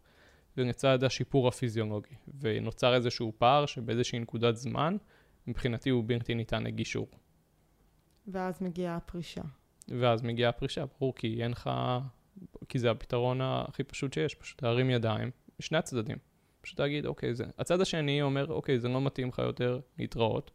ולצד 0.57 1.03
השיפור 1.03 1.47
הפיזיולוגי. 1.47 2.15
ונוצר 2.39 2.95
איזשהו 2.95 3.33
פער 3.37 3.65
שבאיזושהי 3.65 4.19
נקודת 4.19 4.55
זמן, 4.55 4.97
מבחינתי 5.47 5.89
הוא 5.89 6.03
בלתי 6.07 6.35
ניתן 6.35 6.63
לגישור. 6.63 7.07
ואז 8.27 8.61
מגיעה 8.61 8.95
הפרישה. 8.95 9.41
ואז 9.99 10.21
מגיעה 10.21 10.49
הפרישה, 10.49 10.85
ברור, 10.85 11.15
כי 11.15 11.43
אין 11.43 11.51
לך... 11.51 11.69
כי 12.69 12.79
זה 12.79 12.91
הפתרון 12.91 13.41
הכי 13.41 13.83
פשוט 13.83 14.13
שיש, 14.13 14.35
פשוט 14.35 14.63
להרים 14.63 14.89
ידיים, 14.89 15.31
משני 15.59 15.77
הצדדים. 15.77 16.17
פשוט 16.61 16.79
להגיד, 16.79 17.05
אוקיי, 17.05 17.35
זה... 17.35 17.45
הצד 17.57 17.81
השני 17.81 18.21
אומר, 18.21 18.47
אוקיי, 18.47 18.79
זה 18.79 18.87
לא 18.87 19.01
מתאים 19.01 19.27
לך 19.27 19.39
יותר 19.39 19.79
להתראות, 19.99 20.51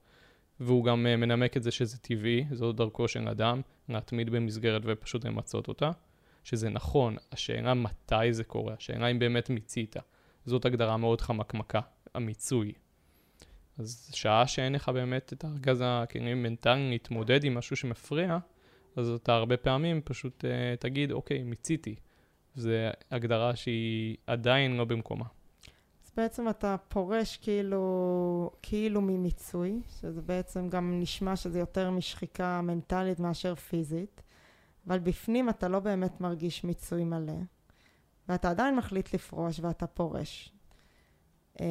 והוא 0.61 0.85
גם 0.85 1.07
uh, 1.07 1.17
מנמק 1.17 1.57
את 1.57 1.63
זה 1.63 1.71
שזה 1.71 1.99
טבעי, 1.99 2.45
זו 2.53 2.73
דרכו 2.73 3.09
של 3.09 3.29
אדם, 3.29 3.61
להתמיד 3.89 4.31
במסגרת 4.31 4.83
ופשוט 4.85 5.25
למצות 5.25 5.69
אותה, 5.69 5.91
שזה 6.45 6.71
נכון, 6.71 7.17
השאלה 7.33 7.75
מתי 7.75 8.33
זה 8.33 8.45
קורה, 8.45 8.75
השאלה 8.79 9.07
אם 9.07 9.19
באמת 9.19 9.51
מיצית. 9.51 9.97
זאת 10.47 10.65
הגדרה 10.65 10.97
מאוד 10.97 11.21
חמקמקה, 11.21 11.81
המיצוי. 12.15 12.73
אז 13.79 14.11
שעה 14.15 14.47
שאין 14.47 14.73
לך 14.73 14.89
באמת 14.89 15.33
את 15.33 15.45
הארגז 15.45 15.83
הכלים 15.85 16.43
מנטליים 16.43 16.91
להתמודד 16.91 17.45
עם 17.45 17.55
משהו 17.55 17.77
שמפריע, 17.77 18.39
אז 18.97 19.09
אתה 19.09 19.35
הרבה 19.35 19.57
פעמים 19.57 20.01
פשוט 20.05 20.45
uh, 20.45 20.81
תגיד, 20.81 21.13
אוקיי, 21.13 21.43
מיציתי. 21.43 21.95
זו 22.55 22.71
הגדרה 23.11 23.57
שהיא 23.57 24.17
עדיין 24.27 24.77
לא 24.77 24.85
במקומה. 24.85 25.25
בעצם 26.17 26.49
אתה 26.49 26.77
פורש 26.89 27.37
כאילו, 27.37 28.51
כאילו 28.63 29.01
ממיצוי, 29.01 29.81
שזה 30.01 30.23
בעצם 30.23 30.69
גם 30.69 31.01
נשמע 31.01 31.37
שזה 31.37 31.59
יותר 31.59 31.91
משחיקה 31.91 32.61
מנטלית 32.61 33.21
מאשר 33.21 33.55
פיזית, 33.55 34.23
אבל 34.87 34.99
בפנים 34.99 35.49
אתה 35.49 35.69
לא 35.69 35.81
באמת 35.81 36.21
מרגיש 36.21 36.65
מיצוי 36.65 37.05
מלא, 37.05 37.39
ואתה 38.29 38.51
עדיין 38.51 38.77
מחליט 38.77 39.15
לפרוש 39.15 39.61
ואתה 39.61 39.87
פורש. 39.87 40.53
אמ, 41.61 41.67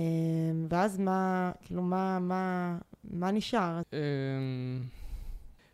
ואז 0.70 1.00
מה, 1.00 1.52
כאילו, 1.62 1.82
מה, 1.82 2.20
מה, 2.20 2.78
מה 3.04 3.32
נשאר? 3.32 3.82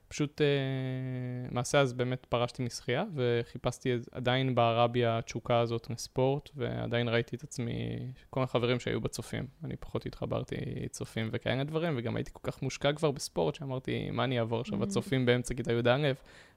פשוט 0.07 0.41
uh, 0.41 1.51
למעשה 1.51 1.79
אז 1.79 1.93
באמת 1.93 2.25
פרשתי 2.25 2.63
משחייה 2.63 3.03
וחיפשתי 3.13 3.93
עדיין 4.11 4.55
בערבי 4.55 5.05
התשוקה 5.05 5.59
הזאת 5.59 5.89
לספורט 5.89 6.49
ועדיין 6.55 7.09
ראיתי 7.09 7.35
את 7.35 7.43
עצמי, 7.43 7.99
כל 8.29 8.43
החברים 8.43 8.79
שהיו 8.79 9.01
בצופים, 9.01 9.47
אני 9.63 9.75
פחות 9.75 10.05
התחברתי 10.05 10.55
צופים 10.89 11.29
וכאלה 11.31 11.63
דברים 11.63 11.93
וגם 11.97 12.15
הייתי 12.15 12.31
כל 12.33 12.51
כך 12.51 12.61
מושקע 12.61 12.93
כבר 12.93 13.11
בספורט 13.11 13.55
שאמרתי 13.55 14.11
מה 14.11 14.23
אני 14.23 14.39
אעבור 14.39 14.59
עכשיו 14.59 14.79
בצופים 14.79 15.23
mm. 15.23 15.25
באמצע 15.25 15.53
כיתה 15.53 15.73
י"א, 15.73 16.13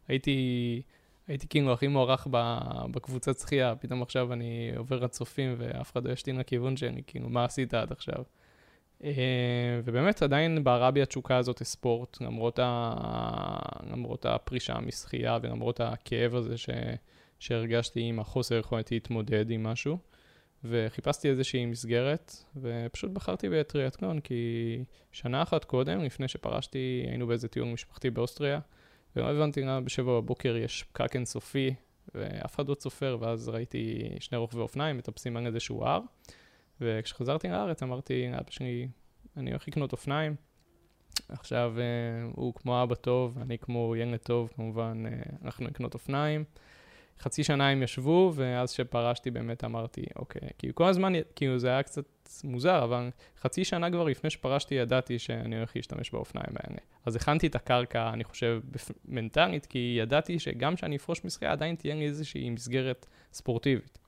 הייתי, 0.08 0.82
הייתי 1.28 1.48
כאילו 1.48 1.72
הכי 1.72 1.88
מוערך 1.88 2.26
בקבוצת 2.90 3.38
שחייה, 3.38 3.74
פתאום 3.76 4.02
עכשיו 4.02 4.32
אני 4.32 4.72
עובר 4.76 5.00
לצופים 5.00 5.54
ואף 5.58 5.92
אחד 5.92 6.06
לא 6.06 6.12
ישתין 6.12 6.38
לכיוון 6.38 6.76
שלי, 6.76 7.02
כאילו 7.06 7.28
מה 7.28 7.44
עשית 7.44 7.74
עד 7.74 7.92
עכשיו? 7.92 8.22
אה, 9.04 9.80
ובאמת 9.84 10.22
עדיין 10.22 10.64
בערה 10.64 10.90
בי 10.90 11.02
התשוקה 11.02 11.36
הזאת 11.36 11.60
לספורט, 11.60 12.20
למרות, 12.20 12.58
ה... 12.62 12.92
למרות 13.90 14.26
הפרישה 14.26 14.80
משחייה 14.80 15.38
ולמרות 15.42 15.80
הכאב 15.80 16.34
הזה 16.34 16.56
ש... 16.56 16.70
שהרגשתי 17.38 18.00
עם 18.00 18.20
החוסר 18.20 18.54
יכולת 18.58 18.92
להתמודד 18.92 19.50
עם 19.50 19.62
משהו. 19.62 19.98
וחיפשתי 20.64 21.28
איזושהי 21.28 21.66
מסגרת, 21.66 22.36
ופשוט 22.56 23.10
בחרתי 23.10 23.48
בטריאטלון, 23.48 24.20
כי 24.20 24.84
שנה 25.12 25.42
אחת 25.42 25.64
קודם, 25.64 26.04
לפני 26.04 26.28
שפרשתי, 26.28 27.04
היינו 27.08 27.26
באיזה 27.26 27.48
טיול 27.48 27.68
משפחתי 27.68 28.10
באוסטריה, 28.10 28.60
ולא 29.16 29.30
הבנתי 29.30 29.60
למה 29.60 29.80
בשבוע 29.80 30.20
בבוקר 30.20 30.56
יש 30.56 30.84
פקק 30.92 31.16
אינסופי, 31.16 31.74
ואף 32.14 32.54
אחד 32.54 32.68
לא 32.68 32.74
צופר, 32.74 33.16
ואז 33.20 33.48
ראיתי 33.48 34.08
שני 34.20 34.38
רוכבי 34.38 34.60
אופניים 34.60 34.96
מטפסים 34.96 35.36
על 35.36 35.46
איזשהו 35.46 35.84
הר. 35.84 36.00
וכשחזרתי 36.80 37.48
לארץ 37.48 37.82
אמרתי 37.82 38.28
לאבא 38.32 38.50
שלי, 38.50 38.88
אני 39.36 39.50
הולך 39.50 39.68
לקנות 39.68 39.92
אופניים. 39.92 40.34
עכשיו 41.28 41.74
אה, 41.78 42.30
הוא 42.32 42.54
כמו 42.54 42.82
אבא 42.82 42.94
טוב, 42.94 43.38
אני 43.42 43.58
כמו 43.58 43.96
ילד 43.96 44.16
טוב, 44.16 44.50
כמובן, 44.56 45.02
אה, 45.06 45.12
הלכנו 45.42 45.66
לקנות 45.66 45.94
אופניים. 45.94 46.44
חצי 47.20 47.44
שנה 47.44 47.68
הם 47.68 47.82
ישבו, 47.82 48.32
ואז 48.34 48.70
שפרשתי 48.70 49.30
באמת 49.30 49.64
אמרתי, 49.64 50.04
אוקיי, 50.16 50.48
כאילו 50.58 50.74
כל 50.74 50.88
הזמן, 50.88 51.12
כאילו 51.36 51.58
זה 51.58 51.68
היה 51.68 51.82
קצת 51.82 52.04
מוזר, 52.44 52.84
אבל 52.84 53.10
חצי 53.40 53.64
שנה 53.64 53.90
כבר 53.90 54.04
לפני 54.04 54.30
שפרשתי 54.30 54.74
ידעתי 54.74 55.18
שאני 55.18 55.56
הולך 55.56 55.76
להשתמש 55.76 56.10
באופניים 56.10 56.56
האלה. 56.56 56.78
אז 57.06 57.16
הכנתי 57.16 57.46
את 57.46 57.54
הקרקע, 57.54 58.10
אני 58.12 58.24
חושב, 58.24 58.60
מנטלית, 59.04 59.66
כי 59.66 59.96
ידעתי 60.00 60.38
שגם 60.38 60.76
כשאני 60.76 60.96
אפרוש 60.96 61.24
משחייה, 61.24 61.52
עדיין 61.52 61.74
תהיה 61.74 61.94
לי 61.94 62.06
איזושהי 62.06 62.50
מסגרת 62.50 63.06
ספורטיבית. 63.32 63.99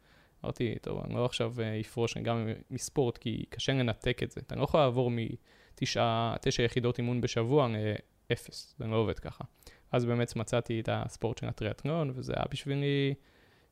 אמרתי, 0.45 0.75
טוב, 0.83 1.01
אני 1.05 1.15
לא 1.15 1.25
עכשיו 1.25 1.55
אה, 1.61 1.81
אפרוש 1.81 2.19
גם 2.19 2.49
מספורט, 2.71 3.19
כי 3.19 3.45
קשה 3.49 3.73
לנתק 3.73 4.23
את 4.23 4.31
זה. 4.31 4.41
אתה 4.47 4.57
לא 4.57 4.65
יכול 4.65 4.81
לעבור 4.81 5.11
מתשע 5.11 6.63
יחידות 6.65 6.99
אימון 6.99 7.21
בשבוע 7.21 7.69
לאפס, 8.31 8.75
זה 8.79 8.87
לא 8.87 8.97
עובד 8.97 9.19
ככה. 9.19 9.45
אז 9.93 10.05
באמת 10.05 10.37
מצאתי 10.37 10.81
את 10.81 10.89
הספורט 10.93 11.39
של 11.39 11.49
הטריאטלון, 11.49 12.13
וזה 12.15 12.33
היה 12.37 12.45
בשבילי, 12.51 13.15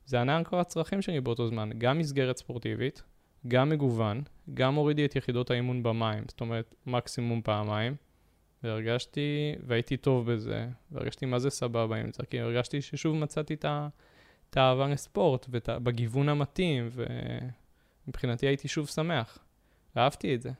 זה 0.06 0.20
ענה 0.20 0.36
על 0.36 0.44
כל 0.44 0.58
הצרכים 0.58 1.02
שלי 1.02 1.20
באותו 1.20 1.46
זמן. 1.46 1.70
גם 1.78 1.98
מסגרת 1.98 2.36
ספורטיבית, 2.36 3.02
גם 3.48 3.68
מגוון, 3.68 4.22
גם 4.54 4.74
הורידי 4.74 5.04
את 5.04 5.16
יחידות 5.16 5.50
האימון 5.50 5.82
במים, 5.82 6.24
זאת 6.28 6.40
אומרת, 6.40 6.74
מקסימום 6.86 7.42
פעמיים. 7.42 7.94
והרגשתי, 8.62 9.54
והייתי 9.66 9.96
טוב 9.96 10.32
בזה, 10.32 10.68
והרגשתי 10.92 11.26
מה 11.26 11.38
זה 11.38 11.50
סבבה 11.50 11.96
עם 11.96 12.12
זה, 12.12 12.22
כי 12.30 12.40
הרגשתי 12.40 12.82
ששוב 12.82 13.16
מצאתי 13.16 13.54
את 13.54 13.64
ה... 13.64 13.88
את 14.50 14.56
האהבה 14.56 14.88
לספורט 14.88 15.46
ובגיוון 15.50 16.28
המתאים, 16.28 16.88
ומבחינתי 18.06 18.46
הייתי 18.46 18.68
שוב 18.68 18.86
שמח. 18.86 19.38
ואהבתי 19.96 20.34
את 20.34 20.42
זה. 20.42 20.50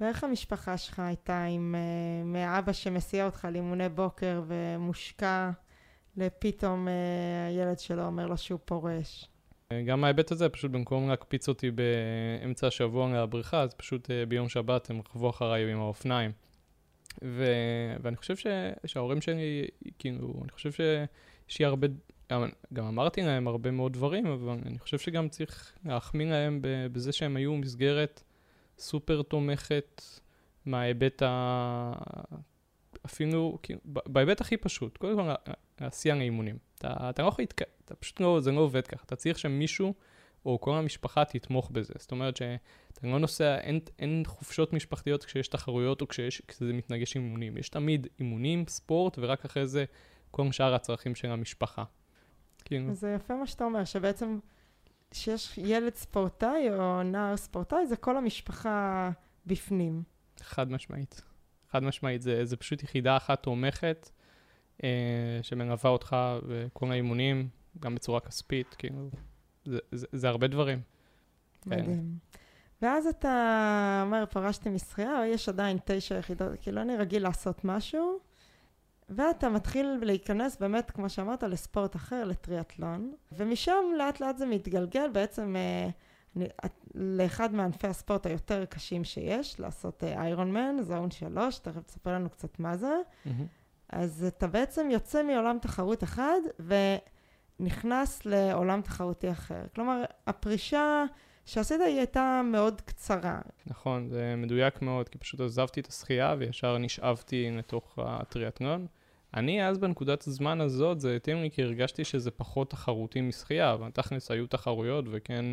ואיך 0.00 0.24
המשפחה 0.24 0.76
שלך 0.78 0.98
הייתה 0.98 1.44
עם 1.44 1.74
uh, 1.74 2.26
מאבא 2.26 2.72
שמסיע 2.72 3.26
אותך 3.26 3.48
לאימוני 3.52 3.88
בוקר 3.88 4.42
ומושקע 4.46 5.50
לפתאום 6.16 6.88
uh, 6.88 6.90
הילד 7.48 7.78
שלו 7.78 8.04
אומר 8.06 8.26
לו 8.26 8.36
שהוא 8.36 8.60
פורש? 8.64 9.28
גם 9.86 10.04
ההיבט 10.04 10.30
הזה, 10.30 10.48
פשוט 10.48 10.70
במקום 10.70 11.08
להקפיץ 11.08 11.48
אותי 11.48 11.70
באמצע 11.70 12.66
השבוע 12.66 13.22
לבריכה, 13.22 13.62
אז 13.62 13.74
פשוט 13.74 14.06
uh, 14.06 14.28
ביום 14.28 14.48
שבת 14.48 14.90
הם 14.90 15.00
רכבו 15.00 15.30
אחריי 15.30 15.72
עם 15.72 15.80
האופניים. 15.80 16.32
ו... 17.24 17.44
ואני 18.02 18.16
חושב 18.16 18.36
ש... 18.36 18.46
שההורים 18.86 19.20
שלי, 19.20 19.64
כאילו, 19.98 20.34
אני 20.42 20.52
חושב 20.52 20.72
שיש 20.72 21.58
לי 21.58 21.64
הרבה 21.64 21.86
גם, 22.32 22.48
גם 22.72 22.86
אמרתי 22.86 23.22
להם 23.22 23.48
הרבה 23.48 23.70
מאוד 23.70 23.92
דברים, 23.92 24.26
אבל 24.26 24.56
אני 24.66 24.78
חושב 24.78 24.98
שגם 24.98 25.28
צריך 25.28 25.72
להחמיא 25.84 26.26
להם 26.26 26.60
בזה 26.62 27.12
שהם 27.12 27.36
היו 27.36 27.56
מסגרת 27.56 28.22
סופר 28.78 29.22
תומכת 29.22 30.02
מההיבט 30.66 31.22
ה... 31.22 31.92
אפילו, 33.06 33.58
כאילו, 33.62 33.80
בהיבט 33.84 34.40
הכי 34.40 34.56
פשוט, 34.56 34.96
קודם 34.96 35.16
כל 35.16 35.52
להסיע 35.80 36.14
לאימונים. 36.14 36.58
אתה, 36.78 37.10
אתה 37.10 37.22
לא 37.22 37.28
יכול 37.28 37.42
להתק... 37.42 37.62
אתה 37.84 37.94
פשוט 37.94 38.20
לא, 38.20 38.40
זה 38.40 38.52
לא 38.52 38.60
עובד 38.60 38.86
ככה. 38.86 39.02
אתה 39.06 39.16
צריך 39.16 39.38
שמישהו 39.38 39.94
או 40.46 40.60
כל 40.60 40.74
המשפחה 40.74 41.24
תתמוך 41.24 41.70
בזה. 41.70 41.94
זאת 41.98 42.10
אומרת 42.10 42.36
שאתה 42.36 43.06
לא 43.06 43.18
נוסע, 43.18 43.58
אין, 43.58 43.80
אין 43.98 44.22
חופשות 44.26 44.72
משפחתיות 44.72 45.24
כשיש 45.24 45.48
תחרויות 45.48 46.00
או 46.00 46.08
כשיש, 46.08 46.42
כשזה 46.48 46.72
מתנגש 46.72 47.16
עם 47.16 47.22
אימונים. 47.22 47.56
יש 47.56 47.68
תמיד 47.68 48.06
אימונים, 48.20 48.64
ספורט, 48.68 49.18
ורק 49.18 49.44
אחרי 49.44 49.66
זה 49.66 49.84
כל 50.30 50.52
שאר 50.52 50.74
הצרכים 50.74 51.14
של 51.14 51.30
המשפחה. 51.30 51.84
כאילו. 52.64 52.94
זה 52.94 53.12
יפה 53.16 53.36
מה 53.36 53.46
שאתה 53.46 53.64
אומר, 53.64 53.84
שבעצם 53.84 54.38
כשיש 55.10 55.58
ילד 55.58 55.94
ספורטאי 55.94 56.70
או 56.70 57.02
נער 57.02 57.36
ספורטאי, 57.36 57.86
זה 57.86 57.96
כל 57.96 58.16
המשפחה 58.16 59.10
בפנים. 59.46 60.02
חד 60.40 60.70
משמעית. 60.70 61.22
חד 61.70 61.82
משמעית, 61.82 62.22
זה, 62.22 62.44
זה 62.44 62.56
פשוט 62.56 62.82
יחידה 62.82 63.16
אחת 63.16 63.42
תומכת, 63.42 64.10
אה, 64.84 65.38
שמלווה 65.42 65.90
אותך 65.90 66.16
בכל 66.48 66.90
האימונים, 66.90 67.48
גם 67.80 67.94
בצורה 67.94 68.20
כספית, 68.20 68.74
כאילו, 68.78 69.10
זה, 69.64 69.78
זה, 69.92 70.06
זה 70.12 70.28
הרבה 70.28 70.46
דברים. 70.46 70.80
מדהים. 71.66 72.18
ואז 72.82 73.06
אתה 73.06 74.02
אומר, 74.06 74.24
פרשתי 74.30 74.70
משחייה, 74.70 75.26
יש 75.26 75.48
עדיין 75.48 75.78
תשע 75.84 76.18
יחידות, 76.18 76.48
כאילו, 76.60 76.82
אני 76.82 76.96
רגיל 76.96 77.22
לעשות 77.22 77.64
משהו, 77.64 78.18
ואתה 79.10 79.48
מתחיל 79.48 79.98
להיכנס 80.02 80.56
באמת, 80.56 80.90
כמו 80.90 81.08
שאמרת, 81.10 81.42
לספורט 81.42 81.96
אחר, 81.96 82.24
לטריאטלון, 82.24 83.12
ומשם 83.32 83.84
לאט 83.98 84.20
לאט 84.20 84.36
זה 84.36 84.46
מתגלגל, 84.46 85.08
בעצם 85.12 85.56
אה, 85.56 85.88
לאחד 86.94 87.54
מענפי 87.54 87.86
הספורט 87.86 88.26
היותר 88.26 88.64
קשים 88.64 89.04
שיש, 89.04 89.60
לעשות 89.60 90.04
איירון 90.04 90.52
מן, 90.52 90.76
זון 90.82 91.10
שלוש, 91.10 91.58
תכף 91.58 91.82
תספר 91.82 92.12
לנו 92.12 92.30
קצת 92.30 92.58
מה 92.58 92.76
זה. 92.76 92.96
Mm-hmm. 93.26 93.30
אז 93.88 94.24
אתה 94.24 94.46
בעצם 94.46 94.88
יוצא 94.90 95.22
מעולם 95.22 95.58
תחרות 95.58 96.04
אחד 96.04 96.40
ונכנס 97.60 98.26
לעולם 98.26 98.82
תחרותי 98.82 99.30
אחר. 99.30 99.62
כלומר, 99.74 100.04
הפרישה 100.26 101.04
שעשית 101.46 101.80
היא 101.80 101.98
הייתה 101.98 102.40
מאוד 102.44 102.80
קצרה. 102.80 103.40
נכון, 103.66 104.08
זה 104.08 104.34
מדויק 104.36 104.82
מאוד, 104.82 105.08
כי 105.08 105.18
פשוט 105.18 105.40
עזבתי 105.40 105.80
את 105.80 105.86
השחייה 105.86 106.34
וישר 106.38 106.78
נשאבתי 106.78 107.50
לתוך 107.50 107.98
הטריאטנון. 108.02 108.86
אני 109.34 109.66
אז 109.68 109.78
בנקודת 109.78 110.26
הזמן 110.26 110.60
הזאת, 110.60 111.00
זה 111.00 111.16
התאים 111.16 111.42
לי 111.42 111.50
כי 111.50 111.62
הרגשתי 111.62 112.04
שזה 112.04 112.30
פחות 112.30 112.70
תחרותי 112.70 113.20
משחייה, 113.20 113.72
אבל 113.72 113.90
תכלס 113.90 114.30
היו 114.30 114.46
תחרויות 114.46 115.04
וכן 115.10 115.44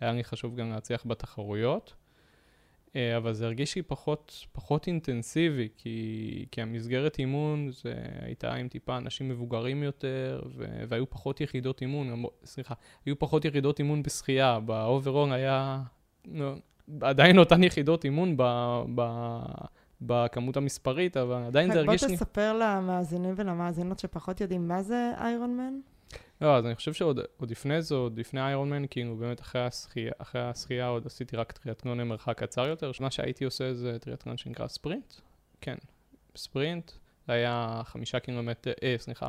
היה 0.00 0.12
לי 0.12 0.24
חשוב 0.24 0.56
גם 0.56 0.70
להצליח 0.70 1.06
בתחרויות. 1.06 1.94
אה, 2.96 3.16
אבל 3.16 3.32
זה 3.32 3.46
הרגיש 3.46 3.76
לי 3.76 3.82
פחות, 3.82 4.46
פחות 4.52 4.86
אינטנסיבי, 4.86 5.68
כי, 5.76 6.46
כי 6.50 6.62
המסגרת 6.62 7.18
אימון 7.18 7.70
זה 7.70 7.94
הייתה 8.20 8.54
עם 8.54 8.68
טיפה 8.68 8.96
אנשים 8.96 9.28
מבוגרים 9.28 9.82
יותר, 9.82 10.42
ו, 10.56 10.82
והיו 10.88 11.10
פחות 11.10 11.40
יחידות 11.40 11.80
אימון, 11.80 12.24
סליחה, 12.44 12.74
היו 13.06 13.18
פחות 13.18 13.44
יחידות 13.44 13.78
אימון 13.78 14.02
בשחייה, 14.02 14.60
ב 14.60 14.69
overall 14.69 15.32
היה 15.32 15.82
לא, 16.24 16.54
עדיין 17.00 17.38
אותן 17.38 17.64
יחידות 17.64 18.04
אימון 18.04 18.36
ב, 18.36 18.42
ב, 18.94 19.02
בכמות 20.06 20.56
המספרית, 20.56 21.16
אבל 21.16 21.42
עדיין 21.42 21.72
זה 21.72 21.78
הרגיש 21.78 22.02
לי... 22.02 22.08
בוא 22.08 22.16
תספר 22.16 22.52
למאזינים 22.52 23.34
ולמאזינות 23.36 23.98
שפחות 23.98 24.40
יודעים 24.40 24.68
מה 24.68 24.82
זה 24.82 25.12
Ironman. 25.18 25.80
לא, 26.40 26.56
אז 26.56 26.66
אני 26.66 26.74
חושב 26.74 26.92
שעוד 26.92 27.20
לפני 27.40 27.82
זה, 27.82 27.94
עוד 27.94 28.18
לפני 28.18 28.40
איירון 28.40 28.70
מן, 28.70 28.86
כאילו 28.90 29.16
באמת 29.16 29.40
אחרי 29.40 29.64
השחייה, 29.64 30.12
אחרי 30.18 30.42
השחייה 30.42 30.86
עוד 30.86 31.06
עשיתי 31.06 31.36
רק 31.36 31.52
טריאטנון 31.52 32.00
למרחק 32.00 32.38
קצר 32.38 32.66
יותר. 32.66 32.90
מה 33.00 33.10
שהייתי 33.10 33.44
עושה 33.44 33.74
זה 33.74 33.98
טריאטנון 33.98 34.36
שנקרא 34.36 34.66
ספרינט. 34.66 35.12
כן, 35.60 35.76
ספרינט, 36.36 36.90
זה 37.26 37.32
היה 37.32 37.80
חמישה 37.84 38.20
קילומטר, 38.20 38.72
אה, 38.82 38.94
סליחה, 38.98 39.28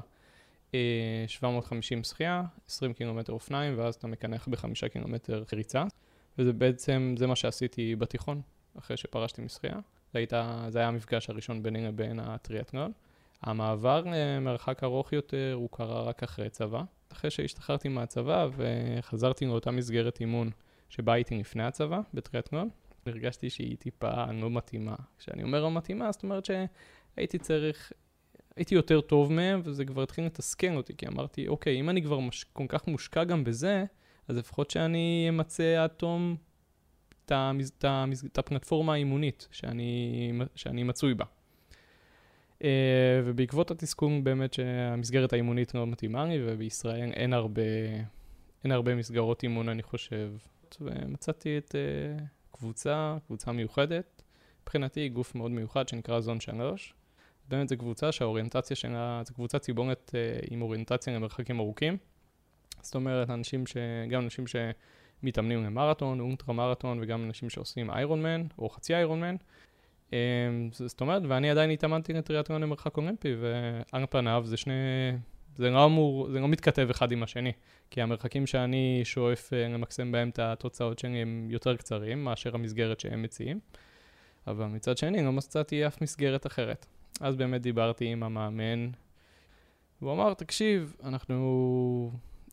אה, 0.74 1.26
750 1.28 2.04
שחייה, 2.04 2.44
20 2.68 2.94
קילומטר 2.94 3.34
אופניים, 3.34 3.80
ואז 3.80 3.96
אתה 3.96 4.08
מקנח 4.08 4.48
בחמישה 4.48 4.90
קילומטר 4.90 5.44
ריצה. 5.54 5.84
וזה 6.38 6.54
בעצם, 6.54 7.16
זה 7.18 7.28
מה 7.28 7.36
שעשיתי 7.36 7.96
בתיכון, 7.96 8.42
אחרי 8.80 8.98
שפרשתי 8.98 9.42
משחייה. 9.42 9.80
הייתה, 10.16 10.66
זה 10.70 10.80
היה 10.80 10.88
המפגש 10.88 11.30
הראשון 11.30 11.64
ביני 11.64 11.88
לבין 11.88 12.20
הטריאטנון. 12.20 12.92
המעבר 13.42 14.04
למרחק 14.06 14.84
ארוך 14.84 15.14
יותר 15.14 15.54
הוא 15.56 15.70
קרה 15.72 16.02
רק 16.02 16.24
אחרי 16.24 16.50
צבא. 16.50 16.84
אחרי 17.12 17.32
שהשתחררתי 17.32 17.90
מהצבא 17.90 18.48
וחזרתי 18.56 19.46
לאותה 19.46 19.72
מסגרת 19.72 20.20
אימון 20.20 20.50
שבה 20.90 21.14
הייתי 21.14 21.38
לפני 21.38 21.64
הצבא, 21.64 22.02
בטריאטנון, 22.14 22.70
הרגשתי 23.06 23.50
שהיא 23.50 23.78
טיפה 23.78 24.32
לא 24.32 24.50
מתאימה. 24.50 24.96
כשאני 25.20 25.44
אומר 25.44 25.64
לא 25.64 25.72
מתאימה, 25.72 26.12
זאת 26.12 26.24
אומרת 26.24 26.46
שהייתי 26.46 27.38
צריך, 27.38 27.92
הייתי 28.56 28.76
יותר 28.76 29.02
טוב 29.02 29.32
מהם, 29.32 29.62
וזה 29.64 29.86
כבר 29.86 30.04
התחיל 30.04 30.26
לתסכן 30.26 30.76
אותי, 30.76 30.94
כי 30.98 31.08
אמרתי, 31.08 31.48
אוקיי, 31.48 31.80
אם 31.80 31.90
אני 31.90 32.04
כבר 32.04 32.20
מש... 32.20 32.44
כל 32.54 32.66
כך 32.70 32.88
מושקע 32.88 33.24
גם 33.24 33.44
בזה, 33.44 33.86
אז 34.28 34.38
לפחות 34.38 34.72
שאני 34.72 35.26
אמצה 35.30 35.84
עד 35.84 35.90
תום 35.90 36.36
את, 37.26 38.38
הפלטפורמה 38.38 38.94
האימונית 38.94 39.48
שאני, 39.52 40.32
שאני 40.56 40.84
מצוי 40.84 41.14
בה. 41.14 41.26
Uh, 42.60 42.66
ובעקבות 43.26 43.72
התסכול 43.72 44.22
באמת 44.24 44.54
שהמסגרת 44.54 45.34
האימונית 45.34 45.76
לא 45.76 45.88
מתאימה 45.88 46.26
לי, 46.26 46.38
ובישראל 46.46 47.12
אין 47.12 47.34
הרבה, 47.34 47.62
אין 48.64 48.72
הרבה 48.72 48.96
מסגרות 48.96 49.44
אימון, 49.44 49.70
אני 49.70 49.84
חושב. 49.84 50.32
ומצאתי 50.82 51.58
את 51.58 51.76
uh, 51.76 52.22
קבוצה, 52.52 53.18
קבוצה 53.26 53.52
מיוחדת. 53.52 54.24
מבחינתי 54.64 55.10
גוף 55.10 55.36
מאוד 55.36 55.52
מיוחד 55.52 55.88
שנקרא 55.88 56.20
זון 56.20 56.40
3. 56.40 56.94
באמת 57.50 57.70
זו 57.70 57.78
קבוצה 57.78 58.12
שהאוריינטציה 58.12 58.76
שלה, 58.76 59.22
זו 59.26 59.34
קבוצה 59.34 59.60
ציבורת 59.60 60.12
uh, 60.14 60.48
עם 60.52 60.62
אוריינטציה 60.62 61.16
למרחקים 61.16 61.60
ארוכים. 61.60 61.98
זאת 62.82 62.96
אומרת, 62.96 63.30
אנשים 63.30 63.68
ש... 63.68 63.78
גם 64.10 64.24
אנשים 64.24 64.48
שמתאמנים 65.24 65.64
למרתון, 65.64 66.20
אולטרה 66.20 66.54
מרתון, 66.56 67.00
וגם 67.02 67.24
אנשים 67.24 67.50
שעושים 67.50 67.92
איירון 67.92 68.24
מן, 68.24 68.44
או 68.60 68.70
חצי 68.70 68.96
איירון 68.96 69.22
מן. 69.22 69.36
אמ, 70.14 70.18
זאת 70.72 71.02
אומרת, 71.02 71.22
ואני 71.28 71.50
עדיין 71.50 71.70
התאמנתי 71.70 72.14
לטריאטרון 72.14 72.62
למרחק 72.62 72.98
אולימפי, 72.98 73.36
ועל 73.40 74.06
פניו 74.10 74.44
זה 74.46 74.58
שני... 74.58 74.74
זה 75.56 75.70
לא 75.70 75.86
אמור, 75.86 76.32
זה 76.32 76.40
לא 76.40 76.48
מתכתב 76.48 76.88
אחד 76.92 77.12
עם 77.12 77.24
השני, 77.24 77.52
כי 77.90 78.02
המרחקים 78.02 78.48
שאני 78.48 79.02
שואף 79.04 79.54
אה, 79.54 79.68
למקסם 79.68 80.12
בהם 80.12 80.30
את 80.30 80.40
התוצאות 80.40 81.00
שלי 81.00 81.18
הם 81.18 81.48
יותר 81.50 81.76
קצרים 81.76 82.24
מאשר 82.24 82.56
המסגרת 82.56 83.00
שהם 83.00 83.22
מציעים, 83.22 83.60
אבל 84.48 84.66
מצד 84.66 84.98
שני 84.98 85.24
לא 85.24 85.32
מצאתי 85.32 85.88
אף 85.88 86.02
מסגרת 86.02 86.48
אחרת. 86.48 86.86
אז 87.22 87.36
באמת 87.36 87.62
דיברתי 87.62 88.06
עם 88.06 88.24
המאמן, 88.24 88.90
והוא 90.02 90.14
אמר, 90.14 90.34
תקשיב, 90.34 90.96
אנחנו... 91.04 92.12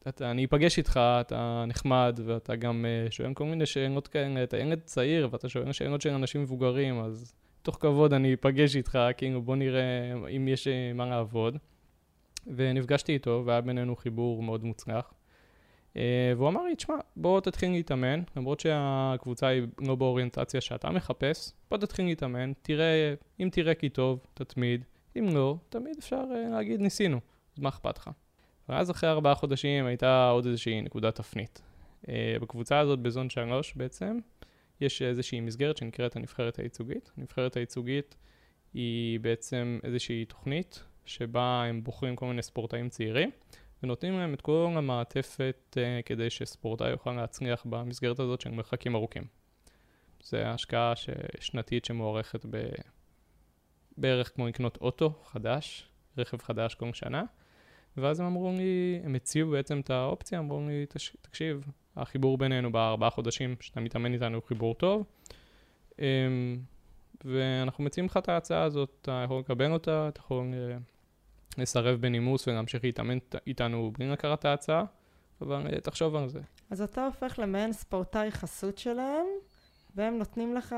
אתה, 0.08 0.30
אני 0.30 0.44
אפגש 0.44 0.78
איתך, 0.78 1.00
אתה 1.20 1.64
נחמד, 1.68 2.20
ואתה 2.24 2.56
גם 2.56 2.84
uh, 3.08 3.12
שואל 3.12 3.34
כל 3.34 3.44
מיני 3.44 3.66
שאלות 3.66 4.08
כאלה, 4.08 4.42
אתה 4.42 4.56
ילד 4.56 4.80
צעיר, 4.84 5.28
ואתה 5.30 5.48
שואל 5.48 5.72
שאלות 5.72 6.00
של 6.00 6.10
אנשים 6.10 6.42
מבוגרים, 6.42 7.00
אז 7.00 7.34
תוך 7.62 7.76
כבוד 7.80 8.12
אני 8.12 8.34
אפגש 8.34 8.76
איתך, 8.76 8.98
כאילו 9.16 9.42
בוא 9.42 9.56
נראה 9.56 10.12
אם 10.36 10.48
יש 10.48 10.68
אה, 10.68 10.92
מה 10.94 11.06
לעבוד. 11.06 11.56
ונפגשתי 12.46 13.12
איתו, 13.12 13.42
והיה 13.46 13.60
בינינו 13.60 13.96
חיבור 13.96 14.42
מאוד 14.42 14.64
מוצלח. 14.64 15.12
Uh, 15.94 15.96
והוא 16.36 16.48
אמר 16.48 16.64
לי, 16.64 16.74
תשמע, 16.76 16.94
בוא 17.16 17.40
תתחיל 17.40 17.70
להתאמן, 17.70 18.22
למרות 18.36 18.60
שהקבוצה 18.60 19.46
היא 19.46 19.62
לא 19.78 19.94
באוריינטציה 19.94 20.60
שאתה 20.60 20.90
מחפש, 20.90 21.52
בוא 21.70 21.78
תתחיל 21.78 22.04
להתאמן, 22.04 22.52
תראה, 22.62 23.14
אם 23.40 23.48
תראה 23.52 23.74
כי 23.74 23.88
טוב, 23.88 24.26
תתמיד, 24.34 24.84
אם 25.18 25.28
לא, 25.34 25.56
תמיד 25.68 25.96
אפשר 25.98 26.22
uh, 26.22 26.50
להגיד 26.50 26.80
ניסינו, 26.80 27.20
אז 27.56 27.62
מה 27.62 27.68
אכפת 27.68 27.98
לך? 27.98 28.10
ואז 28.68 28.90
אחרי 28.90 29.10
ארבעה 29.10 29.34
חודשים 29.34 29.86
הייתה 29.86 30.28
עוד 30.28 30.46
איזושהי 30.46 30.80
נקודת 30.80 31.14
תפנית. 31.14 31.62
Uh, 32.02 32.08
בקבוצה 32.40 32.78
הזאת, 32.78 32.98
בזון 32.98 33.30
3 33.30 33.74
בעצם, 33.74 34.18
יש 34.80 35.02
איזושהי 35.02 35.40
מסגרת 35.40 35.76
שנקראת 35.76 36.16
הנבחרת 36.16 36.58
הייצוגית. 36.58 37.12
הנבחרת 37.16 37.56
הייצוגית 37.56 38.16
היא 38.74 39.20
בעצם 39.20 39.78
איזושהי 39.84 40.24
תוכנית 40.24 40.84
שבה 41.04 41.64
הם 41.68 41.84
בוחרים 41.84 42.16
כל 42.16 42.26
מיני 42.26 42.42
ספורטאים 42.42 42.88
צעירים 42.88 43.30
ונותנים 43.82 44.18
להם 44.18 44.34
את 44.34 44.40
כל 44.40 44.72
המעטפת 44.76 45.76
uh, 45.76 46.02
כדי 46.04 46.30
שספורטאי 46.30 46.90
יוכל 46.90 47.12
להצליח 47.12 47.66
במסגרת 47.68 48.18
הזאת 48.20 48.40
של 48.40 48.50
מרחקים 48.50 48.94
ארוכים. 48.94 49.24
זה 50.22 50.48
השקעה. 50.48 50.92
שנתית 51.40 51.84
שמוערכת 51.84 52.46
ב... 52.50 52.62
בערך 53.98 54.34
כמו 54.34 54.48
לקנות 54.48 54.78
אוטו 54.80 55.22
חדש, 55.24 55.88
רכב 56.18 56.42
חדש 56.42 56.74
כל 56.74 56.92
שנה. 56.92 57.22
ואז 57.96 58.20
הם 58.20 58.26
אמרו 58.26 58.52
לי, 58.56 59.00
הם 59.04 59.14
הציעו 59.14 59.50
בעצם 59.50 59.80
את 59.80 59.90
האופציה, 59.90 60.38
אמרו 60.38 60.60
לי, 60.68 60.86
תקשיב, 61.22 61.64
החיבור 61.96 62.38
בינינו 62.38 62.72
בארבעה 62.72 63.10
חודשים 63.10 63.56
שאתה 63.60 63.80
מתאמן 63.80 64.12
איתנו 64.12 64.36
הוא 64.36 64.44
חיבור 64.46 64.74
טוב. 64.74 65.04
אמ, 65.98 66.04
ואנחנו 67.24 67.84
מציעים 67.84 68.06
לך 68.06 68.16
את 68.16 68.28
ההצעה 68.28 68.62
הזאת, 68.62 68.98
אתה 69.02 69.22
יכול 69.24 69.38
לקבל 69.38 69.72
אותה, 69.72 70.08
אתה 70.08 70.20
יכול 70.20 70.46
אה, 70.54 70.76
לסרב 71.58 72.00
בנימוס 72.00 72.48
ולהמשיך 72.48 72.84
להתאמן 72.84 73.18
איתנו 73.46 73.92
בלי 73.98 74.08
לקחת 74.08 74.38
את 74.38 74.44
ההצעה, 74.44 74.84
אבל 75.40 75.66
אה, 75.66 75.80
תחשוב 75.80 76.16
על 76.16 76.28
זה. 76.28 76.40
אז 76.70 76.82
אתה 76.82 77.06
הופך 77.06 77.38
למעין 77.38 77.72
ספורטאי 77.72 78.30
חסות 78.30 78.78
שלהם, 78.78 79.26
והם 79.94 80.18
נותנים 80.18 80.54
לך 80.54 80.74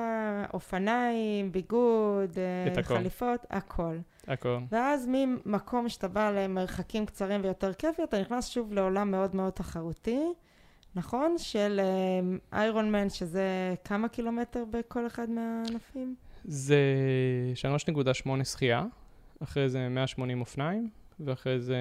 אופניים, 0.54 1.52
ביגוד, 1.52 2.38
אה, 2.38 2.82
חליפות, 2.82 3.46
הכל. 3.50 3.96
הכל. 4.28 4.58
ואז 4.70 5.08
ממקום 5.12 5.88
שאתה 5.88 6.08
בא 6.08 6.30
למרחקים 6.30 7.06
קצרים 7.06 7.40
ויותר 7.44 7.72
כיפי, 7.72 8.04
אתה 8.04 8.20
נכנס 8.20 8.48
שוב 8.48 8.72
לעולם 8.72 9.10
מאוד 9.10 9.36
מאוד 9.36 9.52
תחרותי. 9.52 10.20
נכון? 10.94 11.34
של 11.38 11.80
איירון 12.52 12.86
uh, 12.86 12.88
מן, 12.88 13.10
שזה 13.10 13.74
כמה 13.84 14.08
קילומטר 14.08 14.64
בכל 14.70 15.06
אחד 15.06 15.30
מהענפים? 15.30 16.14
זה 16.44 16.76
3.8 18.24 18.44
שחייה, 18.44 18.84
אחרי 19.42 19.68
זה 19.68 19.88
180 19.88 20.40
אופניים, 20.40 20.90
ואחרי 21.20 21.60
זה 21.60 21.76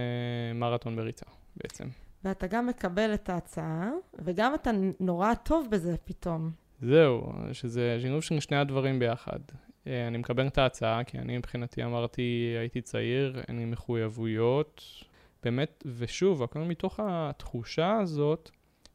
מרתון 0.56 0.96
בריצה 0.96 1.26
בעצם. 1.58 1.86
ואתה 2.24 2.48
גם 2.48 2.68
מקבל 2.68 3.14
את 3.14 3.30
ההצעה, 3.30 3.90
וגם 4.20 4.56
אתה 4.56 4.72
נורא 5.00 5.34
טוב 5.34 5.68
בזה 5.72 5.96
פתאום. 6.06 6.52
זהו, 6.82 7.34
שזה 7.54 7.98
שילוב 8.02 8.22
של 8.22 8.40
שני 8.40 8.58
הדברים 8.58 9.00
ביחד. 9.00 9.40
אה, 9.88 10.08
אני 10.08 10.18
מקבל 10.18 10.48
את 10.48 10.58
ההצעה, 10.58 11.04
כי 11.04 11.18
אני 11.18 11.38
מבחינתי 11.38 11.84
אמרתי, 11.84 12.56
הייתי 12.60 12.82
צעיר, 12.82 13.42
אין 13.48 13.58
לי 13.58 13.66
מחויבויות. 13.66 14.84
באמת, 15.44 15.84
ושוב, 15.98 16.44
הכל 16.44 16.60
מתוך 16.60 17.00
התחושה 17.04 17.98
הזאת 17.98 18.50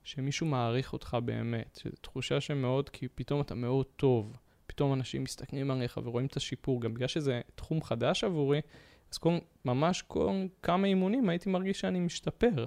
שמישהו 0.04 0.46
מעריך 0.46 0.92
אותך 0.92 1.16
באמת, 1.24 1.80
שזו 1.82 1.96
תחושה 2.00 2.40
שמאוד, 2.40 2.88
כי 2.88 3.08
פתאום 3.08 3.40
אתה 3.40 3.54
מאוד 3.54 3.86
טוב, 3.96 4.36
פתאום 4.66 4.92
אנשים 4.92 5.24
מסתכלים 5.24 5.70
עליך 5.70 6.00
ורואים 6.04 6.26
את 6.26 6.36
השיפור, 6.36 6.80
גם 6.80 6.94
בגלל 6.94 7.08
שזה 7.08 7.40
תחום 7.54 7.82
חדש 7.82 8.24
עבורי, 8.24 8.60
אז 9.12 9.18
כל, 9.18 9.38
ממש 9.64 10.02
כל 10.02 10.30
כמה 10.62 10.86
אימונים 10.86 11.28
הייתי 11.28 11.50
מרגיש 11.50 11.80
שאני 11.80 12.00
משתפר. 12.00 12.64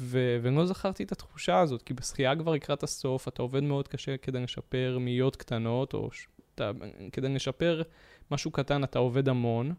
ו- 0.00 0.38
ולא 0.42 0.66
זכרתי 0.66 1.02
את 1.02 1.12
התחושה 1.12 1.60
הזאת, 1.60 1.82
כי 1.82 1.94
בשחייה 1.94 2.36
כבר 2.36 2.52
לקראת 2.52 2.82
הסוף, 2.82 3.28
אתה 3.28 3.42
עובד 3.42 3.62
מאוד 3.62 3.88
קשה 3.88 4.16
כדי 4.16 4.40
לשפר 4.40 4.98
מאיות 5.00 5.36
קטנות, 5.36 5.94
או 5.94 6.12
ש- 6.12 6.26
אתה, 6.54 6.70
כדי 7.12 7.28
לשפר 7.28 7.82
משהו 8.30 8.50
קטן 8.50 8.84
אתה 8.84 8.98
עובד 8.98 9.28
המון, 9.28 9.74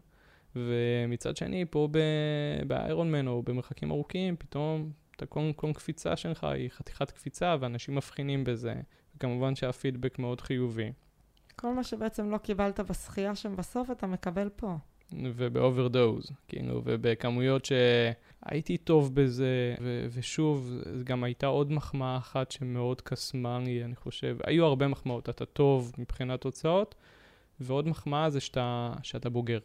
ומצד 0.56 1.36
שני, 1.36 1.64
פה 1.70 1.88
ב 2.66 3.12
Ironman 3.12 3.26
או 3.26 3.42
במרחקים 3.42 3.90
ארוכים, 3.90 4.36
פתאום 4.36 4.90
אתה 5.16 5.26
כל, 5.26 5.40
כל 5.56 5.72
קפיצה 5.74 6.16
שלך 6.16 6.44
היא 6.44 6.70
חתיכת 6.70 7.10
קפיצה, 7.10 7.56
ואנשים 7.60 7.94
מבחינים 7.94 8.44
בזה, 8.44 8.74
וכמובן 9.16 9.54
שהפידבק 9.54 10.18
מאוד 10.18 10.40
חיובי. 10.40 10.92
כל 11.56 11.74
מה 11.74 11.84
שבעצם 11.84 12.30
לא 12.30 12.38
קיבלת 12.38 12.80
בשחייה 12.80 13.34
שם 13.34 13.56
בסוף, 13.56 13.90
אתה 13.90 14.06
מקבל 14.06 14.48
פה. 14.56 14.76
וב 15.12 15.34
overdose, 15.34 16.30
כאילו, 16.48 16.82
ובכמויות 16.84 17.64
שהייתי 17.64 18.76
טוב 18.76 19.14
בזה, 19.14 19.74
ו- 19.80 20.06
ושוב, 20.10 20.72
גם 21.04 21.24
הייתה 21.24 21.46
עוד 21.46 21.72
מחמאה 21.72 22.16
אחת 22.16 22.50
שמאוד 22.50 23.00
קסמה 23.00 23.58
לי, 23.58 23.84
אני 23.84 23.96
חושב. 23.96 24.36
היו 24.44 24.64
הרבה 24.64 24.88
מחמאות, 24.88 25.28
אתה 25.28 25.46
טוב 25.46 25.92
מבחינת 25.98 26.40
תוצאות, 26.40 26.94
ועוד 27.60 27.88
מחמאה 27.88 28.30
זה 28.30 28.40
שאתה, 28.40 28.92
שאתה 29.02 29.30
בוגר. 29.30 29.58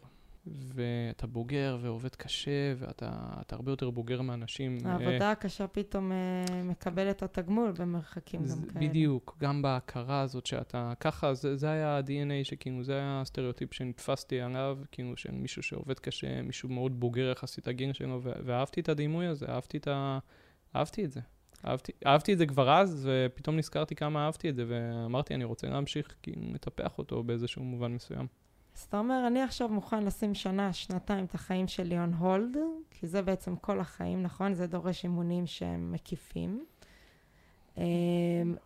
ואתה 0.46 1.26
בוגר 1.26 1.78
ועובד 1.80 2.14
קשה, 2.14 2.74
ואתה 2.78 3.10
הרבה 3.50 3.72
יותר 3.72 3.90
בוגר 3.90 4.22
מאנשים. 4.22 4.78
העבודה 4.84 5.26
אה, 5.26 5.30
הקשה 5.30 5.66
פתאום 5.66 6.12
אה, 6.12 6.62
מקבלת 6.62 7.16
את 7.16 7.22
התגמול 7.22 7.72
במרחקים 7.78 8.40
גם 8.40 8.62
כאלה. 8.62 8.88
בדיוק, 8.88 9.36
גם 9.40 9.62
בהכרה 9.62 10.20
הזאת 10.20 10.46
שאתה, 10.46 10.92
ככה, 11.00 11.34
זה, 11.34 11.56
זה 11.56 11.70
היה 11.70 11.98
ה-DNA 11.98 12.44
שכאילו, 12.44 12.82
זה 12.82 12.92
היה 12.92 13.20
הסטריאוטיפ 13.20 13.74
שנתפסתי 13.74 14.40
עליו, 14.40 14.78
כאילו, 14.92 15.16
של 15.16 15.30
מישהו 15.30 15.62
שעובד 15.62 15.98
קשה, 15.98 16.42
מישהו 16.42 16.68
מאוד 16.68 17.00
בוגר 17.00 17.30
יחסית 17.30 17.68
הגיל 17.68 17.92
שלו, 17.92 18.20
ואהבתי 18.22 18.80
את 18.80 18.88
הדימוי 18.88 19.26
הזה, 19.26 19.46
אהבתי 19.48 19.76
את 19.78 19.88
ה... 19.88 20.18
אהבתי 20.76 21.04
את 21.04 21.12
זה. 21.12 21.20
אהבתי, 21.66 21.92
אהבתי 22.06 22.32
את 22.32 22.38
זה 22.38 22.46
כבר 22.46 22.70
אז, 22.70 23.08
ופתאום 23.10 23.56
נזכרתי 23.56 23.94
כמה 23.94 24.26
אהבתי 24.26 24.48
את 24.48 24.56
זה, 24.56 24.64
ואמרתי, 24.68 25.34
אני 25.34 25.44
רוצה 25.44 25.68
להמשיך 25.68 26.14
כאילו 26.22 26.42
לטפח 26.54 26.98
אותו 26.98 27.22
באיזשהו 27.22 27.64
מובן 27.64 27.92
מסוים. 27.92 28.26
אז 28.76 28.82
אתה 28.88 28.98
אומר, 28.98 29.24
אני 29.26 29.42
עכשיו 29.42 29.68
מוכן 29.68 30.04
לשים 30.04 30.34
שנה, 30.34 30.72
שנתיים 30.72 31.24
את 31.24 31.34
החיים 31.34 31.68
שלי 31.68 31.96
on 32.04 32.22
hold, 32.22 32.56
כי 32.90 33.06
זה 33.06 33.22
בעצם 33.22 33.56
כל 33.56 33.80
החיים, 33.80 34.22
נכון? 34.22 34.54
זה 34.54 34.66
דורש 34.66 35.04
אימונים 35.04 35.46
שהם 35.46 35.92
מקיפים. 35.92 36.64
אמ, 37.76 37.84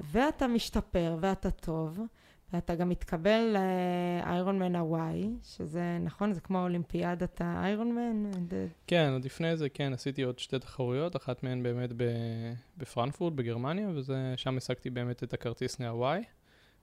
ואתה 0.00 0.46
משתפר, 0.46 1.16
ואתה 1.20 1.50
טוב, 1.50 2.00
ואתה 2.52 2.74
גם 2.74 2.88
מתקבל 2.88 3.56
לאיירון 3.56 4.58
מן 4.58 4.76
הוואי, 4.76 5.30
שזה, 5.42 5.98
נכון? 6.00 6.32
זה 6.32 6.40
כמו 6.40 6.62
אולימפיאדת 6.62 7.40
האיירון 7.44 7.92
מן? 7.92 8.30
כן, 8.86 9.10
עוד 9.12 9.24
לפני 9.24 9.56
זה, 9.56 9.68
כן, 9.68 9.92
עשיתי 9.92 10.22
עוד 10.22 10.38
שתי 10.38 10.58
תחרויות, 10.58 11.16
אחת 11.16 11.42
מהן 11.42 11.62
באמת 11.62 11.90
בפרנקפורט, 12.76 13.32
בגרמניה, 13.32 13.88
ושם 13.94 14.56
השגתי 14.56 14.90
באמת 14.90 15.22
את 15.22 15.34
הכרטיס 15.34 15.80
מהוואי. 15.80 16.22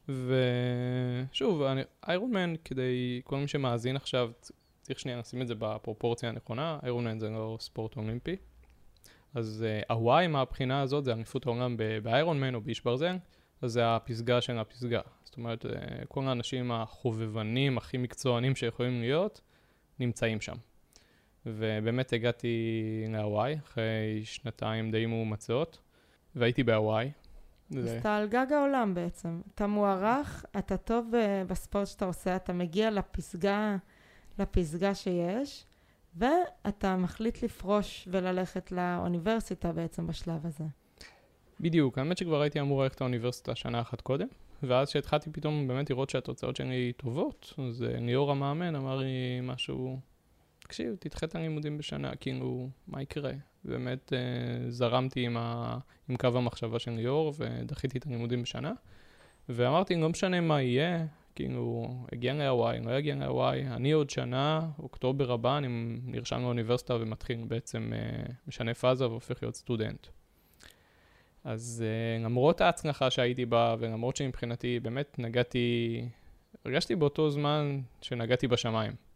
ושוב, 0.10 1.62
איירון 2.08 2.32
מן, 2.32 2.54
כדי, 2.66 3.22
כל 3.24 3.38
מי 3.38 3.48
שמאזין 3.48 3.96
עכשיו, 3.96 4.32
צריך 4.82 5.00
שנייה 5.00 5.20
לשים 5.20 5.42
את 5.42 5.48
זה 5.48 5.56
בפרופורציה 5.56 6.30
הנכונה, 6.30 6.80
איירון 6.84 7.08
מן 7.08 7.20
זה 7.20 7.30
לא 7.30 7.58
ספורט 7.60 7.98
אולימפי. 7.98 8.36
אז 9.34 9.66
uh, 9.66 9.94
הוואי 9.94 10.28
מהבחינה 10.28 10.82
הזאת 10.82 11.06
זה 11.06 11.14
אליפות 11.14 11.46
העולם 11.46 11.78
באיירון 12.04 12.40
מן 12.40 12.56
או 12.56 12.62
באיש 12.62 12.84
ברזל, 12.84 13.16
אז 13.62 13.72
זה 13.72 13.96
הפסגה 13.96 14.42
של 14.42 14.60
הפסגה. 14.60 15.02
זאת 15.24 15.38
אומרת, 15.38 15.66
uh, 15.66 15.70
כל 16.08 16.24
האנשים 16.28 16.72
החובבנים, 16.72 17.78
הכי 17.78 17.98
מקצוענים 17.98 18.56
שיכולים 18.56 19.02
להיות, 19.02 19.42
נמצאים 20.00 20.42
שם. 20.42 20.56
ובאמת 21.46 22.14
הגעתי 22.14 22.58
להוואי 23.10 23.58
אחרי 23.64 24.22
שנתיים 24.24 24.92
די 24.92 25.06
מאומצות, 25.06 25.80
והייתי 26.36 26.64
בהוואי, 26.64 27.12
אז 27.78 27.88
אתה 28.00 28.16
על 28.16 28.28
גג 28.28 28.54
העולם 28.54 28.94
בעצם. 28.94 29.42
אתה 29.56 29.68
מוערך, 29.68 30.46
אתה 30.58 30.78
טוב 30.78 31.14
בספורט 31.48 31.88
שאתה 31.88 32.06
עושה, 32.06 32.36
אתה 32.36 32.54
מגיע 32.54 32.92
לפסגה, 32.92 33.78
לפסגה 34.40 34.96
שיש, 34.96 35.66
ואתה 36.16 36.96
מחליט 36.96 37.44
לפרוש 37.44 38.08
וללכת 38.12 38.72
לאוניברסיטה 38.72 39.72
בעצם 39.72 40.08
בשלב 40.08 40.46
הזה. 40.46 40.64
בדיוק, 41.60 41.98
האמת 41.98 42.18
שכבר 42.18 42.42
הייתי 42.42 42.62
אמור 42.62 42.84
ללכת 42.84 43.02
לאוניברסיטה 43.02 43.56
שנה 43.56 43.82
אחת 43.82 44.02
קודם, 44.02 44.28
ואז 44.64 44.90
כשהתחלתי 44.90 45.30
פתאום 45.32 45.68
באמת 45.68 45.90
לראות 45.90 46.10
שהתוצאות 46.10 46.56
שלי 46.56 46.94
טובות, 46.98 47.54
אז 47.58 47.84
אה, 47.84 48.00
ליאור 48.00 48.32
המאמן 48.32 48.76
אמר 48.76 48.98
לי 48.98 49.40
משהו, 49.44 50.00
תקשיב, 50.72 50.96
תדחה 51.00 51.26
את 51.26 51.36
הלימודים 51.36 51.78
בשנה, 51.78 52.16
כאילו, 52.16 52.70
מה 52.88 53.02
יקרה? 53.02 53.32
באמת 53.64 54.14
אה, 54.14 54.70
זרמתי 54.70 55.26
עם, 55.26 55.38
ה, 55.38 55.78
עם 56.10 56.18
קו 56.18 56.28
המחשבה 56.28 56.80
של 56.80 56.92
ליאור 56.92 57.34
ודחיתי 57.38 57.98
את 57.98 58.06
הלימודים 58.06 58.42
בשנה. 58.42 58.74
ואמרתי, 59.50 59.96
לא 59.96 60.10
משנה 60.10 60.42
מה 60.42 60.62
יהיה, 60.62 61.06
כאילו, 61.36 61.96
הגיע 62.12 62.34
להוואי, 62.34 62.80
לא 62.80 62.98
יגיע 62.98 63.16
להוואי, 63.16 63.68
אני 63.68 63.92
עוד 63.92 64.10
שנה, 64.10 64.70
אוקטובר 64.80 65.32
הבא, 65.32 65.58
אני 65.58 65.68
נרשם 66.06 66.42
לאוניברסיטה 66.42 66.96
ומתחיל 66.96 67.44
בעצם, 67.48 67.92
אה, 67.96 68.34
משנה 68.48 68.74
פאזה 68.74 69.08
והופך 69.08 69.44
להיות 69.44 69.56
סטודנט. 69.56 70.08
אז 71.44 71.84
אה, 71.88 72.24
למרות 72.26 72.62
ההצלחה 72.62 73.10
שהייתי 73.10 73.46
בה, 73.46 73.76
ולמרות 73.80 74.16
שמבחינתי 74.16 74.80
באמת 74.80 75.20
נגעתי, 75.20 76.06
הרגשתי 76.66 76.96
באותו 76.96 77.30
זמן 77.30 77.82
שנגעתי 78.02 78.48
בשמיים. 78.48 79.11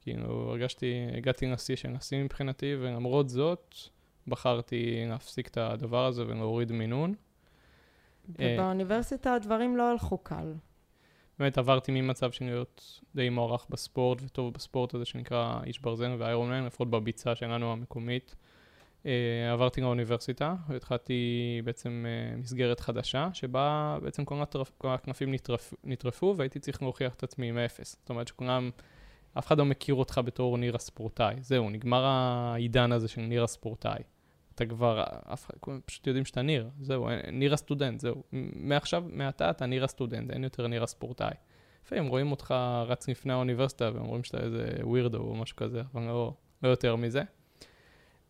כאילו, 0.00 0.50
הרגשתי, 0.50 0.94
הגעתי 1.16 1.46
לשיא 1.46 1.76
של 1.76 1.96
השיא 1.96 2.24
מבחינתי, 2.24 2.74
ולמרות 2.80 3.28
זאת, 3.28 3.74
בחרתי 4.26 5.04
להפסיק 5.08 5.48
את 5.48 5.56
הדבר 5.56 6.06
הזה 6.06 6.22
ולהוריד 6.26 6.72
מינון. 6.72 7.14
ובאוניברסיטה 8.28 9.34
הדברים 9.34 9.76
לא 9.76 9.90
הלכו 9.90 10.18
קל. 10.18 10.52
באמת 11.38 11.58
עברתי 11.58 11.92
ממצב 11.92 12.30
של 12.30 12.44
להיות 12.44 13.00
די 13.14 13.28
מוערך 13.28 13.66
בספורט 13.70 14.22
וטוב 14.22 14.54
בספורט 14.54 14.94
הזה 14.94 15.04
שנקרא 15.04 15.60
איש 15.66 15.78
ברזל 15.78 16.16
ואיירון 16.18 16.50
מן, 16.50 16.64
לפחות 16.64 16.90
בביצה 16.90 17.34
שלנו 17.34 17.72
המקומית. 17.72 18.36
Uh, 19.02 19.08
עברתי 19.52 19.80
לאוניברסיטה 19.80 20.54
והתחלתי 20.68 21.22
בעצם 21.64 22.06
uh, 22.06 22.36
מסגרת 22.36 22.80
חדשה, 22.80 23.28
שבה 23.32 23.98
בעצם 24.02 24.24
כל 24.24 24.42
הכנפים 24.84 25.34
נטרפ, 25.34 25.74
נטרפו 25.84 26.34
והייתי 26.36 26.58
צריך 26.58 26.82
להוכיח 26.82 27.14
את 27.14 27.22
עצמי 27.22 27.48
עם 27.48 27.58
אפס. 27.58 27.96
זאת 28.00 28.10
אומרת 28.10 28.28
שכולם 28.28 28.70
אף 29.38 29.46
אחד 29.46 29.58
לא 29.58 29.64
מכיר 29.64 29.94
אותך 29.94 30.20
בתור 30.24 30.58
ניר 30.58 30.74
הספורטאי. 30.74 31.34
זהו, 31.40 31.70
נגמר 31.70 32.04
העידן 32.04 32.92
הזה 32.92 33.08
של 33.08 33.20
ניר 33.20 33.44
הספורטאי. 33.44 34.02
אתה 34.54 34.66
כבר, 34.66 35.04
אף 35.32 35.46
אחד, 35.46 35.54
פשוט 35.86 36.06
יודעים 36.06 36.24
שאתה 36.24 36.42
ניר, 36.42 36.68
זהו, 36.80 37.08
ניר 37.32 37.54
הסטודנט, 37.54 38.00
זהו. 38.00 38.22
מעכשיו, 38.52 39.04
מעתה 39.08 39.50
אתה 39.50 39.66
ניר 39.66 39.84
הסטודנט, 39.84 40.30
אין 40.30 40.44
יותר 40.44 40.66
ניר 40.66 40.82
הספורטאי. 40.82 41.34
לפעמים 41.84 42.06
רואים 42.06 42.30
אותך 42.30 42.54
רץ 42.86 43.08
לפני 43.08 43.32
האוניברסיטה 43.32 43.90
ואומרים 43.94 44.24
שאתה 44.24 44.38
איזה 44.38 44.70
weirdo 44.82 45.18
או 45.18 45.34
משהו 45.34 45.56
כזה, 45.56 45.82
אבל 45.94 46.02
לא, 46.02 46.34
לא 46.62 46.68
יותר 46.68 46.96
מזה. 46.96 47.22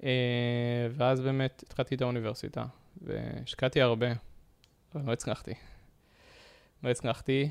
אה, 0.03 0.89
ואז 0.91 1.21
באמת 1.21 1.63
התחלתי 1.67 1.95
את 1.95 2.03
האוניברסיטה, 2.03 2.65
והשקעתי 3.03 3.81
הרבה, 3.81 4.07
אבל 4.95 5.07
לא 5.07 5.13
הצלחתי. 5.13 5.55
לא 6.85 6.89
הצלחתי, 6.89 7.51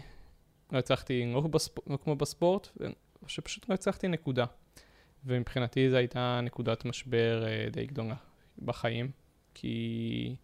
לא 0.72 0.78
הצלחתי 0.78 1.32
לא, 1.34 1.41
בספ... 1.41 1.89
לא 1.89 1.98
כמו 1.98 2.15
בספורט, 2.15 2.67
או 3.24 3.30
שפשוט 3.30 3.70
לא 3.70 3.74
הצלחתי 3.74 4.08
נקודה. 4.08 4.46
ומבחינתי 5.26 5.90
זו 5.90 5.98
הייתה 5.98 6.40
נקודת 6.44 6.86
משבר 6.86 7.46
uh, 7.46 7.74
די 7.74 7.86
גדולה 7.86 8.16
בחיים, 8.66 9.12
כי 9.54 10.36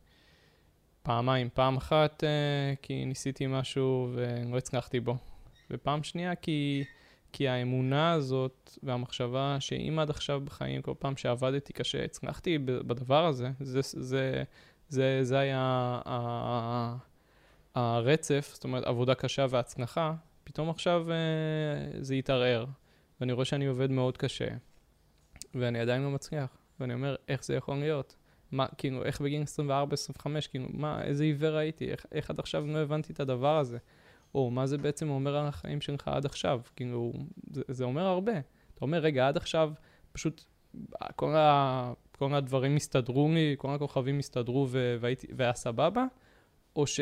פעמיים, 1.03 1.49
פעם 1.53 1.77
אחת 1.77 2.23
uh, 2.23 2.75
כי 2.81 3.05
ניסיתי 3.05 3.47
משהו 3.47 4.11
ולא 4.13 4.57
הצלחתי 4.57 4.99
בו, 4.99 5.17
ופעם 5.71 6.03
שנייה 6.03 6.35
כי, 6.35 6.83
כי 7.31 7.47
האמונה 7.47 8.11
הזאת 8.11 8.77
והמחשבה 8.83 9.57
שאם 9.59 9.99
עד 9.99 10.09
עכשיו 10.09 10.41
בחיים, 10.45 10.81
כל 10.81 10.93
פעם 10.99 11.17
שעבדתי 11.17 11.73
קשה, 11.73 12.03
הצלחתי 12.03 12.57
בדבר 12.57 13.25
הזה, 13.25 13.51
זה, 13.59 13.81
זה, 13.83 14.43
זה, 14.89 15.19
זה 15.21 15.39
היה 15.39 16.01
הרצף, 17.75 18.51
זאת 18.53 18.63
אומרת 18.63 18.83
עבודה 18.83 19.15
קשה 19.15 19.45
והצלחה, 19.49 20.13
פתאום 20.43 20.69
עכשיו 20.69 21.05
uh, 21.07 21.97
זה 22.01 22.15
יתערער, 22.15 22.65
ואני 23.21 23.33
רואה 23.33 23.45
שאני 23.45 23.65
עובד 23.65 23.91
מאוד 23.91 24.17
קשה, 24.17 24.47
ואני 25.55 25.79
עדיין 25.79 26.01
לא 26.01 26.11
מצליח, 26.11 26.57
ואני 26.79 26.93
אומר, 26.93 27.15
איך 27.27 27.45
זה 27.45 27.55
יכול 27.55 27.75
להיות? 27.75 28.15
מה, 28.51 28.65
כאילו, 28.77 29.05
איך 29.05 29.21
בגיל 29.21 29.43
24-25, 30.19 30.27
כאילו, 30.51 30.67
מה, 30.69 31.03
איזה 31.03 31.23
עיוור 31.23 31.55
הייתי, 31.55 31.91
איך, 31.91 32.05
איך 32.11 32.29
עד 32.29 32.39
עכשיו 32.39 32.67
לא 32.67 32.77
הבנתי 32.77 33.13
את 33.13 33.19
הדבר 33.19 33.57
הזה? 33.57 33.77
או 34.35 34.51
מה 34.51 34.65
זה 34.65 34.77
בעצם 34.77 35.09
אומר 35.09 35.35
על 35.35 35.47
החיים 35.47 35.81
שלך 35.81 36.07
עד 36.07 36.25
עכשיו? 36.25 36.61
כאילו, 36.75 37.13
זה, 37.51 37.61
זה 37.67 37.83
אומר 37.83 38.05
הרבה. 38.05 38.33
אתה 38.73 38.81
אומר, 38.81 38.97
רגע, 38.97 39.27
עד 39.27 39.37
עכשיו 39.37 39.71
פשוט 40.11 40.43
כל, 41.15 41.35
ה, 41.35 41.93
כל 42.11 42.33
הדברים 42.33 42.75
הסתדרו 42.75 43.31
לי, 43.33 43.55
כל 43.57 43.75
הכוכבים 43.75 44.19
הסתדרו 44.19 44.67
והייתי, 44.99 45.27
והיה 45.35 45.53
סבבה, 45.53 46.05
או 46.75 46.87
ש... 46.87 46.99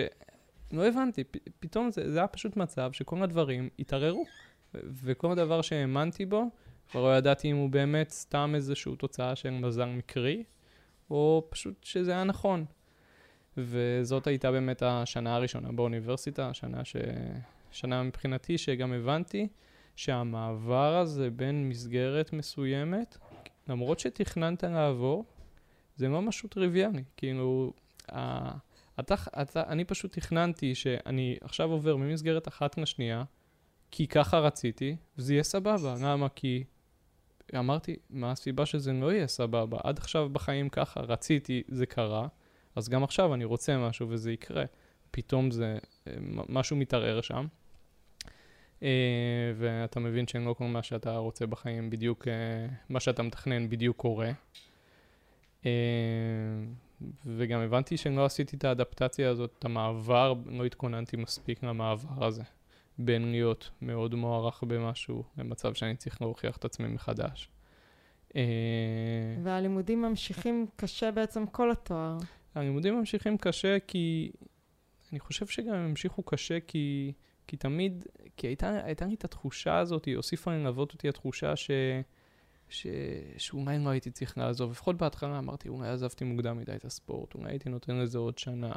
לא 0.74 0.88
הבנתי, 0.88 1.24
פ, 1.24 1.38
פתאום 1.59 1.91
זה, 1.91 2.11
זה 2.11 2.17
היה 2.17 2.28
פשוט 2.28 2.57
מצב 2.57 2.91
שכל 2.93 3.24
הדברים 3.24 3.69
התערערו. 3.80 4.26
וכל 4.74 5.36
דבר 5.36 5.61
שהאמנתי 5.61 6.26
בו, 6.26 6.43
כבר 6.91 7.03
לא 7.03 7.17
ידעתי 7.17 7.51
אם 7.51 7.55
הוא 7.55 7.69
באמת 7.69 8.09
סתם 8.09 8.51
איזושהי 8.55 8.95
תוצאה 8.95 9.36
של 9.36 9.49
מזל 9.49 9.86
מקרי, 9.86 10.43
או 11.09 11.47
פשוט 11.49 11.84
שזה 11.84 12.11
היה 12.11 12.24
נכון. 12.24 12.65
וזאת 13.57 14.28
הייתה 14.28 14.51
באמת 14.51 14.84
השנה 14.86 15.36
הראשונה 15.36 15.72
באוניברסיטה, 15.72 16.49
השנה 16.49 16.86
ש... 16.86 16.95
שנה 17.72 18.03
מבחינתי 18.03 18.57
שגם 18.57 18.93
הבנתי 18.93 19.47
שהמעבר 19.95 20.95
הזה 20.95 21.30
בין 21.30 21.69
מסגרת 21.69 22.34
מסוימת, 22.34 23.17
למרות 23.67 23.99
שתכננת 23.99 24.63
לעבור, 24.63 25.26
זה 25.95 26.07
לא 26.07 26.22
משהו 26.22 26.49
טריוויאלי. 26.49 27.03
כאילו. 27.17 27.74
אתה, 29.01 29.15
אתה, 29.41 29.63
אני 29.67 29.85
פשוט 29.85 30.13
תכננתי 30.13 30.75
שאני 30.75 31.37
עכשיו 31.41 31.71
עובר 31.71 31.95
ממסגרת 31.95 32.47
אחת 32.47 32.77
לשנייה, 32.77 33.23
כי 33.91 34.07
ככה 34.07 34.39
רציתי, 34.39 34.95
וזה 35.17 35.33
יהיה 35.33 35.43
סבבה. 35.43 35.95
למה? 36.01 36.29
כי 36.29 36.63
אמרתי, 37.59 37.95
מה 38.09 38.31
הסיבה 38.31 38.65
שזה 38.65 38.93
לא 38.93 39.13
יהיה 39.13 39.27
סבבה? 39.27 39.77
עד 39.83 39.97
עכשיו 39.97 40.29
בחיים 40.29 40.69
ככה, 40.69 40.99
רציתי, 40.99 41.63
זה 41.67 41.85
קרה, 41.85 42.27
אז 42.75 42.89
גם 42.89 43.03
עכשיו 43.03 43.33
אני 43.33 43.45
רוצה 43.45 43.77
משהו 43.77 44.09
וזה 44.09 44.31
יקרה. 44.31 44.65
פתאום 45.11 45.51
זה, 45.51 45.77
אה, 46.07 46.13
משהו 46.49 46.75
מתערער 46.77 47.21
שם. 47.21 47.47
Uh, 48.79 48.83
ואתה 49.55 49.99
מבין 49.99 50.27
שלא 50.27 50.55
כל 50.57 50.63
מה 50.63 50.83
שאתה 50.83 51.17
רוצה 51.17 51.45
בחיים 51.45 51.89
בדיוק, 51.89 52.27
uh, 52.27 52.29
מה 52.89 52.99
שאתה 52.99 53.23
מתכנן 53.23 53.69
בדיוק 53.69 53.97
קורה. 53.97 54.31
וגם 57.25 57.59
הבנתי 57.59 57.97
שלא 57.97 58.25
עשיתי 58.25 58.55
את 58.57 58.63
האדפטציה 58.63 59.29
הזאת, 59.29 59.55
את 59.59 59.65
המעבר, 59.65 60.33
לא 60.45 60.65
התכוננתי 60.65 61.17
מספיק 61.17 61.63
למעבר 61.63 62.25
הזה. 62.25 62.43
בין 62.97 63.31
להיות 63.31 63.69
מאוד 63.81 64.15
מוערך 64.15 64.63
במשהו 64.63 65.23
למצב 65.37 65.73
שאני 65.73 65.95
צריך 65.95 66.21
להוכיח 66.21 66.57
את 66.57 66.65
עצמי 66.65 66.87
מחדש. 66.87 67.49
והלימודים 69.43 70.01
ממשיכים 70.01 70.67
קשה 70.75 71.11
בעצם 71.11 71.45
כל 71.45 71.71
התואר. 71.71 72.17
הלימודים 72.55 72.99
ממשיכים 72.99 73.37
קשה 73.37 73.77
כי... 73.87 74.31
אני 75.11 75.19
חושב 75.19 75.47
שגם 75.47 75.73
הם 75.73 75.85
המשיכו 75.85 76.23
קשה 76.23 76.59
כי, 76.59 77.13
כי 77.47 77.57
תמיד, 77.57 78.05
כי 78.37 78.47
הייתה, 78.47 78.83
הייתה 78.83 79.05
לי 79.05 79.13
את 79.13 79.25
התחושה 79.25 79.77
הזאת, 79.77 80.05
היא 80.05 80.15
הוסיפה 80.15 80.51
ללוות 80.51 80.93
אותי 80.93 81.09
התחושה 81.09 81.55
ש, 81.55 81.71
ש, 82.72 82.88
שאולי 83.38 83.80
לא 83.80 83.89
הייתי 83.89 84.11
צריך 84.11 84.38
לעזוב. 84.38 84.72
לפחות 84.72 84.97
בהתחלה 84.97 85.39
אמרתי, 85.39 85.69
אולי 85.69 85.89
עזבתי 85.89 86.24
מוקדם 86.24 86.57
מדי 86.57 86.76
את 86.76 86.86
הספורט, 86.86 87.36
אולי 87.36 87.51
הייתי 87.51 87.69
נותן 87.69 87.95
לזה 87.95 88.17
עוד 88.17 88.38
שנה. 88.38 88.72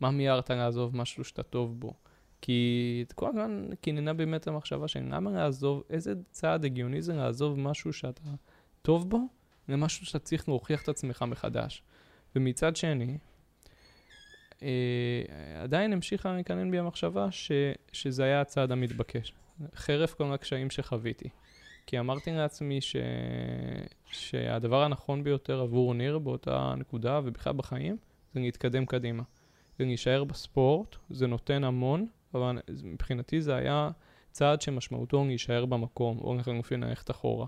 מה 0.00 0.10
מיהרת 0.10 0.50
לעזוב 0.50 0.96
משהו 0.96 1.24
שאתה 1.24 1.42
טוב 1.42 1.80
בו? 1.80 1.94
כי 2.40 3.04
כל 3.14 3.28
הזמן 3.28 3.68
קיננה 3.80 4.14
באמת 4.14 4.46
המחשבה 4.46 4.88
של 4.88 5.00
למה 5.00 5.30
לעזוב, 5.30 5.82
איזה 5.90 6.14
צעד 6.30 6.64
הגיוני 6.64 7.02
זה 7.02 7.14
לעזוב 7.14 7.58
משהו 7.58 7.92
שאתה 7.92 8.22
טוב 8.82 9.10
בו, 9.10 9.18
למשהו 9.68 10.06
שאתה 10.06 10.18
צריך 10.18 10.48
להוכיח 10.48 10.82
את 10.82 10.88
עצמך 10.88 11.24
מחדש. 11.28 11.82
ומצד 12.36 12.76
שני, 12.76 13.18
אה, 14.62 14.68
עדיין 15.62 15.92
המשיכה 15.92 16.36
לקנן 16.36 16.70
בי 16.70 16.78
המחשבה 16.78 17.30
ש, 17.30 17.52
שזה 17.92 18.24
היה 18.24 18.40
הצעד 18.40 18.72
המתבקש, 18.72 19.32
חרף 19.74 20.14
כל 20.14 20.32
הקשיים 20.32 20.70
שחוויתי. 20.70 21.28
כי 21.86 21.98
אמרתי 21.98 22.30
לעצמי 22.30 22.80
ש... 22.80 22.96
שהדבר 24.06 24.82
הנכון 24.82 25.24
ביותר 25.24 25.60
עבור 25.60 25.94
ניר 25.94 26.18
באותה 26.18 26.74
נקודה 26.78 27.20
ובכלל 27.24 27.52
בחיים 27.52 27.96
זה 28.34 28.40
להתקדם 28.40 28.86
קדימה. 28.86 29.22
זה 29.78 29.84
להישאר 29.84 30.24
בספורט, 30.24 30.96
זה 31.10 31.26
נותן 31.26 31.64
המון, 31.64 32.06
אבל 32.34 32.58
מבחינתי 32.84 33.40
זה 33.40 33.54
היה 33.54 33.90
צעד 34.30 34.60
שמשמעותו 34.60 35.24
להישאר 35.24 35.66
במקום, 35.66 36.18
או 36.18 36.34
לחלופין 36.34 36.82
ללכת 36.84 37.10
אחורה. 37.10 37.46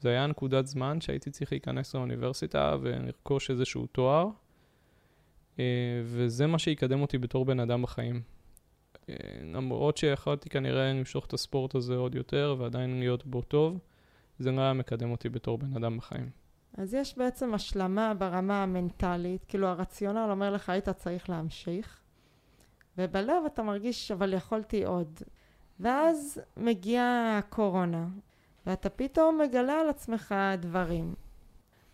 זה 0.00 0.08
היה 0.08 0.26
נקודת 0.26 0.66
זמן 0.66 1.00
שהייתי 1.00 1.30
צריך 1.30 1.52
להיכנס 1.52 1.94
לאוניברסיטה 1.94 2.76
ולרכוש 2.80 3.50
איזשהו 3.50 3.86
תואר, 3.86 4.26
אה, 5.58 5.64
וזה 6.04 6.46
מה 6.46 6.58
שיקדם 6.58 7.00
אותי 7.00 7.18
בתור 7.18 7.44
בן 7.44 7.60
אדם 7.60 7.82
בחיים. 7.82 8.22
אה, 9.08 9.14
למרות 9.42 9.96
שיכולתי 9.96 10.48
כנראה 10.48 10.92
למשוך 10.92 11.26
את 11.26 11.32
הספורט 11.32 11.74
הזה 11.74 11.94
עוד 11.94 12.14
יותר 12.14 12.56
ועדיין 12.58 12.98
להיות 12.98 13.26
בו 13.26 13.42
טוב, 13.42 13.78
זה 14.38 14.52
לא 14.52 14.60
היה 14.60 14.72
מקדם 14.72 15.10
אותי 15.10 15.28
בתור 15.28 15.58
בן 15.58 15.76
אדם 15.76 15.96
בחיים. 15.96 16.30
אז 16.76 16.94
יש 16.94 17.18
בעצם 17.18 17.54
השלמה 17.54 18.14
ברמה 18.14 18.62
המנטלית, 18.62 19.44
כאילו 19.44 19.66
הרציונל 19.66 20.28
אומר 20.30 20.50
לך 20.50 20.68
היית 20.68 20.88
צריך 20.88 21.30
להמשיך, 21.30 22.00
ובלב 22.98 23.44
אתה 23.46 23.62
מרגיש 23.62 24.10
אבל 24.10 24.34
יכולתי 24.34 24.84
עוד. 24.84 25.20
ואז 25.80 26.40
מגיעה 26.56 27.38
הקורונה, 27.38 28.06
ואתה 28.66 28.90
פתאום 28.90 29.40
מגלה 29.40 29.80
על 29.80 29.88
עצמך 29.88 30.34
דברים. 30.58 31.14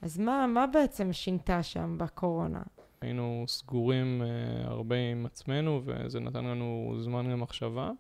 אז 0.02 0.18
מה, 0.18 0.46
מה 0.46 0.66
בעצם 0.66 1.12
שינתה 1.12 1.62
שם 1.62 1.98
בקורונה? 1.98 2.62
היינו 3.01 3.44
סגורים 3.49 4.22
uh, 4.22 4.66
הרבה 4.68 4.96
עם 4.96 5.26
עצמנו, 5.26 5.82
וזה 5.84 6.20
נתן 6.20 6.44
לנו 6.44 6.94
זמן 6.99 7.30
למחשבה. 7.30 7.90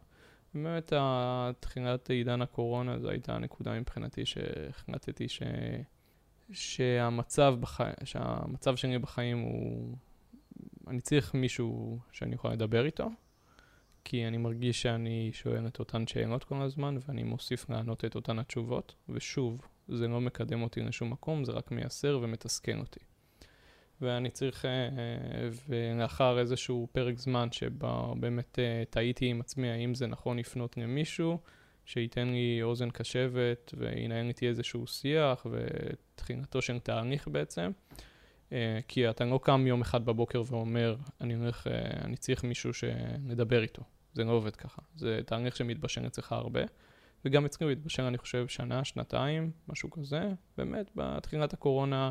באמת, 0.54 0.92
תחילת 1.60 2.10
עידן 2.10 2.42
הקורונה 2.42 2.98
זו 2.98 3.10
הייתה 3.10 3.34
הנקודה 3.34 3.80
מבחינתי 3.80 4.26
שהחלטתי 4.26 5.28
ש... 5.28 5.42
שהמצב, 6.52 7.54
בח... 7.60 7.80
שהמצב 8.04 8.76
שלי 8.76 8.98
בחיים 8.98 9.38
הוא... 9.38 9.96
אני 10.86 11.00
צריך 11.00 11.34
מישהו 11.34 11.98
שאני 12.12 12.34
יכול 12.34 12.52
לדבר 12.52 12.86
איתו, 12.86 13.08
כי 14.04 14.26
אני 14.26 14.36
מרגיש 14.36 14.82
שאני 14.82 15.30
שואל 15.32 15.66
את 15.66 15.78
אותן 15.78 16.06
שאלות 16.06 16.44
כל 16.44 16.62
הזמן, 16.62 16.98
ואני 17.08 17.22
מוסיף 17.22 17.70
לענות 17.70 18.04
את 18.04 18.14
אותן 18.14 18.38
התשובות, 18.38 18.94
ושוב, 19.08 19.66
זה 19.88 20.08
לא 20.08 20.20
מקדם 20.20 20.62
אותי 20.62 20.80
לשום 20.80 21.10
מקום, 21.10 21.44
זה 21.44 21.52
רק 21.52 21.70
מייסר 21.70 22.20
ומתסכן 22.22 22.78
אותי. 22.78 23.00
ואני 24.00 24.30
צריך, 24.30 24.64
אה, 24.64 24.70
ולאחר 25.68 26.38
איזשהו 26.38 26.88
פרק 26.92 27.18
זמן 27.18 27.52
שבו 27.52 28.14
באמת 28.20 28.58
אה, 28.58 28.82
טעיתי 28.90 29.26
עם 29.26 29.40
עצמי 29.40 29.70
האם 29.70 29.94
זה 29.94 30.06
נכון 30.06 30.38
לפנות 30.38 30.76
למישהו 30.76 31.38
שייתן 31.84 32.28
לי 32.28 32.60
אוזן 32.62 32.90
קשבת 32.90 33.74
וינהל 33.78 34.28
איתי 34.28 34.48
איזשהו 34.48 34.86
שיח 34.86 35.46
ותחילתו 35.50 36.62
של 36.62 36.78
תהליך 36.78 37.28
בעצם. 37.28 37.70
אה, 38.52 38.78
כי 38.88 39.10
אתה 39.10 39.24
לא 39.24 39.40
קם 39.42 39.66
יום 39.66 39.80
אחד 39.80 40.04
בבוקר 40.04 40.42
ואומר, 40.46 40.96
אני 41.20 41.34
הולך, 41.34 41.66
אני 42.04 42.16
צריך 42.16 42.44
מישהו 42.44 42.74
שנדבר 42.74 43.62
איתו. 43.62 43.82
זה 44.14 44.24
לא 44.24 44.30
עובד 44.30 44.56
ככה. 44.56 44.82
זה 44.96 45.20
תהליך 45.26 45.56
שמתבשל 45.56 46.06
אצלך 46.06 46.32
הרבה. 46.32 46.60
וגם 47.24 47.44
אצלי 47.44 47.64
הוא 47.64 47.72
התבשל, 47.72 48.02
אני 48.02 48.18
חושב, 48.18 48.48
שנה, 48.48 48.84
שנתיים, 48.84 49.50
משהו 49.68 49.90
כזה. 49.90 50.30
באמת, 50.58 50.90
בתחילת 50.96 51.52
הקורונה 51.52 52.06
אה, 52.06 52.10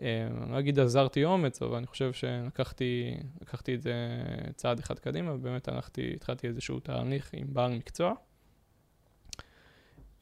אני 0.00 0.52
לא 0.52 0.58
אגיד 0.58 0.78
עזרתי 0.78 1.24
אומץ, 1.24 1.62
אבל 1.62 1.76
אני 1.76 1.86
חושב 1.86 2.12
שלקחתי 2.12 3.74
את 3.74 3.82
זה 3.82 3.94
צעד 4.54 4.78
אחד 4.78 4.98
קדימה, 4.98 5.34
ובאמת 5.34 5.68
הלכתי, 5.68 6.12
התחלתי 6.14 6.46
איזשהו 6.46 6.80
תהליך 6.80 7.30
עם 7.32 7.46
בעל 7.54 7.72
מקצוע. 7.72 8.14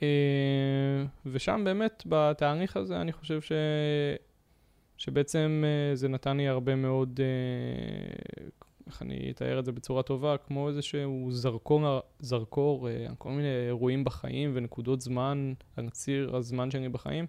אה, 0.03 1.05
ושם 1.27 1.63
באמת, 1.65 2.03
בתהליך 2.07 2.77
הזה, 2.77 3.01
אני 3.01 3.13
חושב 3.13 3.41
ש... 3.41 3.53
שבעצם 4.97 5.65
אה, 5.67 5.97
זה 5.97 6.09
נתן 6.09 6.37
לי 6.37 6.49
הרבה 6.49 6.75
מאוד, 6.75 7.21
איך 8.87 9.03
אני 9.03 9.31
אתאר 9.31 9.59
את 9.59 9.65
זה 9.65 9.73
בצורה 9.73 10.03
טובה, 10.03 10.37
כמו 10.37 10.69
איזשהו 10.69 11.29
זרקור, 11.31 12.01
זרקור 12.19 12.89
כל 13.19 13.31
מיני 13.31 13.67
אירועים 13.67 14.05
בחיים 14.05 14.51
ונקודות 14.55 15.01
זמן, 15.01 15.53
על 15.77 15.91
ציר 15.91 16.37
הזמן 16.37 16.71
שלי 16.71 16.89
בחיים. 16.89 17.27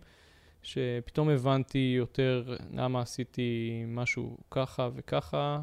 שפתאום 0.64 1.30
הבנתי 1.30 1.93
יותר 1.97 2.55
למה 2.74 3.01
עשיתי 3.01 3.84
משהו 3.88 4.38
ככה 4.51 4.89
וככה, 4.95 5.62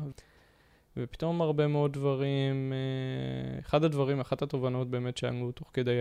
ופתאום 0.97 1.41
הרבה 1.41 1.67
מאוד 1.67 1.93
דברים, 1.93 2.73
אה, 2.73 3.59
אחד 3.59 3.85
הדברים, 3.85 4.21
אחת 4.21 4.43
התובנות 4.43 4.91
באמת 4.91 5.17
שהיו 5.17 5.53
תוך 5.53 5.71
כדי, 5.73 6.01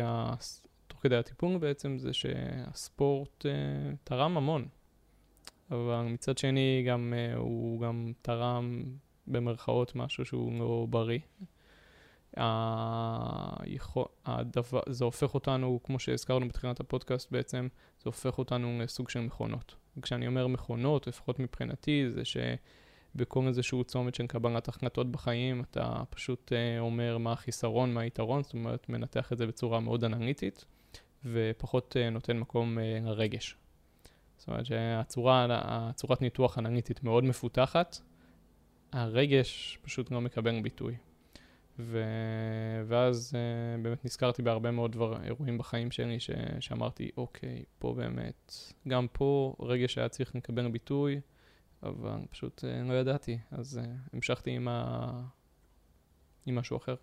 תוך 0.87 0.99
כדי 1.01 1.15
הטיפול 1.15 1.57
בעצם, 1.57 1.97
זה 1.97 2.13
שהספורט 2.13 3.45
אה, 3.45 3.51
תרם 4.03 4.37
המון. 4.37 4.67
אבל 5.71 6.01
מצד 6.01 6.37
שני, 6.37 6.83
גם, 6.87 7.13
אה, 7.17 7.35
הוא 7.35 7.81
גם 7.81 8.11
תרם 8.21 8.83
במרכאות 9.27 9.95
משהו 9.95 10.25
שהוא 10.25 10.59
לא 10.59 10.87
בריא. 10.89 11.19
הדבר, 14.25 14.79
זה 14.89 15.05
הופך 15.05 15.33
אותנו, 15.33 15.79
כמו 15.83 15.99
שהזכרנו 15.99 16.47
בתחילת 16.47 16.79
הפודקאסט 16.79 17.31
בעצם, 17.31 17.67
זה 17.97 18.03
הופך 18.05 18.38
אותנו 18.38 18.79
לסוג 18.83 19.09
של 19.09 19.19
מכונות. 19.19 19.75
וכשאני 19.97 20.27
אומר 20.27 20.47
מכונות, 20.47 21.07
לפחות 21.07 21.39
מבחינתי, 21.39 22.05
זה 22.09 22.21
שבכל 22.25 23.47
איזשהו 23.47 23.83
צומת 23.83 24.15
של 24.15 24.27
קבלת 24.27 24.67
החלטות 24.67 25.11
בחיים, 25.11 25.61
אתה 25.61 26.03
פשוט 26.09 26.51
uh, 26.51 26.79
אומר 26.79 27.17
מה 27.17 27.31
החיסרון, 27.31 27.93
מה 27.93 28.01
היתרון, 28.01 28.43
זאת 28.43 28.53
אומרת, 28.53 28.89
מנתח 28.89 29.33
את 29.33 29.38
זה 29.38 29.47
בצורה 29.47 29.79
מאוד 29.79 30.03
אנליטית, 30.03 30.65
ופחות 31.25 31.95
uh, 31.95 32.11
נותן 32.11 32.38
מקום 32.38 32.77
uh, 32.77 33.05
לרגש. 33.05 33.55
זאת 34.38 34.47
אומרת 34.47 34.65
שהצורת 34.65 36.21
ניתוח 36.21 36.57
אנליטית 36.57 37.03
מאוד 37.03 37.23
מפותחת, 37.23 37.97
הרגש 38.91 39.79
פשוט 39.81 40.11
לא 40.11 40.21
מקבל 40.21 40.61
ביטוי. 40.61 40.95
ו... 41.80 42.03
ואז 42.88 43.34
uh, 43.34 43.82
באמת 43.82 44.05
נזכרתי 44.05 44.41
בהרבה 44.41 44.71
מאוד 44.71 44.91
דבר, 44.91 45.23
אירועים 45.23 45.57
בחיים 45.57 45.91
שלי 45.91 46.19
ש... 46.19 46.30
שאמרתי, 46.59 47.11
אוקיי, 47.17 47.63
פה 47.80 47.93
באמת, 47.93 48.51
גם 48.88 49.07
פה 49.11 49.55
רגע 49.59 49.88
שהיה 49.88 50.09
צריך 50.09 50.36
לקבל 50.36 50.67
ביטוי, 50.71 51.21
אבל 51.84 52.19
פשוט 52.30 52.63
אה, 52.63 52.84
לא 52.84 52.93
ידעתי, 52.93 53.39
אז 53.51 53.78
אה, 53.78 53.93
המשכתי 54.13 54.51
עם, 54.51 54.67
ה... 54.67 55.21
עם 56.45 56.55
משהו 56.55 56.78
אחר. 56.78 56.95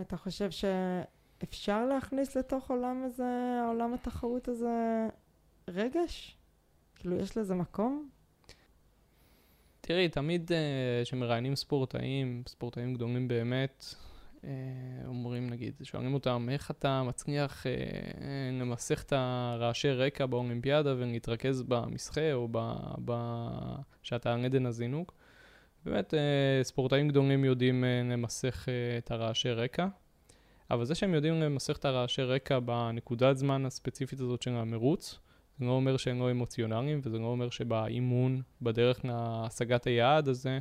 אתה 0.00 0.16
חושב 0.16 0.50
שאפשר 0.50 1.86
להכניס 1.86 2.36
לתוך 2.36 2.70
עולם 2.70 3.02
הזה, 3.04 3.60
עולם 3.68 3.94
התחרות 3.94 4.48
הזה, 4.48 5.08
רגש? 5.68 6.38
כאילו, 6.96 7.16
יש 7.16 7.38
לזה 7.38 7.54
מקום? 7.54 8.10
תראי, 9.86 10.08
תמיד 10.08 10.50
כשמראיינים 11.02 11.52
uh, 11.52 11.56
ספורטאים, 11.56 12.42
ספורטאים 12.48 12.94
גדולים 12.94 13.28
באמת, 13.28 13.84
uh, 14.40 14.44
אומרים 15.06 15.50
נגיד, 15.50 15.74
שואלים 15.82 16.14
אותם, 16.14 16.48
איך 16.50 16.70
אתה 16.70 17.02
מצליח 17.02 17.66
uh, 17.66 18.20
למסך 18.60 19.02
את 19.02 19.12
הרעשי 19.12 19.90
רקע 19.90 20.26
באולימפיאדה 20.26 20.94
ולהתרכז 20.98 21.62
במסחה 21.62 22.32
או 22.32 22.48
ב... 22.50 22.58
ב... 23.04 23.12
שאתה 24.02 24.34
על 24.34 24.44
עדן 24.44 24.66
הזינוק? 24.66 25.14
באמת, 25.84 26.14
ספורטאים 26.62 27.08
גדולים 27.08 27.44
יודעים 27.44 27.84
למסך 28.04 28.68
את 28.98 29.10
הרעשי 29.10 29.50
רקע, 29.50 29.86
אבל 30.70 30.84
זה 30.84 30.94
שהם 30.94 31.14
יודעים 31.14 31.40
למסך 31.40 31.76
את 31.76 31.84
הרעשי 31.84 32.22
רקע 32.22 32.58
בנקודת 32.58 33.36
זמן 33.36 33.66
הספציפית 33.66 34.20
הזאת 34.20 34.42
של 34.42 34.50
המרוץ, 34.50 35.18
זה 35.62 35.66
לא 35.66 35.72
אומר 35.72 35.96
שהם 35.96 36.20
לא 36.20 36.30
אמוציונליים, 36.30 37.00
וזה 37.02 37.18
לא 37.18 37.26
אומר 37.26 37.50
שבאימון, 37.50 38.42
בדרך 38.62 39.04
להשגת 39.04 39.86
היעד 39.86 40.28
הזה, 40.28 40.58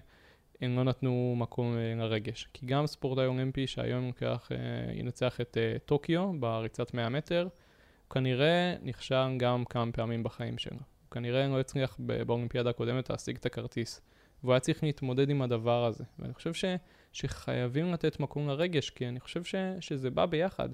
הם 0.62 0.76
לא 0.76 0.84
נתנו 0.84 1.36
מקום 1.38 1.78
אה, 1.78 1.96
לרגש. 1.96 2.48
כי 2.54 2.66
גם 2.66 2.88
ספורטאי 2.88 3.26
אולימפי 3.26 3.68
שהיום 3.68 4.08
לוקח, 4.08 4.50
אה, 4.52 4.94
ינצח 4.94 5.42
את 5.42 5.58
אה, 5.58 5.80
טוקיו 5.86 6.32
בריצת 6.40 6.94
100 6.94 7.10
מטר, 7.10 7.44
הוא 7.44 8.10
כנראה 8.10 8.76
נכשל 8.82 9.38
גם 9.38 9.66
כמה 9.66 9.92
פעמים 9.92 10.24
בחיים 10.24 10.58
שלו. 10.58 10.78
הוא 10.78 11.12
כנראה 11.12 11.48
לא 11.48 11.60
הצליח 11.60 11.98
באולימפיאדה 12.26 12.70
הקודמת 12.70 13.10
להשיג 13.10 13.36
את 13.36 13.46
הכרטיס. 13.46 14.02
והוא 14.44 14.54
היה 14.54 14.60
צריך 14.60 14.84
להתמודד 14.84 15.30
עם 15.30 15.42
הדבר 15.42 15.86
הזה. 15.86 16.04
ואני 16.20 16.34
חושב 16.34 16.54
ש, 16.54 16.66
שחייבים 17.12 17.94
לתת 17.94 18.20
מקום 18.20 18.48
לרגש, 18.48 18.90
כי 18.90 19.08
אני 19.08 19.20
חושב 19.20 19.44
ש, 19.44 19.56
שזה 19.80 20.10
בא 20.10 20.26
ביחד. 20.26 20.70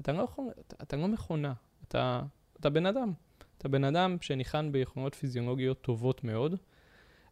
אתה 0.00 0.12
לא, 0.12 0.22
יכול, 0.22 0.44
אתה, 0.66 0.76
אתה 0.82 0.96
לא 0.96 1.08
מכונה, 1.08 1.52
אתה, 1.88 2.22
אתה 2.60 2.70
בן 2.70 2.86
אדם. 2.86 3.12
אתה 3.60 3.68
בן 3.68 3.84
אדם 3.84 4.16
שניחן 4.20 4.72
ביכולות 4.72 5.14
פיזיולוגיות 5.14 5.80
טובות 5.80 6.24
מאוד, 6.24 6.54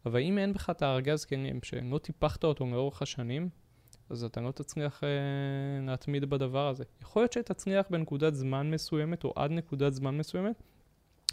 אבל 0.05 0.19
אם 0.19 0.37
אין 0.37 0.53
בך 0.53 0.69
את 0.69 0.81
הארגז 0.81 1.25
כלים 1.25 1.59
שלא 1.63 1.97
טיפחת 1.97 2.43
אותו 2.43 2.65
לאורך 2.65 3.01
השנים, 3.01 3.49
אז 4.09 4.23
אתה 4.23 4.41
לא 4.41 4.51
תצליח 4.51 5.03
אה, 5.03 5.09
להתמיד 5.87 6.25
בדבר 6.25 6.67
הזה. 6.67 6.83
יכול 7.01 7.21
להיות 7.21 7.33
שתצליח 7.33 7.85
בנקודת 7.89 8.33
זמן 8.33 8.71
מסוימת 8.71 9.23
או 9.23 9.33
עד 9.35 9.51
נקודת 9.51 9.93
זמן 9.93 10.17
מסוימת, 10.17 10.63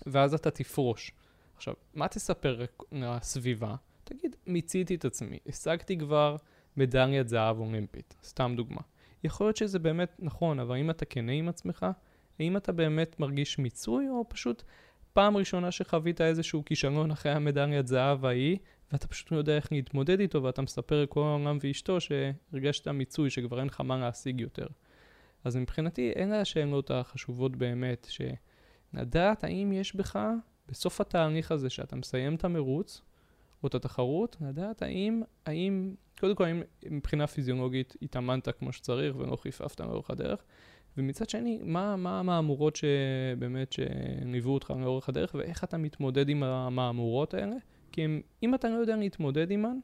ואז 0.06 0.34
אתה 0.34 0.50
תפרוש. 0.50 1.12
עכשיו, 1.56 1.74
מה 1.94 2.08
תספר 2.08 2.64
לסביבה? 2.92 3.74
תגיד, 4.04 4.36
מיציתי 4.46 4.94
את 4.94 5.04
עצמי, 5.04 5.38
השגתי 5.46 5.98
כבר 5.98 6.36
מדליית 6.76 7.28
זהב 7.28 7.58
אולימפית, 7.58 8.14
סתם 8.24 8.54
דוגמה. 8.56 8.80
יכול 9.24 9.46
להיות 9.46 9.56
שזה 9.56 9.78
באמת 9.78 10.16
נכון, 10.18 10.60
אבל 10.60 10.76
אם 10.76 10.90
אתה 10.90 11.04
כנה 11.04 11.32
עם 11.32 11.48
עצמך, 11.48 11.86
האם 12.38 12.56
אתה 12.56 12.72
באמת 12.72 13.20
מרגיש 13.20 13.58
מיצוי, 13.58 14.08
או 14.08 14.24
פשוט 14.28 14.62
פעם 15.16 15.36
ראשונה 15.36 15.70
שחווית 15.70 16.20
איזשהו 16.20 16.64
כישלון 16.64 17.10
אחרי 17.10 17.32
המדליית 17.32 17.86
זהב 17.86 18.24
ההיא, 18.24 18.58
ואתה 18.92 19.08
פשוט 19.08 19.32
לא 19.32 19.36
יודע 19.36 19.56
איך 19.56 19.72
להתמודד 19.72 20.20
איתו, 20.20 20.42
ואתה 20.42 20.62
מספר 20.62 21.02
לכל 21.02 21.20
העולם 21.20 21.58
ואשתו 21.60 21.98
שהרגשת 22.00 22.88
מיצוי, 22.88 23.30
שכבר 23.30 23.58
אין 23.58 23.66
לך 23.66 23.80
מה 23.80 23.96
להשיג 23.96 24.40
יותר. 24.40 24.66
אז 25.44 25.56
מבחינתי, 25.56 26.12
אלה 26.16 26.40
השאלות 26.40 26.90
החשובות 26.90 27.56
באמת, 27.56 28.08
שלדעת 28.10 29.44
האם 29.44 29.72
יש 29.72 29.96
בך, 29.96 30.18
בסוף 30.68 31.00
התהליך 31.00 31.52
הזה 31.52 31.70
שאתה 31.70 31.96
מסיים 31.96 32.34
את 32.34 32.44
המרוץ, 32.44 33.02
או 33.62 33.68
את 33.68 33.74
התחרות, 33.74 34.36
לדעת 34.40 34.82
האם, 34.82 35.22
האם, 35.46 35.94
קודם 36.20 36.34
כל, 36.34 36.44
האם 36.44 36.62
מבחינה 36.90 37.26
פיזיולוגית 37.26 37.96
התאמנת 38.02 38.48
כמו 38.58 38.72
שצריך 38.72 39.16
ולא 39.16 39.36
חיפפת 39.36 39.80
לאורך 39.80 40.10
הדרך, 40.10 40.44
ומצד 40.98 41.28
שני, 41.28 41.60
מה, 41.62 41.96
מה 41.96 42.20
המהמורות 42.20 42.76
שבאמת 42.76 43.72
שניוו 43.72 44.50
אותך 44.50 44.72
לאורך 44.80 45.08
הדרך, 45.08 45.34
ואיך 45.34 45.64
אתה 45.64 45.78
מתמודד 45.78 46.28
עם 46.28 46.42
המהמורות 46.42 47.34
האלה? 47.34 47.56
כי 47.92 48.04
הם, 48.04 48.20
אם 48.42 48.54
אתה 48.54 48.68
לא 48.68 48.74
יודע 48.74 48.96
להתמודד 48.96 49.50
עימן, 49.50 49.78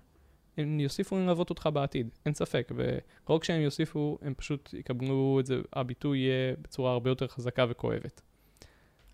הם 0.56 0.80
יוסיפו 0.80 1.16
ללוות 1.16 1.50
אותך 1.50 1.68
בעתיד, 1.72 2.08
אין 2.26 2.34
ספק. 2.34 2.72
ולא 2.74 3.36
רק 3.36 3.44
שהם 3.44 3.60
יוסיפו, 3.60 4.18
הם 4.22 4.34
פשוט 4.34 4.74
יקבלו 4.74 5.36
את 5.40 5.46
זה, 5.46 5.60
הביטוי 5.72 6.18
יהיה 6.18 6.54
בצורה 6.62 6.92
הרבה 6.92 7.10
יותר 7.10 7.26
חזקה 7.26 7.66
וכואבת. 7.68 8.20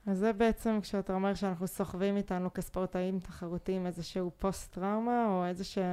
אז 0.07 0.18
זה 0.18 0.32
בעצם 0.32 0.78
כשאתה 0.82 1.14
אומר 1.14 1.34
שאנחנו 1.34 1.66
סוחבים 1.66 2.16
איתנו 2.16 2.53
כספורטאים 2.55 3.20
תחרותיים 3.20 3.86
איזשהו 3.86 4.30
פוסט-טראומה, 4.38 5.26
או 5.28 5.46
איזושהי, 5.46 5.84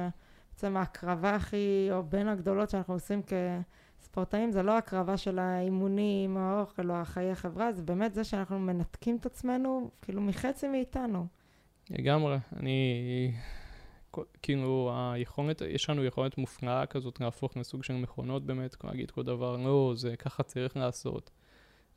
בעצם 0.52 0.76
ההקרבה 0.76 1.34
הכי, 1.34 1.88
או 1.92 2.02
בין 2.02 2.28
הגדולות 2.28 2.70
שאנחנו 2.70 2.94
עושים 2.94 3.22
כ... 3.26 3.32
ספורטאים 4.16 4.50
זה 4.50 4.62
לא 4.62 4.78
הקרבה 4.78 5.16
של 5.16 5.38
האימונים, 5.38 6.36
או 6.36 6.40
האוכל, 6.40 6.90
או 6.90 6.96
החיי 6.96 7.34
חברה, 7.34 7.72
זה 7.72 7.82
באמת 7.82 8.14
זה 8.14 8.24
שאנחנו 8.24 8.58
מנתקים 8.58 9.16
את 9.16 9.26
עצמנו, 9.26 9.90
כאילו, 10.02 10.22
מחצי 10.22 10.68
מאיתנו. 10.68 11.26
לגמרי. 11.90 12.38
אני... 12.56 13.32
כאילו, 14.42 14.92
היכולת, 14.94 15.60
יש 15.60 15.90
לנו 15.90 16.04
יכולת 16.04 16.38
מופלאה 16.38 16.86
כזאת 16.86 17.20
להפוך 17.20 17.56
לסוג 17.56 17.84
של 17.84 17.94
מכונות 17.94 18.46
באמת, 18.46 18.76
להגיד 18.84 19.10
כל 19.10 19.22
דבר, 19.22 19.56
לא, 19.56 19.92
זה 19.96 20.16
ככה 20.16 20.42
צריך 20.42 20.76
לעשות. 20.76 21.30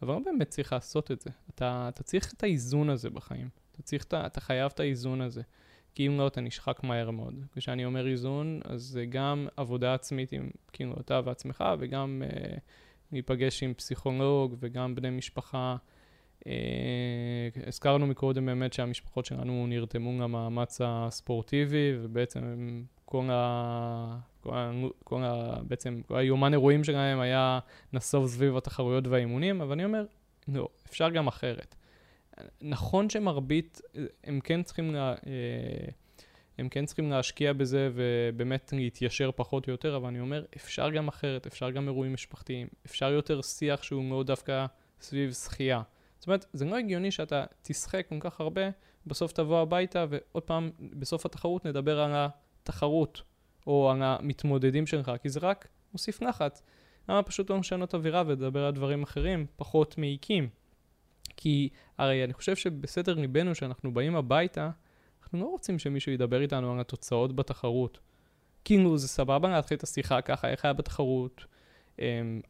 אבל 0.01 0.13
לא 0.13 0.20
באמת 0.26 0.49
צריך 0.49 0.74
לעשות 0.74 1.11
את 1.11 1.22
זה. 1.22 1.30
אתה, 1.49 1.89
אתה 1.93 2.03
צריך 2.03 2.34
את 2.34 2.43
האיזון 2.43 2.89
הזה 2.89 3.09
בחיים. 3.09 3.49
אתה 3.72 3.82
צריך, 3.82 4.05
אתה 4.05 4.41
חייב 4.41 4.72
את 4.76 4.80
האיזון 4.80 5.22
הזה. 5.22 5.41
לא, 6.08 6.28
אתה 6.28 6.41
נשחק 6.41 6.84
מהר 6.84 7.12
מאוד. 7.12 7.34
כשאני 7.56 7.86
אומר 7.86 8.08
איזון, 8.08 8.60
אז 8.66 8.82
זה 8.82 9.06
גם 9.06 9.47
עבודה 9.58 9.93
עצמית 9.93 10.32
עם, 10.32 10.50
אתה 11.00 11.22
ועצמך, 11.26 11.64
וגם 11.80 12.24
אה, 12.26 12.58
להיפגש 13.12 13.64
עם 13.64 13.74
פסיכולוג 13.74 14.56
וגם 14.60 14.95
בני 14.95 15.10
משפחה. 15.10 15.76
אה, 16.47 16.54
הזכרנו 17.68 18.08
מקודם 18.08 18.45
באמת 18.45 18.74
שהמשפחות 18.74 19.26
שלנו 19.26 19.66
נרתמו 19.68 20.22
למאמץ 20.22 20.82
הספורטיבי, 20.84 21.93
ובעצם 22.02 22.84
כל 23.06 23.30
ה... 23.32 24.18
כל 24.41 24.54
ה... 24.54 24.72
כל 25.04 25.24
ה... 25.24 25.56
בעצם 25.68 26.02
כל 26.08 26.18
היומן 26.18 26.54
אירועים 26.54 26.84
שלהם 26.84 27.20
היה 27.20 27.60
נסוב 27.93 28.28
סביב 28.28 28.58
התחרויות 28.58 29.08
והאימונים, 29.08 29.62
אבל 29.62 29.72
אני 29.72 29.86
אומר, 29.86 30.06
לא, 30.47 30.68
אפשר 30.88 31.10
גם 31.10 31.28
אחרת. 31.28 31.76
נכון 32.62 33.10
שמרבית, 33.10 33.82
הם 34.24 34.40
כן 34.40 34.64
צריכים, 34.64 34.94
לה, 34.94 35.12
אה, 35.12 35.90
הם 36.58 36.70
כן 36.70 36.86
צריכים 36.86 37.10
להשקיע 37.10 37.54
בזה 37.54 37.90
ובאמת 37.94 38.74
להתיישר 38.76 39.32
פחות 39.36 39.68
או 39.68 39.72
יותר, 39.72 39.96
אבל 39.96 40.08
אני 40.08 40.20
אומר, 40.20 40.46
אפשר 40.56 40.90
גם 40.90 41.08
אחרת, 41.08 41.48
אפשר 41.48 41.70
גם 41.70 41.88
אירועים 41.88 42.14
משפחתיים, 42.14 42.68
אפשר 42.86 43.12
יותר 43.12 43.42
שיח 43.42 43.84
שהוא 43.84 44.04
מאוד 44.04 44.28
דווקא 44.28 44.66
סביב 45.02 45.34
שחייה. 45.34 45.82
זאת 46.18 46.28
אומרת, 46.28 46.46
זה 46.54 46.66
לא 46.66 46.78
הגיוני 46.78 47.12
שאתה 47.12 47.46
תשחק 47.62 48.06
כל 48.10 48.18
כך 48.20 48.40
הרבה, 48.40 48.62
בסוף 49.08 49.32
תבוא 49.32 49.60
הביתה 49.60 50.06
ועוד 50.10 50.44
פעם, 50.44 50.72
בסוף 50.80 51.26
התחרות 51.26 51.66
נדבר 51.66 52.00
על 52.00 52.12
התחרות, 52.16 53.22
או 53.68 53.92
על 53.92 54.04
המתמודדים 54.04 54.88
שלך, 54.88 55.12
כי 55.22 55.30
זה 55.30 55.40
רק 55.40 55.68
מוסיף 55.94 56.22
נחת. 56.22 56.62
למה 57.10 57.24
פשוט 57.24 57.50
לא 57.50 57.60
לשנות 57.60 57.96
אווירה 57.96 58.24
ולדבר 58.28 58.66
על 58.66 58.72
דברים 58.72 59.04
אחרים, 59.04 59.46
פחות 59.56 59.98
מעיקים? 59.98 60.50
כי 61.38 61.70
הרי 61.98 62.24
אני 62.24 62.34
חושב 62.34 62.56
שבסדר 62.56 63.14
ליבנו 63.14 63.56
שאנחנו 63.56 63.94
באים 63.94 64.16
הביתה, 64.16 64.70
אנחנו 65.24 65.40
לא 65.40 65.46
רוצים 65.46 65.80
שמישהו 65.80 66.12
ידבר 66.12 66.42
איתנו 66.42 66.74
על 66.74 66.80
התוצאות 66.80 67.36
בתחרות. 67.36 68.00
כאילו 68.66 68.98
זה 68.98 69.08
סבבה 69.08 69.50
להתחיל 69.50 69.78
את 69.78 69.84
השיחה 69.84 70.22
ככה, 70.22 70.50
איך 70.50 70.66
היה 70.66 70.74
בתחרות, 70.74 71.46
um, 71.98 72.02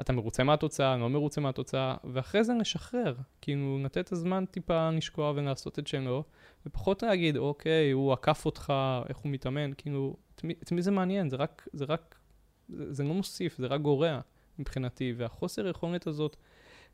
אתה 0.02 0.14
מרוצה 0.14 0.44
מהתוצאה, 0.44 0.98
לא 0.98 1.10
מרוצה 1.10 1.42
מהתוצאה, 1.42 1.96
ואחרי 2.04 2.44
זה 2.44 2.54
נשחרר. 2.54 3.16
כאילו 3.42 3.80
לתת 3.84 3.98
את 3.98 4.12
הזמן 4.12 4.46
טיפה 4.46 4.90
לשקוע 4.90 5.34
ולעשות 5.36 5.80
את 5.80 5.88
שלו, 5.88 6.24
ופחות 6.66 7.04
להגיד, 7.04 7.38
אוקיי, 7.38 7.92
הוא 7.92 8.14
עקף 8.14 8.46
אותך, 8.46 8.74
איך 9.10 9.18
הוא 9.18 9.32
מתאמן, 9.32 9.72
כאילו, 9.78 10.16
את 10.36 10.44
מי, 10.44 10.54
את 10.64 10.72
מי 10.72 10.82
זה 10.82 10.92
מעניין? 10.92 11.30
זה 11.30 11.36
רק, 11.36 11.68
זה 11.74 11.86
רק, 11.86 12.16
זה, 12.70 12.94
זה 12.94 13.04
לא 13.04 13.14
מוסיף, 13.14 13.58
זה 13.58 13.68
רק 13.68 13.82
גורע 13.82 14.20
מבחינתי, 14.60 15.14
והחוסר 15.18 15.68
יכולת 15.68 16.08
הזאת 16.08 16.36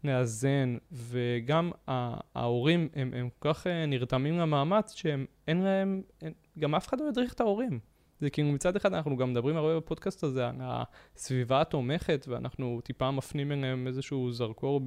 לאזן, 0.04 0.78
וגם 0.91 1.72
ההורים 1.88 2.89
הם, 2.93 3.14
הם 3.14 3.30
כל 3.39 3.54
כך 3.54 3.68
אה, 3.68 3.86
נרתמים 3.86 4.38
למאמץ 4.38 4.93
שהם, 4.93 5.26
אין 5.48 5.62
להם, 5.62 6.02
אין, 6.22 6.34
גם 6.60 6.76
אף 6.76 6.88
אחד 6.88 7.00
לא 7.00 7.10
ידריך 7.10 7.34
את 7.34 7.39
ההורים. 7.39 7.80
זה 8.20 8.30
כאילו 8.30 8.52
מצד 8.52 8.76
אחד 8.76 8.93
אנחנו 8.93 9.18
גם 9.18 9.32
מדברים 9.32 9.58
הרבה 9.58 9.78
בפודקאסט 9.78 10.24
הזה 10.24 10.48
על 10.48 10.56
הסביבה 10.60 11.62
התומכת, 11.62 12.26
ואנחנו 12.30 12.82
טיפה 12.84 13.12
מפנים 13.12 13.52
אליהם 13.52 13.88
איזשהו 13.88 14.32
זרקור 14.32 14.82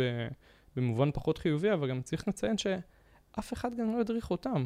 במובן 0.76 1.10
פחות 1.12 1.38
חיובי, 1.38 1.72
אבל 1.72 1.88
גם 1.88 2.02
צריך 2.02 2.28
לציין 2.28 2.58
שאף 2.58 3.52
אחד 3.52 3.74
גם 3.74 3.92
לא 3.92 4.00
ידריך 4.00 4.30
אותם. 4.30 4.64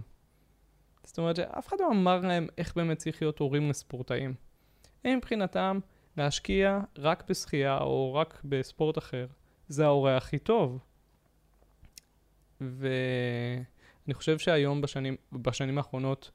זאת 1.05 1.19
אומרת 1.19 1.37
שאף 1.37 1.69
אחד 1.69 1.77
לא 1.81 1.89
אמר 1.91 2.21
להם 2.21 2.47
איך 2.59 2.77
באמת 2.77 2.99
צריך 2.99 3.23
להיות 3.23 3.39
הורים 3.39 3.71
לספורטאים. 3.71 4.35
הם 5.05 5.19
מבחינתם 5.19 5.79
להשקיע 6.17 6.81
רק 6.99 7.31
בשחייה 7.31 7.79
או 7.79 8.15
רק 8.15 8.41
בספורט 8.45 8.99
אחר. 8.99 9.27
זה 9.73 9.85
ההורה 9.85 10.17
הכי 10.17 10.39
טוב. 10.39 10.79
ואני 12.61 14.15
חושב 14.15 14.39
שהיום, 14.39 14.81
בשנים, 14.81 15.17
בשנים 15.33 15.79
האחרונות, 15.79 16.31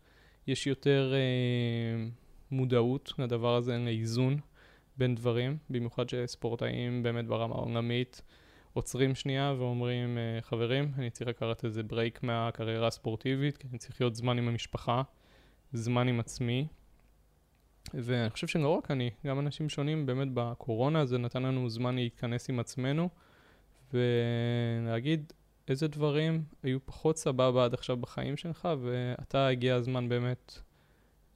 יש 0.48 0.68
יותר 0.68 1.14
אה, 1.14 2.08
מודעות 2.52 3.14
לדבר 3.20 3.56
הזה, 3.56 3.78
לאיזון 3.78 4.40
בין 4.98 5.16
דברים, 5.16 5.58
במיוחד 5.70 6.10
שספורטאים 6.10 7.04
באמת 7.04 7.28
ברמה 7.28 7.56
העולמית 7.56 8.22
עוצרים 8.74 9.16
שנייה 9.16 9.54
ואומרים, 9.58 10.18
אה, 10.18 10.42
חברים, 10.42 10.92
אני 10.98 11.10
צריך 11.10 11.30
לקחת 11.30 11.66
איזה 11.66 11.84
ברייק 11.84 12.24
מהקריירה 12.24 12.88
הספורטיבית, 12.88 13.58
כי 13.58 13.68
אני 13.72 13.78
צריך 13.78 14.02
להיות 14.02 14.16
זמן 14.16 14.38
עם 14.38 14.48
המשפחה, 14.48 15.02
זמן 15.74 16.08
עם 16.08 16.20
עצמי. 16.20 16.68
ואני 17.94 18.30
חושב 18.30 18.48
שלא 18.48 18.70
רק 18.70 18.92
אני, 18.92 19.10
גם 19.26 19.40
אנשים 19.40 19.70
שונים, 19.70 20.06
באמת 20.06 20.28
בקורונה 20.34 21.06
זה 21.06 21.18
נתן 21.18 21.44
לנו 21.44 21.70
זמן 21.70 21.96
להתכנס 21.96 22.50
עם 22.50 22.60
עצמנו 22.60 23.10
ולהגיד 23.94 25.34
איזה 25.68 25.88
דברים 25.88 26.44
היו 26.64 26.86
פחות 26.86 27.18
סבבה 27.18 27.66
עד 27.66 27.74
עכשיו 27.74 27.98
בחיים 27.98 28.38
שלך, 28.38 28.68
ואתה 28.82 29.48
הגיע 29.48 29.76
הזמן 29.76 30.10
באמת 30.10 30.54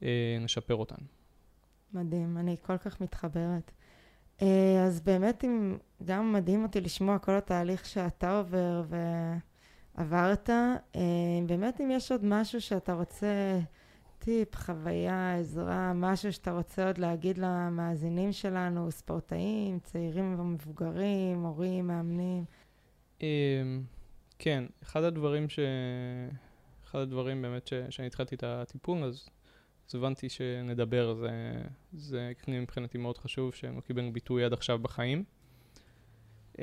אה, 0.02 0.38
לשפר 0.40 0.74
אותן. 0.74 1.04
מדהים, 1.94 2.38
אני 2.38 2.56
כל 2.62 2.78
כך 2.78 3.00
מתחברת. 3.00 3.70
אה, 4.42 4.84
אז 4.86 5.00
באמת, 5.00 5.44
אם, 5.44 5.76
גם 6.04 6.32
מדהים 6.32 6.62
אותי 6.62 6.80
לשמוע 6.80 7.18
כל 7.18 7.36
התהליך 7.36 7.86
שאתה 7.86 8.38
עובר 8.38 8.82
ועברת. 9.96 10.50
אה, 10.50 11.00
באמת, 11.46 11.80
אם 11.80 11.90
יש 11.90 12.12
עוד 12.12 12.24
משהו 12.24 12.60
שאתה 12.60 12.92
רוצה, 12.92 13.60
טיפ, 14.24 14.56
חוויה, 14.56 15.38
עזרה, 15.38 15.92
משהו 15.92 16.32
שאתה 16.32 16.50
רוצה 16.52 16.86
עוד 16.86 16.98
להגיד 16.98 17.38
למאזינים 17.38 18.32
שלנו, 18.32 18.90
ספורטאים, 18.90 19.78
צעירים 19.78 20.40
ומבוגרים, 20.40 21.42
הורים, 21.42 21.86
מאמנים. 21.86 22.44
אמ, 23.20 23.26
כן, 24.38 24.64
אחד 24.82 25.02
הדברים 25.02 25.48
ש... 25.48 25.58
אחד 26.84 26.98
הדברים 26.98 27.42
באמת 27.42 27.66
ש... 27.66 27.74
שאני 27.90 28.06
התחלתי 28.06 28.34
את 28.34 28.44
הטיפול, 28.46 29.04
אז, 29.04 29.28
אז 29.88 29.94
הבנתי 29.94 30.28
שנדבר, 30.28 31.14
זה, 31.14 31.30
זה 31.92 32.32
מבחינתי 32.48 32.98
מאוד 32.98 33.18
חשוב, 33.18 33.54
שלא 33.54 33.80
קיבל 33.80 34.10
ביטוי 34.10 34.44
עד 34.44 34.52
עכשיו 34.52 34.78
בחיים. 34.78 35.24
Uh, 36.52 36.56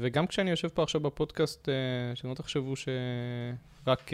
וגם 0.00 0.26
כשאני 0.26 0.50
יושב 0.50 0.68
פה 0.68 0.82
עכשיו 0.82 1.00
בפודקאסט, 1.00 1.68
uh, 1.68 2.16
שלא 2.16 2.34
תחשבו 2.34 2.76
שרק 2.76 3.77
uh, 3.94 4.12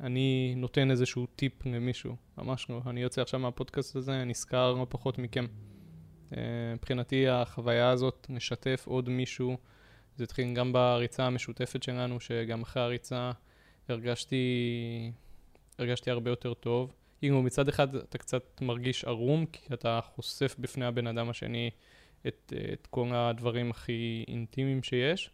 אני 0.00 0.54
נותן 0.56 0.90
איזשהו 0.90 1.26
טיפ 1.36 1.66
למישהו, 1.66 2.16
ממש 2.38 2.66
לא. 2.70 2.80
אני 2.86 3.02
יוצא 3.02 3.22
עכשיו 3.22 3.40
מהפודקאסט 3.40 3.96
הזה, 3.96 4.24
נזכר 4.24 4.72
לא 4.72 4.86
פחות 4.88 5.18
מכם. 5.18 5.46
Uh, 6.30 6.34
מבחינתי 6.74 7.28
החוויה 7.28 7.90
הזאת, 7.90 8.26
נשתף 8.28 8.84
עוד 8.86 9.08
מישהו 9.08 9.56
זה 10.16 10.24
התחיל 10.24 10.54
גם 10.54 10.72
בריצה 10.72 11.26
המשותפת 11.26 11.82
שלנו, 11.82 12.20
שגם 12.20 12.62
אחרי 12.62 12.82
הריצה 12.82 13.30
הרגשתי, 13.88 15.12
הרגשתי 15.78 16.10
הרבה 16.10 16.30
יותר 16.30 16.54
טוב. 16.54 16.94
כאילו 17.18 17.42
מצד 17.42 17.68
אחד 17.68 17.94
אתה 17.94 18.18
קצת 18.18 18.60
מרגיש 18.60 19.04
ערום, 19.04 19.46
כי 19.46 19.74
אתה 19.74 20.00
חושף 20.02 20.56
בפני 20.58 20.84
הבן 20.84 21.06
אדם 21.06 21.30
השני 21.30 21.70
את, 22.26 22.52
את 22.72 22.86
כל 22.86 23.08
הדברים 23.12 23.70
הכי 23.70 24.24
אינטימיים 24.28 24.82
שיש, 24.82 25.30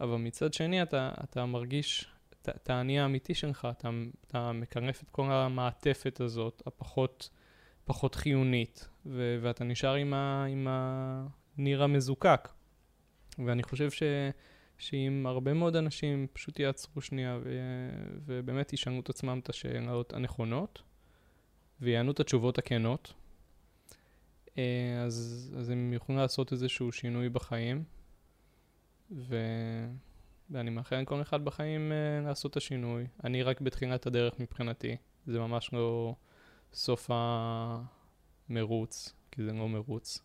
אבל 0.00 0.16
מצד 0.16 0.52
שני 0.52 0.82
אתה, 0.82 1.10
אתה 1.24 1.46
מרגיש 1.46 2.06
את 2.48 2.70
האני 2.70 3.00
האמיתי 3.00 3.34
שלך, 3.34 3.68
אתה, 3.70 3.90
אתה 4.26 4.52
מקרף 4.52 5.02
את 5.02 5.08
כל 5.10 5.32
המעטפת 5.32 6.20
הזאת, 6.20 6.62
הפחות 6.66 7.30
פחות 7.84 8.14
חיונית, 8.14 8.88
ו, 9.06 9.38
ואתה 9.42 9.64
נשאר 9.64 9.94
עם, 9.94 10.14
ה, 10.14 10.44
עם 10.44 10.66
הניר 10.70 11.82
המזוקק. 11.82 12.48
ואני 13.46 13.62
חושב 13.62 13.90
ש, 13.90 14.02
שאם 14.78 15.24
הרבה 15.26 15.52
מאוד 15.52 15.76
אנשים 15.76 16.26
פשוט 16.32 16.58
יעצרו 16.58 17.00
שנייה 17.00 17.38
ו, 17.42 17.58
ובאמת 18.26 18.72
ישאלו 18.72 19.00
את 19.00 19.10
עצמם 19.10 19.40
את 19.42 19.48
השאלות 19.48 20.12
הנכונות, 20.12 20.82
ויענו 21.80 22.12
את 22.12 22.20
התשובות 22.20 22.58
הכנות, 22.58 23.14
אה, 24.58 25.02
אז, 25.04 25.50
אז 25.58 25.70
הם 25.70 25.92
יכולים 25.92 26.18
לעשות 26.20 26.52
איזשהו 26.52 26.92
שינוי 26.92 27.28
בחיים, 27.28 27.84
ו, 29.10 29.36
ואני 30.50 30.70
מאחל 30.70 30.96
לכל 30.96 31.22
אחד 31.22 31.44
בחיים 31.44 31.92
uh, 31.92 32.26
לעשות 32.26 32.50
את 32.50 32.56
השינוי. 32.56 33.06
אני 33.24 33.42
רק 33.42 33.60
בתחילת 33.60 34.06
הדרך 34.06 34.40
מבחינתי, 34.40 34.96
זה 35.26 35.38
ממש 35.38 35.72
לא 35.72 36.14
סוף 36.72 37.10
המרוץ, 38.48 39.14
כי 39.30 39.42
זה 39.42 39.52
לא 39.52 39.68
מרוץ. 39.68 40.22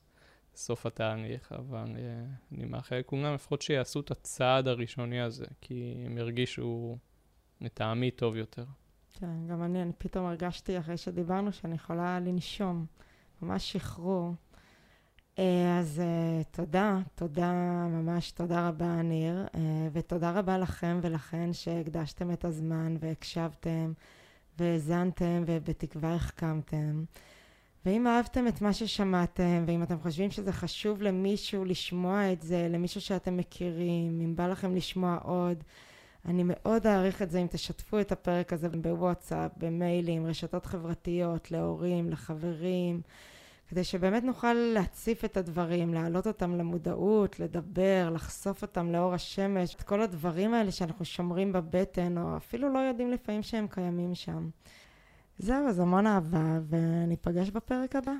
סוף 0.56 0.86
התהליך, 0.86 1.52
אבל 1.52 1.86
uh, 1.86 2.56
אני 2.56 2.66
מאחל 2.66 2.96
לכולם 2.96 3.34
לפחות 3.34 3.62
שיעשו 3.62 4.00
את 4.00 4.12
הצעד 4.12 4.68
הראשוני 4.68 5.22
הזה, 5.22 5.46
כי 5.62 6.04
הם 6.06 6.18
ירגישו 6.18 6.98
לטעמי 7.62 8.12
טוב 8.12 8.36
יותר. 8.36 8.66
כן, 9.14 9.48
גם 9.48 9.64
אני, 9.64 9.82
אני 9.82 9.92
פתאום 9.98 10.26
הרגשתי 10.26 10.80
אחרי 10.80 10.98
שדיברנו 10.98 11.54
שאני 11.54 11.76
יכולה 11.76 12.20
לנשום, 12.20 12.86
ממש 13.42 13.72
שחרור. 13.72 14.34
Uh, 15.36 15.40
אז 15.80 16.02
uh, 16.02 16.44
תודה, 16.52 17.00
תודה, 17.16 17.52
ממש 17.90 18.32
תודה 18.32 18.68
רבה, 18.68 19.02
ניר, 19.02 19.46
uh, 19.54 19.58
ותודה 19.94 20.32
רבה 20.32 20.58
לכם 20.58 21.00
ולכן 21.02 21.54
שהקדשתם 21.54 22.32
את 22.32 22.46
הזמן 22.46 22.96
והקשבתם 23.00 23.94
והאזנתם 24.60 25.44
ובתקווה 25.46 26.16
החכמתם. 26.16 27.04
ואם 27.86 28.08
אהבתם 28.08 28.48
את 28.48 28.62
מה 28.62 28.74
ששמעתם, 28.74 29.64
ואם 29.68 29.84
אתם 29.84 30.00
חושבים 30.00 30.32
שזה 30.32 30.52
חשוב 30.52 31.02
למישהו 31.02 31.66
לשמוע 31.66 32.32
את 32.32 32.42
זה, 32.42 32.68
למישהו 32.72 33.02
שאתם 33.02 33.38
מכירים, 33.38 34.22
אם 34.22 34.36
בא 34.36 34.48
לכם 34.48 34.76
לשמוע 34.76 35.18
עוד, 35.24 35.64
אני 36.26 36.44
מאוד 36.46 36.88
אעריך 36.88 37.22
את 37.22 37.32
זה 37.32 37.40
אם 37.40 37.48
תשתפו 37.48 38.00
את 38.00 38.12
הפרק 38.12 38.54
הזה 38.54 38.70
בוואטסאפ, 38.70 39.52
במיילים, 39.58 40.26
רשתות 40.26 40.66
חברתיות, 40.66 41.52
להורים, 41.52 42.10
לחברים, 42.10 43.02
כדי 43.76 43.84
שבאמת 43.84 44.24
נוכל 44.24 44.54
להציף 44.54 45.26
את 45.26 45.38
הדברים, 45.38 45.94
להעלות 45.94 46.28
אותם 46.28 46.56
למודעות, 46.56 47.40
לדבר, 47.40 48.10
לחשוף 48.14 48.62
אותם 48.62 48.92
לאור 48.92 49.14
השמש, 49.14 49.76
את 49.76 49.82
כל 49.84 50.02
הדברים 50.02 50.54
האלה 50.54 50.72
שאנחנו 50.72 51.06
שומרים 51.06 51.52
בבטן, 51.52 52.18
או 52.18 52.38
אפילו 52.38 52.74
לא 52.74 52.80
יודעים 52.80 53.12
לפעמים 53.12 53.44
שהם 53.44 53.68
קיימים 53.68 54.16
שם. 54.16 54.50
זהו, 55.38 55.68
אז 55.68 55.80
המון 55.80 56.08
אהבה, 56.08 56.60
וניפגש 56.70 57.50
בפרק 57.50 57.96
הבא. 57.96 58.14